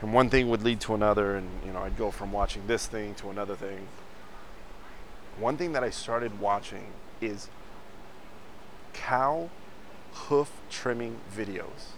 And 0.00 0.12
one 0.12 0.28
thing 0.28 0.48
would 0.48 0.62
lead 0.62 0.80
to 0.80 0.94
another, 0.94 1.36
and, 1.36 1.48
you 1.64 1.72
know, 1.72 1.80
I'd 1.80 1.96
go 1.96 2.10
from 2.10 2.32
watching 2.32 2.66
this 2.66 2.86
thing 2.86 3.14
to 3.16 3.30
another 3.30 3.54
thing. 3.54 3.86
One 5.38 5.56
thing 5.56 5.72
that 5.72 5.84
I 5.84 5.90
started 5.90 6.40
watching 6.40 6.92
is 7.20 7.48
cow 8.92 9.48
hoof 10.14 10.50
trimming 10.70 11.18
videos. 11.36 11.92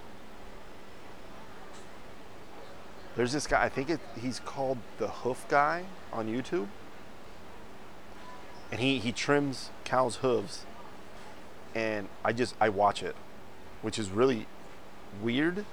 There's 3.15 3.33
this 3.33 3.47
guy, 3.47 3.65
I 3.65 3.69
think 3.69 3.89
it, 3.89 4.01
he's 4.21 4.41
called 4.41 4.79
the 4.99 5.09
Hoof 5.09 5.47
Guy 5.49 5.85
on 6.13 6.27
YouTube. 6.27 6.69
And 8.71 8.81
he, 8.81 8.99
he 8.99 9.13
trims 9.13 9.71
cows' 9.85 10.17
hooves. 10.17 10.67
And 11.75 12.09
I 12.25 12.33
just, 12.33 12.55
I 12.61 12.69
watch 12.69 13.03
it, 13.03 13.17
which 13.81 13.99
is 13.99 14.11
really 14.11 14.47
weird. 15.23 15.65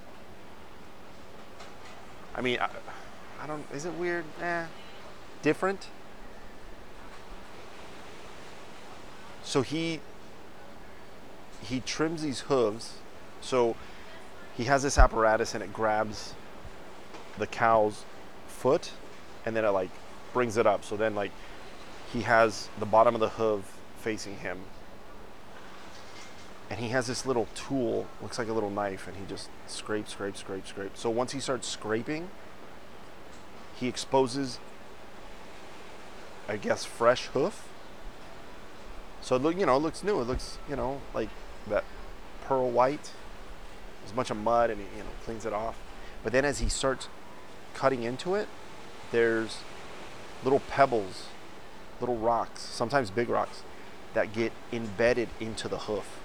I 2.35 2.41
mean, 2.41 2.59
I, 2.59 2.69
I 3.41 3.47
don't, 3.47 3.65
is 3.73 3.85
it 3.85 3.93
weird? 3.93 4.23
Eh. 4.41 4.65
Different? 5.41 5.87
So 9.43 9.61
he 9.61 9.99
he 11.63 11.79
trims 11.79 12.21
these 12.21 12.41
hooves. 12.41 12.95
So 13.41 13.75
he 14.55 14.65
has 14.65 14.83
this 14.83 14.97
apparatus 14.97 15.53
and 15.53 15.63
it 15.63 15.73
grabs 15.73 16.33
the 17.37 17.47
cow's 17.47 18.03
foot 18.47 18.91
and 19.45 19.55
then 19.55 19.65
it 19.65 19.69
like 19.69 19.89
brings 20.33 20.57
it 20.57 20.65
up. 20.65 20.85
So 20.85 20.95
then 20.95 21.15
like 21.15 21.31
he 22.11 22.21
has 22.21 22.69
the 22.79 22.85
bottom 22.85 23.15
of 23.15 23.21
the 23.21 23.29
hoof 23.29 23.77
facing 23.97 24.37
him. 24.37 24.59
And 26.69 26.79
he 26.79 26.89
has 26.89 27.07
this 27.07 27.25
little 27.25 27.47
tool, 27.53 28.07
looks 28.21 28.39
like 28.39 28.47
a 28.47 28.53
little 28.53 28.69
knife, 28.69 29.07
and 29.07 29.17
he 29.17 29.25
just 29.25 29.49
scrapes, 29.67 30.11
scrapes, 30.11 30.39
scrapes, 30.39 30.69
scrapes. 30.69 30.99
So 30.99 31.09
once 31.09 31.31
he 31.31 31.39
starts 31.39 31.67
scraping, 31.67 32.29
he 33.75 33.87
exposes, 33.87 34.59
I 36.47 36.57
guess, 36.57 36.83
fresh 36.83 37.27
hoof. 37.27 37.67
So 39.21 39.37
look, 39.37 39.57
you 39.57 39.65
know, 39.65 39.75
it 39.75 39.81
looks 39.81 40.03
new. 40.03 40.19
It 40.21 40.27
looks, 40.27 40.57
you 40.69 40.75
know, 40.75 40.99
like 41.13 41.29
that 41.67 41.83
pearl 42.45 42.69
white. 42.69 43.11
There's 44.01 44.11
a 44.11 44.15
bunch 44.15 44.29
of 44.29 44.37
mud 44.37 44.69
and 44.69 44.79
he 44.79 44.97
you 44.97 45.03
know 45.03 45.09
cleans 45.25 45.45
it 45.45 45.53
off. 45.53 45.77
But 46.23 46.31
then 46.31 46.45
as 46.45 46.59
he 46.59 46.69
starts 46.69 47.07
cutting 47.73 48.03
into 48.03 48.35
it, 48.35 48.47
there's 49.11 49.57
little 50.43 50.59
pebbles 50.59 51.27
little 52.03 52.17
rocks, 52.17 52.61
sometimes 52.61 53.09
big 53.09 53.29
rocks, 53.29 53.63
that 54.13 54.33
get 54.33 54.51
embedded 54.73 55.29
into 55.39 55.69
the 55.69 55.79
hoof. 55.79 56.19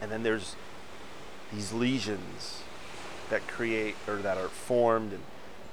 And 0.00 0.12
then 0.12 0.22
there's 0.22 0.56
these 1.52 1.72
lesions 1.72 2.62
that 3.30 3.46
create 3.48 3.96
or 4.06 4.16
that 4.16 4.36
are 4.36 4.48
formed 4.48 5.12
and 5.12 5.22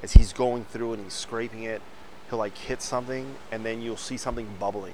as 0.02 0.14
he's 0.14 0.34
going 0.34 0.66
through 0.66 0.94
and 0.94 1.04
he's 1.04 1.14
scraping 1.14 1.64
it, 1.64 1.82
he'll 2.30 2.40
like 2.40 2.58
hit 2.58 2.82
something 2.82 3.36
and 3.52 3.66
then 3.66 3.82
you'll 3.82 3.98
see 3.98 4.18
something 4.18 4.48
bubbling. 4.60 4.94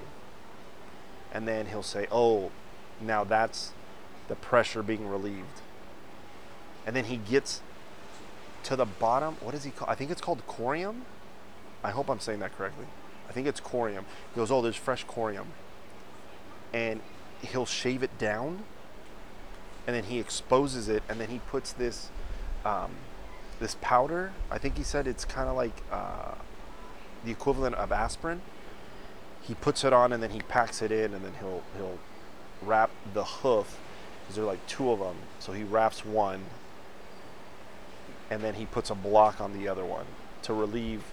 And 1.31 1.47
then 1.47 1.67
he'll 1.67 1.83
say, 1.83 2.07
"Oh, 2.11 2.51
now 3.01 3.23
that's 3.23 3.71
the 4.27 4.35
pressure 4.35 4.83
being 4.83 5.07
relieved." 5.07 5.61
And 6.85 6.95
then 6.95 7.05
he 7.05 7.17
gets 7.17 7.61
to 8.63 8.75
the 8.75 8.85
bottom. 8.85 9.35
What 9.41 9.53
is 9.53 9.63
he 9.63 9.71
called? 9.71 9.89
I 9.89 9.95
think 9.95 10.11
it's 10.11 10.21
called 10.21 10.45
corium. 10.47 11.01
I 11.83 11.91
hope 11.91 12.09
I'm 12.09 12.19
saying 12.19 12.39
that 12.39 12.57
correctly. 12.57 12.85
I 13.27 13.31
think 13.31 13.47
it's 13.47 13.61
corium. 13.61 14.03
He 14.33 14.35
goes, 14.35 14.51
"Oh, 14.51 14.61
there's 14.61 14.75
fresh 14.75 15.05
corium." 15.05 15.47
And 16.73 17.01
he'll 17.41 17.65
shave 17.65 18.03
it 18.03 18.17
down 18.17 18.63
and 19.89 19.95
then 19.95 20.03
he 20.03 20.19
exposes 20.19 20.87
it, 20.87 21.01
and 21.09 21.19
then 21.19 21.29
he 21.29 21.39
puts 21.49 21.73
this 21.73 22.09
um, 22.63 22.91
this 23.59 23.75
powder. 23.81 24.33
I 24.51 24.59
think 24.59 24.77
he 24.77 24.83
said 24.83 25.07
it's 25.07 25.25
kind 25.25 25.49
of 25.49 25.55
like 25.55 25.81
uh, 25.91 26.35
the 27.25 27.31
equivalent 27.31 27.73
of 27.73 27.91
aspirin. 27.91 28.41
He 29.41 29.55
puts 29.55 29.83
it 29.83 29.91
on, 29.91 30.13
and 30.13 30.21
then 30.21 30.29
he 30.29 30.41
packs 30.41 30.83
it 30.83 30.91
in, 30.91 31.15
and 31.15 31.25
then 31.25 31.33
he'll 31.39 31.63
he'll 31.75 31.97
wrap 32.61 32.91
the 33.13 33.23
hoof 33.23 33.79
because 34.21 34.35
there 34.35 34.43
are 34.43 34.47
like 34.47 34.65
two 34.67 34.91
of 34.91 34.99
them. 34.99 35.15
So 35.39 35.53
he 35.53 35.63
wraps 35.63 36.05
one, 36.05 36.45
and 38.29 38.43
then 38.43 38.55
he 38.55 38.65
puts 38.65 38.89
a 38.89 38.95
block 38.95 39.41
on 39.41 39.53
the 39.53 39.67
other 39.67 39.85
one 39.85 40.05
to 40.43 40.53
relieve 40.53 41.03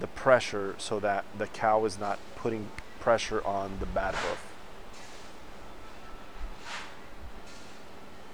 the 0.00 0.06
pressure, 0.08 0.74
so 0.78 1.00
that 1.00 1.24
the 1.38 1.46
cow 1.46 1.84
is 1.84 1.98
not 1.98 2.18
putting 2.34 2.68
pressure 3.00 3.44
on 3.46 3.78
the 3.78 3.86
bad 3.86 4.14
hoof. 4.14 4.44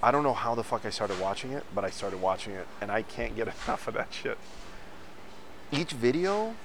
I 0.02 0.10
don't 0.10 0.24
know 0.24 0.34
how 0.34 0.56
the 0.56 0.64
fuck 0.64 0.84
I 0.84 0.90
started 0.90 1.20
watching 1.20 1.52
it, 1.52 1.62
but 1.72 1.84
I 1.84 1.90
started 1.90 2.20
watching 2.20 2.54
it 2.54 2.66
and 2.80 2.90
I 2.90 3.02
can't 3.02 3.36
get 3.36 3.46
enough 3.66 3.86
of 3.86 3.94
that 3.94 4.08
shit. 4.12 4.36
Each 5.70 5.92
video, 5.92 6.56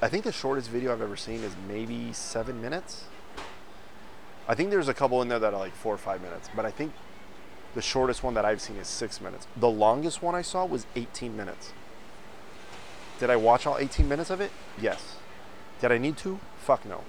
I 0.00 0.08
think 0.08 0.24
the 0.24 0.32
shortest 0.32 0.70
video 0.70 0.92
I've 0.92 1.02
ever 1.02 1.16
seen 1.16 1.42
is 1.42 1.54
maybe 1.68 2.12
seven 2.14 2.62
minutes. 2.62 3.04
I 4.46 4.54
think 4.54 4.70
there's 4.70 4.88
a 4.88 4.94
couple 4.94 5.22
in 5.22 5.28
there 5.28 5.38
that 5.38 5.54
are 5.54 5.60
like 5.60 5.74
four 5.74 5.94
or 5.94 5.98
five 5.98 6.20
minutes, 6.22 6.50
but 6.54 6.64
I 6.64 6.70
think 6.70 6.92
the 7.74 7.82
shortest 7.82 8.22
one 8.22 8.34
that 8.34 8.44
I've 8.44 8.60
seen 8.60 8.76
is 8.76 8.86
six 8.86 9.20
minutes. 9.20 9.46
The 9.56 9.70
longest 9.70 10.22
one 10.22 10.34
I 10.34 10.42
saw 10.42 10.64
was 10.64 10.86
18 10.96 11.36
minutes. 11.36 11.72
Did 13.18 13.30
I 13.30 13.36
watch 13.36 13.66
all 13.66 13.78
18 13.78 14.08
minutes 14.08 14.30
of 14.30 14.40
it? 14.40 14.50
Yes. 14.80 15.16
Did 15.80 15.92
I 15.92 15.98
need 15.98 16.16
to? 16.18 16.40
Fuck 16.58 16.84
no. 16.84 17.02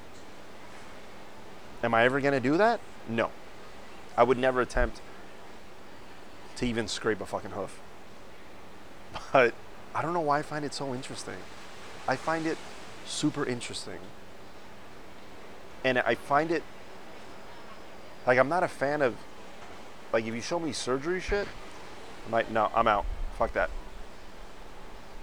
Am 1.83 1.93
I 1.93 2.03
ever 2.03 2.19
going 2.19 2.33
to 2.33 2.39
do 2.39 2.57
that? 2.57 2.79
No. 3.07 3.31
I 4.17 4.23
would 4.23 4.37
never 4.37 4.61
attempt 4.61 5.01
to 6.55 6.65
even 6.65 6.87
scrape 6.87 7.21
a 7.21 7.25
fucking 7.25 7.51
hoof. 7.51 7.79
But 9.31 9.53
I 9.93 10.01
don't 10.01 10.13
know 10.13 10.21
why 10.21 10.39
I 10.39 10.41
find 10.41 10.63
it 10.65 10.73
so 10.73 10.93
interesting. 10.93 11.35
I 12.07 12.15
find 12.15 12.45
it 12.45 12.57
super 13.05 13.45
interesting. 13.45 13.99
And 15.83 15.99
I 15.99 16.15
find 16.15 16.51
it 16.51 16.63
like 18.25 18.39
I'm 18.39 18.49
not 18.49 18.63
a 18.63 18.67
fan 18.67 19.01
of 19.01 19.15
like 20.11 20.25
if 20.25 20.33
you 20.33 20.41
show 20.41 20.59
me 20.59 20.71
surgery 20.71 21.19
shit, 21.19 21.47
I'm 22.25 22.31
like, 22.31 22.49
no, 22.49 22.71
I'm 22.73 22.87
out. 22.87 23.05
Fuck 23.37 23.53
that. 23.53 23.69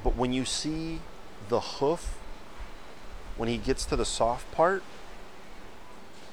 But 0.04 0.16
when 0.16 0.32
you 0.32 0.44
see 0.44 1.00
the 1.48 1.60
hoof, 1.60 2.18
when 3.36 3.48
he 3.48 3.56
gets 3.56 3.84
to 3.86 3.96
the 3.96 4.04
soft 4.04 4.50
part, 4.52 4.82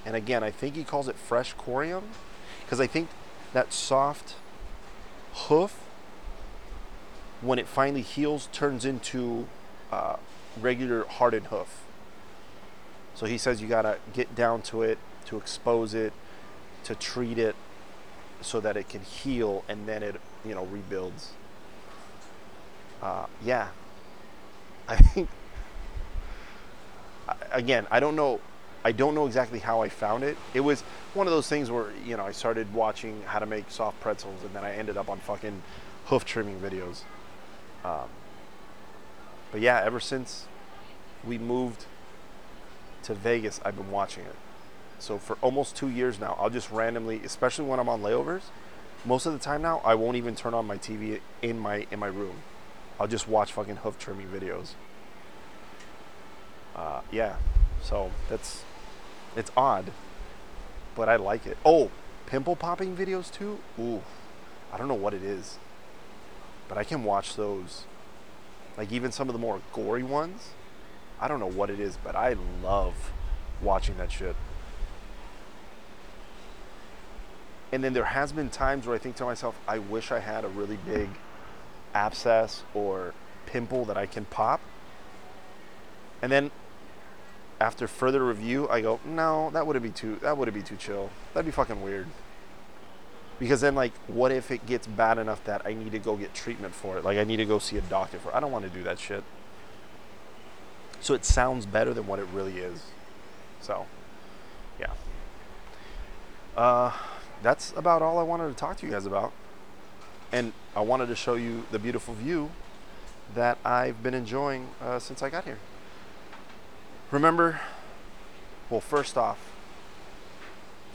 and 0.05 0.15
again, 0.15 0.43
I 0.43 0.51
think 0.51 0.75
he 0.75 0.83
calls 0.83 1.07
it 1.07 1.15
fresh 1.15 1.55
corium, 1.55 2.03
because 2.65 2.79
I 2.79 2.87
think 2.87 3.09
that 3.53 3.73
soft 3.73 4.35
hoof, 5.33 5.79
when 7.41 7.59
it 7.59 7.67
finally 7.67 8.01
heals, 8.01 8.49
turns 8.51 8.85
into 8.85 9.47
uh, 9.91 10.17
regular 10.59 11.05
hardened 11.05 11.47
hoof. 11.47 11.85
So 13.15 13.25
he 13.25 13.37
says 13.37 13.61
you 13.61 13.67
gotta 13.67 13.97
get 14.13 14.35
down 14.35 14.61
to 14.63 14.81
it 14.81 14.97
to 15.25 15.37
expose 15.37 15.93
it, 15.93 16.13
to 16.85 16.95
treat 16.95 17.37
it, 17.37 17.55
so 18.41 18.59
that 18.59 18.77
it 18.77 18.89
can 18.89 19.01
heal, 19.01 19.63
and 19.67 19.87
then 19.87 20.03
it 20.03 20.19
you 20.45 20.55
know 20.55 20.65
rebuilds. 20.65 21.31
Uh, 23.01 23.25
yeah, 23.43 23.69
I 24.87 24.97
think. 24.97 25.29
Again, 27.51 27.87
I 27.91 27.99
don't 27.99 28.15
know. 28.15 28.39
I 28.83 28.91
don't 28.91 29.13
know 29.13 29.25
exactly 29.25 29.59
how 29.59 29.81
I 29.81 29.89
found 29.89 30.23
it. 30.23 30.37
It 30.53 30.61
was 30.61 30.81
one 31.13 31.27
of 31.27 31.31
those 31.31 31.47
things 31.47 31.69
where 31.69 31.91
you 32.05 32.17
know 32.17 32.25
I 32.25 32.31
started 32.31 32.73
watching 32.73 33.21
how 33.23 33.39
to 33.39 33.45
make 33.45 33.69
soft 33.69 33.99
pretzels, 34.01 34.43
and 34.43 34.53
then 34.53 34.63
I 34.63 34.73
ended 34.75 34.97
up 34.97 35.09
on 35.09 35.19
fucking 35.19 35.61
hoof 36.05 36.25
trimming 36.25 36.59
videos. 36.59 37.01
Um, 37.83 38.09
but 39.51 39.61
yeah, 39.61 39.81
ever 39.83 39.99
since 39.99 40.45
we 41.25 41.37
moved 41.37 41.85
to 43.03 43.13
Vegas, 43.13 43.59
I've 43.63 43.75
been 43.75 43.91
watching 43.91 44.25
it. 44.25 44.35
So 44.99 45.17
for 45.17 45.37
almost 45.41 45.75
two 45.75 45.89
years 45.89 46.19
now, 46.19 46.37
I'll 46.39 46.49
just 46.49 46.69
randomly, 46.69 47.21
especially 47.23 47.65
when 47.65 47.79
I'm 47.79 47.89
on 47.89 48.01
layovers, 48.01 48.41
most 49.05 49.25
of 49.25 49.33
the 49.33 49.39
time 49.39 49.61
now, 49.61 49.81
I 49.85 49.95
won't 49.95 50.17
even 50.17 50.35
turn 50.35 50.53
on 50.53 50.67
my 50.67 50.77
TV 50.77 51.21
in 51.41 51.57
my 51.57 51.87
in 51.89 51.99
my 51.99 52.07
room. 52.07 52.43
I'll 52.99 53.07
just 53.07 53.27
watch 53.27 53.53
fucking 53.53 53.77
hoof 53.77 53.97
trimming 53.97 54.27
videos. 54.27 54.73
Uh, 56.75 57.01
yeah, 57.11 57.37
so 57.81 58.11
that's 58.29 58.63
it's 59.37 59.51
odd, 59.55 59.91
but 60.95 61.07
I 61.07 61.15
like 61.15 61.45
it. 61.45 61.57
Oh, 61.65 61.91
pimple 62.25 62.57
popping 62.57 62.95
videos 62.95 63.31
too. 63.31 63.59
Ooh, 63.79 64.01
I 64.71 64.77
don't 64.77 64.89
know 64.89 64.95
what 64.95 65.13
it 65.13 65.23
is, 65.23 65.57
but 66.67 66.77
I 66.77 66.83
can 66.83 67.03
watch 67.03 67.35
those. 67.35 67.85
Like 68.77 68.91
even 68.91 69.11
some 69.11 69.29
of 69.29 69.33
the 69.33 69.39
more 69.39 69.61
gory 69.73 70.03
ones. 70.03 70.49
I 71.21 71.27
don't 71.27 71.39
know 71.39 71.47
what 71.47 71.69
it 71.69 71.79
is, 71.79 71.97
but 72.01 72.15
I 72.15 72.35
love 72.63 73.11
watching 73.61 73.97
that 73.97 74.11
shit. 74.11 74.35
And 77.71 77.83
then 77.83 77.93
there 77.93 78.05
has 78.05 78.31
been 78.31 78.49
times 78.49 78.87
where 78.87 78.95
I 78.95 78.99
think 78.99 79.15
to 79.17 79.25
myself, 79.25 79.55
I 79.67 79.79
wish 79.79 80.11
I 80.11 80.19
had 80.19 80.43
a 80.43 80.47
really 80.47 80.77
big 80.77 81.09
abscess 81.93 82.63
or 82.73 83.13
pimple 83.45 83.85
that 83.85 83.97
I 83.97 84.05
can 84.05 84.25
pop. 84.25 84.59
And 86.21 86.31
then 86.31 86.51
after 87.59 87.87
further 87.87 88.25
review, 88.25 88.67
I 88.69 88.81
go, 88.81 88.99
no, 89.05 89.49
that 89.53 89.67
wouldn't 89.67 89.83
be 89.83 89.91
too 89.91 90.17
that 90.21 90.37
wouldn't 90.37 90.55
be 90.55 90.63
too 90.63 90.77
chill. 90.77 91.09
That'd 91.33 91.45
be 91.45 91.51
fucking 91.51 91.81
weird. 91.81 92.07
Because 93.37 93.61
then 93.61 93.75
like 93.75 93.93
what 94.07 94.31
if 94.31 94.51
it 94.51 94.65
gets 94.65 94.87
bad 94.87 95.17
enough 95.17 95.43
that 95.45 95.61
I 95.65 95.73
need 95.73 95.91
to 95.91 95.99
go 95.99 96.15
get 96.15 96.33
treatment 96.33 96.73
for 96.73 96.97
it? 96.97 97.05
Like 97.05 97.17
I 97.17 97.23
need 97.23 97.37
to 97.37 97.45
go 97.45 97.59
see 97.59 97.77
a 97.77 97.81
doctor 97.81 98.17
for 98.17 98.29
it. 98.29 98.35
I 98.35 98.39
don't 98.39 98.51
want 98.51 98.65
to 98.65 98.71
do 98.71 98.83
that 98.83 98.99
shit. 98.99 99.23
So 101.01 101.13
it 101.13 101.23
sounds 101.23 101.65
better 101.65 101.93
than 101.93 102.07
what 102.07 102.19
it 102.19 102.27
really 102.33 102.57
is. 102.57 102.83
So, 103.61 103.85
yeah. 104.79 104.93
Uh 106.57 106.91
that's 107.41 107.73
about 107.75 108.01
all 108.01 108.17
I 108.17 108.23
wanted 108.23 108.49
to 108.49 108.53
talk 108.53 108.77
to 108.77 108.85
you 108.85 108.91
guys 108.91 109.05
about. 109.05 109.31
And 110.31 110.53
I 110.75 110.81
wanted 110.81 111.07
to 111.07 111.15
show 111.15 111.35
you 111.35 111.65
the 111.71 111.79
beautiful 111.79 112.13
view 112.13 112.51
that 113.33 113.57
I've 113.63 114.03
been 114.03 114.13
enjoying 114.13 114.67
uh, 114.81 114.99
since 114.99 115.23
I 115.23 115.29
got 115.29 115.45
here. 115.45 115.57
Remember, 117.11 117.61
well, 118.69 118.81
first 118.81 119.17
off, 119.17 119.39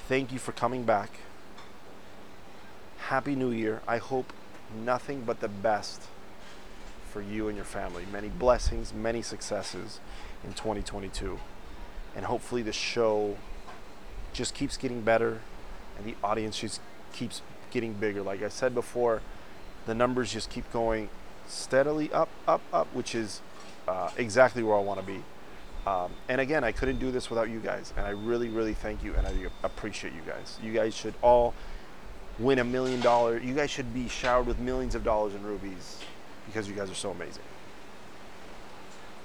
thank 0.09 0.33
you 0.33 0.39
for 0.39 0.53
coming 0.53 0.85
back. 0.85 1.11
Happy 2.99 3.35
New 3.35 3.51
Year. 3.51 3.83
I 3.87 3.99
hope 3.99 4.33
nothing 4.85 5.23
but 5.23 5.41
the 5.41 5.49
best 5.49 6.03
for 7.11 7.21
you 7.21 7.49
and 7.49 7.57
your 7.57 7.65
family. 7.65 8.05
Many 8.13 8.29
blessings, 8.29 8.93
many 8.95 9.23
successes 9.23 10.01
in 10.45 10.53
2022. 10.53 11.39
And 12.17 12.25
hopefully, 12.27 12.63
the 12.63 12.73
show 12.73 13.37
just 14.33 14.55
keeps 14.55 14.77
getting 14.77 15.01
better 15.01 15.41
and 15.97 16.07
the 16.07 16.15
audience 16.23 16.59
just 16.59 16.81
keeps 17.13 17.43
getting 17.71 17.93
bigger. 17.95 18.23
Like 18.23 18.43
I 18.43 18.49
said 18.49 18.75
before, 18.75 19.21
the 19.87 19.95
numbers 19.95 20.33
just 20.33 20.51
keep 20.51 20.71
going 20.73 21.09
steadily 21.47 22.13
up, 22.13 22.29
up, 22.49 22.63
up, 22.73 22.87
which 22.95 23.15
is 23.15 23.41
uh, 23.87 24.11
exactly 24.17 24.63
where 24.63 24.77
I 24.77 24.81
want 24.81 25.01
to 25.01 25.07
be. 25.07 25.23
Um, 25.87 26.13
and 26.29 26.41
again, 26.41 26.65
I 26.65 26.73
couldn't 26.73 26.99
do 26.99 27.11
this 27.11 27.29
without 27.29 27.51
you 27.51 27.61
guys, 27.61 27.93
and 27.97 28.07
I 28.07 28.11
really, 28.11 28.49
really 28.49 28.73
thank 28.73 29.05
you, 29.05 29.15
and 29.15 29.27
I 29.27 29.35
appreciate 29.63 30.15
you 30.15 30.23
guys. 30.27 30.59
You 30.63 30.73
guys 30.73 30.95
should 30.95 31.13
all 31.21 31.53
win 32.39 32.59
a 32.59 32.65
million 32.65 33.01
dollar. 33.01 33.39
You 33.39 33.53
guys 33.55 33.71
should 33.71 33.93
be 33.93 34.09
showered 34.09 34.47
with 34.47 34.59
millions 34.59 34.95
of 34.95 35.05
dollars 35.05 35.35
in 35.35 35.43
rubies 35.43 36.01
because 36.47 36.69
you 36.69 36.75
guys 36.75 36.91
are 36.91 36.95
so 36.95 37.11
amazing. 37.11 37.43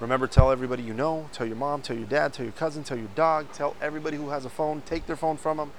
Remember, 0.02 0.28
tell 0.28 0.52
everybody 0.52 0.84
you 0.84 0.94
know. 0.94 1.30
Tell 1.32 1.48
your 1.48 1.56
mom, 1.56 1.82
tell 1.82 1.96
your 1.96 2.06
dad, 2.08 2.34
tell 2.34 2.46
your 2.46 2.54
cousin, 2.54 2.84
tell 2.84 2.98
your 2.98 3.10
dog, 3.16 3.52
tell 3.54 3.76
everybody 3.82 4.18
who 4.18 4.30
has 4.30 4.44
a 4.44 4.50
phone. 4.50 4.82
Take 4.86 5.08
their 5.08 5.18
phone 5.18 5.38
from 5.38 5.58
them 5.58 5.72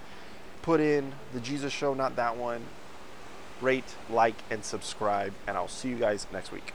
put 0.63 0.81
in 0.81 1.13
the 1.33 1.41
Jesus 1.41 1.73
Show, 1.73 1.95
not 1.95 2.17
that 2.17 2.37
one. 2.37 2.63
Rate, 3.61 3.95
like, 4.09 4.37
and 4.51 4.65
subscribe, 4.65 5.33
and 5.47 5.57
I'll 5.57 5.69
see 5.69 5.91
you 5.91 5.97
guys 5.97 6.27
next 6.33 6.51
week. 6.51 6.73